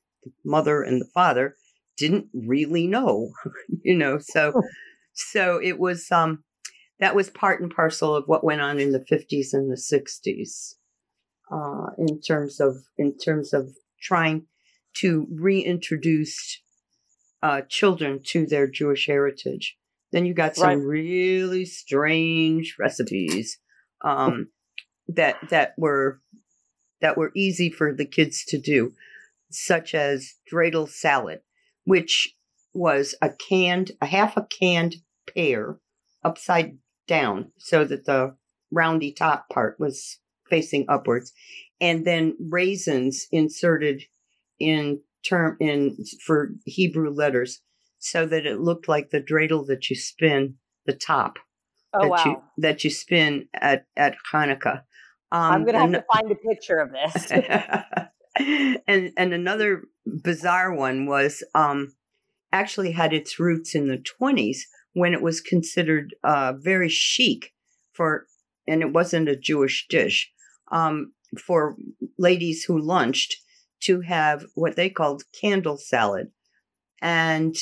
mother 0.44 0.82
and 0.82 1.02
the 1.02 1.10
father 1.14 1.56
didn't 1.98 2.28
really 2.34 2.88
know, 2.88 3.32
you 3.84 3.96
know. 3.98 4.18
So, 4.20 4.54
so 5.14 5.60
it 5.62 5.80
was 5.80 6.12
um, 6.12 6.44
that 7.00 7.16
was 7.16 7.30
part 7.30 7.62
and 7.62 7.74
parcel 7.74 8.16
of 8.16 8.26
what 8.28 8.44
went 8.44 8.62
on 8.62 8.80
in 8.80 8.92
the 8.92 9.06
50s 9.12 9.54
and 9.54 9.72
the 9.72 9.76
60s 9.76 10.76
uh, 11.52 11.92
in 11.98 12.22
terms 12.22 12.60
of 12.60 12.78
in 12.98 13.18
terms 13.18 13.54
of 13.54 13.70
trying 14.02 14.46
to 14.98 15.28
reintroduce 15.32 16.62
uh, 17.44 17.62
children 17.70 18.22
to 18.24 18.46
their 18.46 18.68
Jewish 18.68 19.08
heritage. 19.08 19.78
Then 20.12 20.26
you 20.26 20.34
got 20.34 20.56
some 20.56 20.64
Right. 20.70 20.76
really 20.78 21.66
strange 21.66 22.76
recipes 22.80 23.58
um, 24.04 24.50
that 25.08 25.38
that 25.50 25.74
were 25.78 26.22
that 27.02 27.18
were 27.18 27.32
easy 27.36 27.70
for 27.70 27.94
the 27.94 28.06
kids 28.06 28.46
to 28.46 28.60
do, 28.60 28.94
such 29.50 29.96
as 29.96 30.36
dreidel 30.52 30.88
salad, 30.88 31.42
which 31.86 32.36
was 32.74 33.16
a 33.22 33.30
canned, 33.30 33.92
a 34.02 34.06
half 34.06 34.38
a 34.38 34.46
canned 34.60 34.96
pear 35.34 35.78
upside 36.24 36.78
down 37.08 37.52
so 37.58 37.84
that 37.84 38.06
the 38.06 38.36
roundy 38.72 39.12
top 39.12 39.50
part 39.50 39.80
was 39.80 40.20
facing 40.50 40.86
upwards, 40.88 41.32
and 41.80 42.06
then 42.06 42.36
raisins 42.40 43.28
inserted 43.32 44.04
in 44.60 45.02
term 45.28 45.58
in 45.60 45.98
for 46.26 46.52
Hebrew 46.66 47.10
letters 47.10 47.62
so 48.00 48.26
that 48.26 48.46
it 48.46 48.60
looked 48.60 48.88
like 48.88 49.10
the 49.10 49.22
dreidel 49.22 49.66
that 49.68 49.90
you 49.90 49.96
spin 49.96 50.56
the 50.86 50.94
top 50.94 51.38
Oh 51.94 52.02
that 52.02 52.10
wow! 52.10 52.24
you 52.26 52.44
that 52.60 52.84
you 52.84 52.90
spin 52.90 53.48
at 53.54 53.86
at 53.98 54.16
Hanukkah. 54.32 54.84
Um, 55.32 55.54
I'm 55.54 55.66
gonna 55.66 55.80
have 55.80 55.86
and- 55.86 55.96
to 55.96 56.06
find 56.14 56.32
a 56.32 56.36
picture 56.36 56.78
of 56.78 56.92
this. 56.92 57.32
and 58.88 59.12
and 59.18 59.34
another 59.34 59.84
bizarre 60.24 60.74
one 60.74 61.06
was 61.06 61.44
um, 61.56 61.94
actually 62.52 62.92
had 62.92 63.14
its 63.14 63.40
roots 63.40 63.76
in 63.76 63.88
the 63.88 64.04
20s 64.22 64.60
when 64.94 65.14
it 65.14 65.22
was 65.22 65.42
considered 65.42 66.16
uh, 66.24 66.54
very 66.58 66.90
chic 66.90 67.54
for, 67.94 68.26
and 68.68 68.82
it 68.82 68.92
wasn't 68.92 69.30
a 69.30 69.36
Jewish 69.36 69.88
dish 69.90 70.32
um, 70.72 71.14
for 71.40 71.76
ladies 72.18 72.64
who 72.64 72.80
lunched 72.80 73.38
to 73.82 74.02
have 74.02 74.46
what 74.54 74.76
they 74.76 74.90
called 74.90 75.24
candle 75.40 75.78
salad, 75.78 76.28
and 77.02 77.56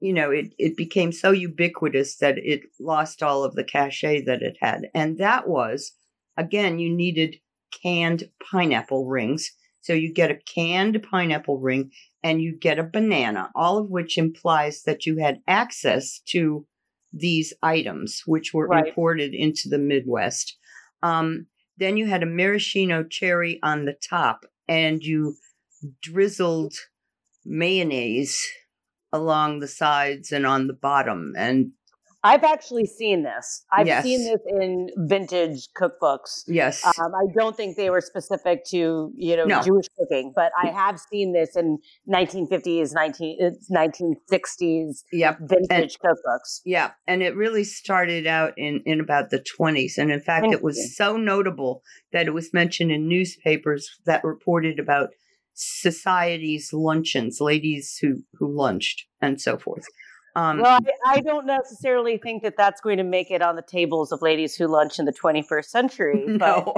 you 0.00 0.12
know 0.12 0.30
it 0.30 0.54
it 0.58 0.76
became 0.76 1.12
so 1.12 1.30
ubiquitous 1.30 2.16
that 2.16 2.36
it 2.38 2.62
lost 2.78 3.22
all 3.22 3.42
of 3.44 3.54
the 3.54 3.64
cachet 3.64 4.22
that 4.22 4.42
it 4.42 4.56
had, 4.60 4.88
and 4.94 5.18
that 5.18 5.48
was 5.48 5.92
again 6.36 6.78
you 6.78 6.94
needed 6.94 7.36
canned 7.82 8.24
pineapple 8.50 9.06
rings. 9.06 9.52
So 9.86 9.92
you 9.92 10.12
get 10.12 10.32
a 10.32 10.40
canned 10.52 11.00
pineapple 11.08 11.60
ring 11.60 11.92
and 12.24 12.42
you 12.42 12.56
get 12.58 12.80
a 12.80 12.82
banana, 12.82 13.52
all 13.54 13.78
of 13.78 13.88
which 13.88 14.18
implies 14.18 14.82
that 14.82 15.06
you 15.06 15.18
had 15.18 15.40
access 15.46 16.20
to 16.32 16.66
these 17.12 17.52
items, 17.62 18.22
which 18.26 18.52
were 18.52 18.66
Right. 18.66 18.88
imported 18.88 19.32
into 19.32 19.68
the 19.68 19.78
Midwest. 19.78 20.58
Um, 21.04 21.46
then 21.76 21.96
you 21.96 22.06
had 22.06 22.24
a 22.24 22.26
maraschino 22.26 23.04
cherry 23.04 23.60
on 23.62 23.84
the 23.84 23.94
top, 24.10 24.44
and 24.66 25.04
you 25.04 25.36
drizzled 26.02 26.74
mayonnaise 27.44 28.44
along 29.12 29.60
the 29.60 29.68
sides 29.68 30.32
and 30.32 30.44
on 30.44 30.66
the 30.66 30.74
bottom. 30.74 31.32
And 31.36 31.70
I've 32.26 32.42
actually 32.42 32.86
seen 32.86 33.22
this. 33.22 33.64
I've 33.72 33.86
Yes. 33.86 34.02
seen 34.02 34.20
this 34.24 34.40
in 34.60 34.90
vintage 35.12 35.68
cookbooks. 35.80 36.42
yes, 36.48 36.84
Um, 36.84 37.12
I 37.14 37.24
don't 37.38 37.56
think 37.56 37.76
they 37.76 37.88
were 37.90 38.00
specific 38.00 38.64
to 38.72 39.12
you 39.16 39.36
know 39.36 39.44
No. 39.44 39.62
Jewish 39.62 39.86
cooking, 39.98 40.32
but 40.34 40.50
I 40.60 40.68
have 40.82 40.98
seen 40.98 41.32
this 41.32 41.54
in 41.56 41.78
1950s, 42.08 42.92
19 42.92 43.38
1960s 43.70 45.04
yep, 45.12 45.38
vintage 45.40 45.98
cookbooks. 46.04 46.60
Yeah, 46.64 46.90
and 47.06 47.22
it 47.22 47.36
really 47.36 47.64
started 47.64 48.26
out 48.26 48.52
in 48.56 48.82
in 48.84 48.98
about 49.00 49.30
the 49.30 49.38
20s 49.58 49.96
and 49.96 50.10
in 50.10 50.20
fact 50.20 50.46
it 50.52 50.62
was 50.62 50.96
so 50.96 51.16
notable 51.16 51.82
that 52.12 52.26
it 52.26 52.34
was 52.34 52.52
mentioned 52.52 52.90
in 52.90 53.08
newspapers 53.08 53.82
that 54.04 54.24
reported 54.24 54.78
about 54.80 55.10
society's 55.54 56.72
luncheons, 56.72 57.40
ladies 57.40 57.98
who 58.00 58.22
who 58.38 58.46
lunched 58.52 59.06
and 59.20 59.40
so 59.40 59.56
forth. 59.58 59.84
Um 60.36 60.60
Well, 60.60 60.78
I, 61.06 61.16
I 61.16 61.20
don't 61.20 61.46
necessarily 61.46 62.18
think 62.18 62.42
that 62.44 62.56
that's 62.56 62.80
going 62.80 62.98
to 62.98 63.04
make 63.04 63.30
it 63.30 63.42
on 63.42 63.56
the 63.56 63.62
tables 63.62 64.12
of 64.12 64.22
ladies 64.22 64.54
who 64.56 64.66
lunch 64.68 64.98
in 64.98 65.04
the 65.06 65.12
21st 65.12 65.66
century. 65.66 66.30
But 66.38 66.64
no. 66.66 66.74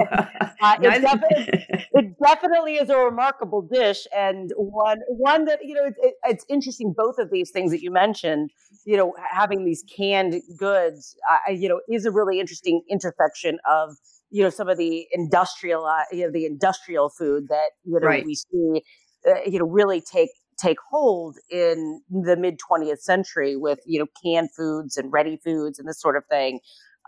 uh, 0.61 0.77
it, 0.83 0.95
defi- 1.01 1.41
it 1.93 2.05
definitely 2.23 2.75
is 2.75 2.89
a 2.89 2.97
remarkable 2.97 3.61
dish 3.61 4.07
and 4.15 4.51
one 4.57 4.99
one 5.09 5.45
that 5.45 5.59
you 5.63 5.75
know 5.75 5.85
it, 5.85 5.95
it, 6.01 6.15
it's 6.25 6.45
interesting 6.49 6.93
both 6.95 7.17
of 7.19 7.31
these 7.31 7.51
things 7.51 7.71
that 7.71 7.81
you 7.81 7.91
mentioned 7.91 8.51
you 8.85 8.97
know 8.97 9.13
having 9.31 9.65
these 9.65 9.83
canned 9.97 10.41
goods 10.57 11.15
uh, 11.31 11.51
you 11.51 11.67
know 11.69 11.81
is 11.89 12.05
a 12.05 12.11
really 12.11 12.39
interesting 12.39 12.81
intersection 12.89 13.59
of 13.69 13.95
you 14.29 14.43
know 14.43 14.49
some 14.49 14.69
of 14.69 14.77
the 14.77 15.07
industrial 15.11 15.85
uh, 15.85 16.03
you 16.11 16.25
know 16.25 16.31
the 16.31 16.45
industrial 16.45 17.09
food 17.09 17.47
that 17.49 17.71
you 17.85 17.99
know 17.99 18.07
Right. 18.07 18.25
we 18.25 18.35
see 18.35 18.83
uh, 19.27 19.41
you 19.45 19.59
know 19.59 19.65
really 19.65 20.01
take 20.01 20.29
take 20.61 20.77
hold 20.89 21.37
in 21.49 22.01
the 22.09 22.35
mid 22.35 22.59
20th 22.59 22.99
century 22.99 23.55
with 23.55 23.79
you 23.85 23.99
know 23.99 24.07
canned 24.23 24.49
foods 24.55 24.97
and 24.97 25.11
ready 25.11 25.39
foods 25.43 25.79
and 25.79 25.87
this 25.87 26.01
sort 26.01 26.15
of 26.15 26.25
thing 26.29 26.59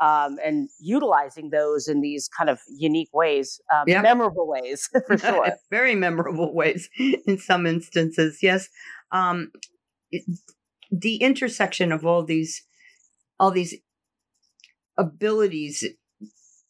um, 0.01 0.37
and 0.43 0.69
utilizing 0.79 1.51
those 1.51 1.87
in 1.87 2.01
these 2.01 2.27
kind 2.27 2.49
of 2.49 2.59
unique 2.67 3.09
ways 3.13 3.61
um, 3.73 3.83
memorable 3.87 4.47
ways 4.47 4.89
for 5.07 5.17
sure 5.17 5.51
Very 5.69 5.95
memorable 5.95 6.53
ways 6.53 6.89
in 6.99 7.37
some 7.37 7.65
instances. 7.65 8.39
Yes. 8.41 8.69
Um, 9.11 9.51
it, 10.09 10.23
the 10.91 11.17
intersection 11.17 11.91
of 11.91 12.05
all 12.05 12.23
these, 12.23 12.63
all 13.39 13.51
these 13.51 13.75
abilities 14.97 15.85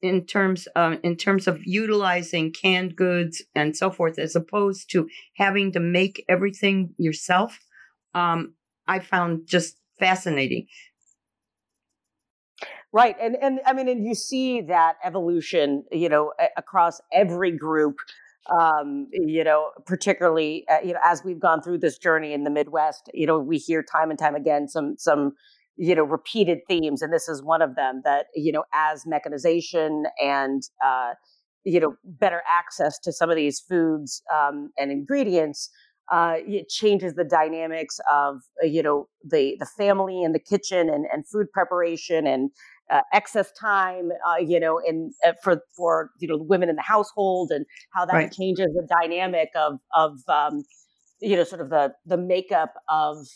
in 0.02 0.26
terms 0.26 0.68
of, 0.76 0.98
in 1.04 1.16
terms 1.16 1.48
of 1.48 1.60
utilizing 1.64 2.52
canned 2.52 2.96
goods 2.96 3.44
and 3.56 3.76
so 3.76 3.92
forth, 3.92 4.18
as 4.18 4.36
opposed 4.36 4.90
to 4.92 5.08
having 5.38 5.72
to 5.74 5.80
make 5.80 6.24
everything 6.28 6.94
yourself, 6.98 7.60
um, 8.14 8.54
I 8.88 9.00
found 9.00 9.48
just 9.48 9.78
fascinating. 10.00 10.68
Right, 12.94 13.16
and 13.22 13.38
and 13.42 13.62
I 13.66 13.72
mean, 13.72 13.88
and 13.88 14.06
you 14.06 14.16
see 14.16 14.62
that 14.62 14.96
evolution, 15.04 15.86
you 15.92 16.10
know, 16.10 16.34
across 16.58 17.00
every 17.14 17.52
group. 17.52 17.98
Um, 18.60 19.08
you 19.14 19.44
know, 19.44 19.70
particularly, 19.86 20.66
uh, 20.68 20.80
you 20.84 20.94
know, 20.94 21.00
as 21.06 21.24
we've 21.24 21.40
gone 21.40 21.62
through 21.62 21.78
this 21.78 22.00
journey 22.00 22.34
in 22.34 22.44
the 22.44 22.50
Midwest, 22.50 23.10
you 23.14 23.28
know, 23.28 23.38
we 23.38 23.60
hear 23.60 23.84
time 23.84 24.10
and 24.10 24.18
time 24.18 24.34
again 24.34 24.68
some 24.68 24.96
some 24.98 25.34
you 25.82 25.96
know 25.96 26.04
repeated 26.04 26.60
themes, 26.68 27.02
and 27.02 27.14
this 27.14 27.28
is 27.30 27.44
one 27.44 27.62
of 27.62 27.76
them. 27.76 28.02
That 28.06 28.28
you 28.36 28.52
know, 28.52 28.66
as 28.74 29.06
mechanization 29.06 30.06
and 30.24 30.64
uh, 30.86 31.14
you 31.64 31.80
know 31.80 31.96
better 32.04 32.42
access 32.50 33.00
to 33.00 33.14
some 33.14 33.30
of 33.30 33.36
these 33.36 33.60
foods 33.60 34.24
um, 34.34 34.72
and 34.78 34.92
ingredients 34.92 35.70
uh, 36.12 36.36
it 36.40 36.70
changes 36.70 37.14
the 37.16 37.24
dynamics 37.24 38.00
of 38.12 38.38
uh, 38.64 38.68
you 38.68 38.84
know 38.84 39.08
the 39.24 39.56
the 39.60 39.66
family 39.78 40.24
and 40.24 40.36
the 40.36 40.40
kitchen 40.40 40.90
and, 40.90 41.06
and 41.14 41.28
food 41.28 41.48
preparation 41.54 42.28
and 42.28 42.52
uh, 42.92 43.02
excess 43.14 43.52
time 43.60 44.12
uh, 44.28 44.38
you 44.38 44.60
know 44.60 44.80
in 44.80 45.12
uh, 45.26 45.34
for 45.44 45.62
for 45.78 46.12
you 46.20 46.28
know 46.28 46.38
the 46.38 46.44
women 46.44 46.70
in 46.70 46.76
the 46.76 46.82
household 46.82 47.52
and 47.52 47.66
how 47.94 48.06
that 48.06 48.22
Right. 48.22 48.36
changes 48.38 48.68
the 48.76 48.88
dynamic 49.02 49.50
of 49.56 49.80
of 49.96 50.20
um, 50.28 50.64
you 51.22 51.36
know 51.36 51.44
sort 51.44 51.62
of 51.62 51.70
the 51.70 51.94
the 52.06 52.18
makeup 52.18 52.74
of 52.90 53.28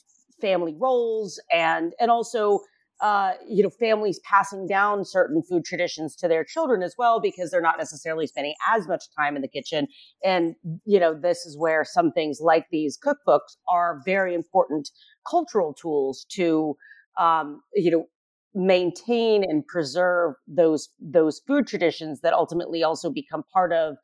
family 0.41 0.75
roles 0.77 1.39
and 1.51 1.93
and 1.99 2.11
also 2.11 2.59
uh, 3.01 3.33
you 3.47 3.61
know 3.61 3.69
families 3.69 4.19
passing 4.23 4.65
down 4.67 5.03
certain 5.03 5.43
food 5.43 5.65
traditions 5.65 6.15
to 6.15 6.27
their 6.27 6.45
children 6.45 6.81
as 6.81 6.95
well 6.97 7.19
because 7.19 7.51
they're 7.51 7.61
not 7.61 7.77
necessarily 7.77 8.25
spending 8.25 8.53
as 8.73 8.87
much 8.87 9.03
time 9.17 9.35
in 9.35 9.41
the 9.41 9.47
kitchen 9.47 9.87
and 10.23 10.55
you 10.85 10.99
know 10.99 11.13
this 11.13 11.45
is 11.45 11.57
where 11.57 11.83
some 11.83 12.11
things 12.11 12.39
like 12.41 12.65
these 12.71 12.97
cookbooks 12.97 13.57
are 13.67 14.01
very 14.05 14.33
important 14.33 14.89
cultural 15.29 15.73
tools 15.73 16.25
to 16.29 16.75
um, 17.17 17.61
you 17.73 17.91
know 17.91 18.05
maintain 18.55 19.43
and 19.43 19.67
preserve 19.67 20.33
those 20.47 20.89
those 20.99 21.41
food 21.45 21.67
traditions 21.67 22.21
that 22.21 22.33
ultimately 22.33 22.81
also 22.81 23.11
become 23.11 23.43
part 23.53 23.73
of 23.73 23.97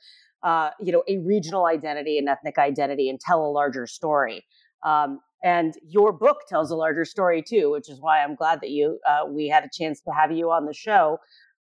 uh, 0.44 0.72
you 0.82 0.92
know 0.92 1.04
a 1.08 1.18
regional 1.20 1.66
identity 1.66 2.18
and 2.18 2.28
ethnic 2.28 2.58
identity 2.58 3.10
and 3.10 3.20
tell 3.20 3.46
a 3.46 3.52
larger 3.52 3.88
story. 3.88 4.44
Um, 4.84 5.22
and 5.44 5.76
your 5.88 6.12
book 6.12 6.42
tells 6.48 6.72
a 6.72 6.76
larger 6.76 7.06
story 7.06 7.42
too, 7.42 7.72
which 7.72 7.90
is 7.90 8.00
why 8.00 8.24
I'm 8.24 8.36
glad 8.36 8.62
that 8.62 8.70
you 8.70 9.00
uh, 9.08 9.26
we 9.28 9.48
had 9.48 9.64
a 9.64 9.70
chance 9.72 10.02
to 10.02 10.12
have 10.12 10.32
you 10.32 10.52
on 10.52 10.66
the 10.66 10.74
show. 10.74 11.18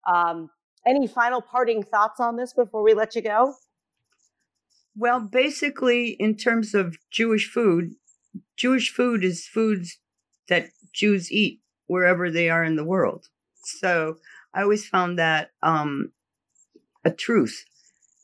Um, 0.07 0.51
any 0.87 1.07
final 1.07 1.43
parting 1.43 1.83
thoughts 1.83 2.21
on 2.21 2.37
this 2.37 2.53
before 2.53 2.83
we 2.83 2.95
let 2.95 3.15
you 3.15 3.23
go? 3.23 3.55
Well, 4.97 5.21
basically, 5.21 6.11
in 6.19 6.37
terms 6.37 6.75
of 6.75 6.97
Jewish 7.11 7.51
food, 7.51 7.95
Jewish 8.57 8.93
food 8.93 9.25
is 9.25 9.47
foods 9.47 9.99
that 10.49 10.71
Jews 10.93 11.31
eat 11.31 11.61
wherever 11.87 12.31
they 12.31 12.51
are 12.51 12.65
in 12.65 12.77
the 12.77 12.85
world. 12.85 13.29
So 13.63 14.17
I 14.53 14.63
always 14.63 14.87
found 14.87 15.19
that 15.19 15.51
um, 15.63 16.13
a 17.05 17.11
truth. 17.11 17.65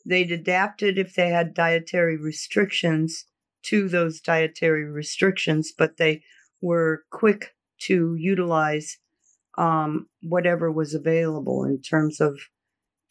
They'd 0.05 0.31
adapted 0.31 0.97
if 0.97 1.15
they 1.15 1.29
had 1.29 1.53
dietary 1.53 2.17
restrictions 2.17 3.25
to 3.67 3.89
those 3.89 4.21
dietary 4.21 4.85
restrictions, 4.85 5.73
but 5.77 5.97
they 5.97 6.23
were 6.61 7.03
quick 7.11 7.53
to 7.79 8.15
utilize 8.17 8.97
um, 9.57 10.07
whatever 10.21 10.71
was 10.71 10.93
available 10.93 11.63
in 11.63 11.81
terms 11.81 12.21
of 12.21 12.39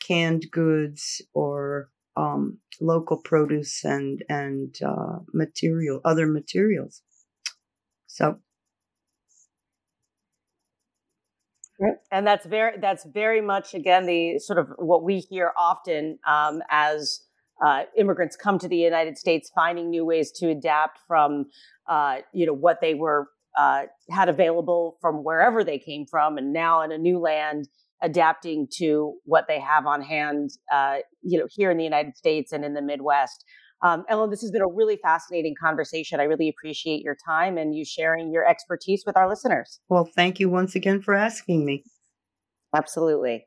canned 0.01 0.47
goods 0.51 1.21
or 1.35 1.91
um, 2.17 2.59
local 2.81 3.19
produce 3.19 3.85
and 3.85 4.25
and 4.29 4.77
uh, 4.85 5.19
material, 5.35 6.01
other 6.05 6.27
materials. 6.27 7.03
So, 8.07 8.39
and 12.11 12.27
that's 12.27 12.47
very 12.47 12.79
that's 12.79 13.05
very 13.05 13.41
much 13.41 13.75
again 13.75 14.07
the 14.07 14.39
sort 14.39 14.59
of 14.59 14.69
what 14.79 15.03
we 15.03 15.19
hear 15.19 15.53
often 15.59 16.19
um, 16.27 16.63
as 16.71 17.26
uh, 17.65 17.85
immigrants 17.97 18.37
come 18.37 18.59
to 18.59 18.69
the 18.69 18.77
United 18.77 19.19
States, 19.19 19.51
finding 19.55 19.91
new 19.91 20.05
ways 20.05 20.31
to 20.33 20.51
adapt 20.51 20.99
from 21.07 21.47
uh, 21.89 22.19
you 22.33 22.47
know 22.47 22.53
what 22.53 22.81
they 22.81 22.95
were 22.95 23.29
uh, 23.57 23.85
had 24.11 24.29
available 24.29 24.99
from 25.01 25.25
wherever 25.25 25.65
they 25.65 25.79
came 25.79 26.07
from, 26.07 26.39
and 26.39 26.53
now 26.53 26.83
in 26.83 26.93
a 26.93 26.99
new 26.99 27.19
land, 27.19 27.69
adapting 28.03 28.69
to 28.79 29.15
what 29.25 29.47
they 29.49 29.61
have 29.61 29.87
on 29.87 30.03
hand, 30.03 30.51
uh, 30.73 30.99
you 31.23 31.39
know, 31.39 31.47
here 31.51 31.71
in 31.71 31.79
the 31.79 31.85
United 31.85 32.17
States 32.17 32.53
and 32.53 32.65
in 32.65 32.75
the 32.75 32.83
Midwest. 32.83 33.45
Um, 33.83 34.05
Ellen, 34.09 34.31
this 34.31 34.41
has 34.41 34.51
been 34.51 34.63
a 34.63 34.69
really 34.69 34.99
fascinating 35.03 35.55
conversation. 35.61 36.19
I 36.19 36.25
really 36.25 36.49
appreciate 36.49 37.03
your 37.03 37.17
time 37.27 37.59
and 37.59 37.75
you 37.75 37.85
sharing 37.85 38.33
your 38.33 38.47
expertise 38.47 39.05
with 39.07 39.17
our 39.17 39.29
listeners. 39.29 39.81
Well, 39.89 40.05
thank 40.05 40.41
you 40.41 40.49
once 40.49 40.75
again 40.75 41.03
for 41.03 41.15
asking 41.15 41.65
me. 41.65 41.85
Absolutely. 42.75 43.47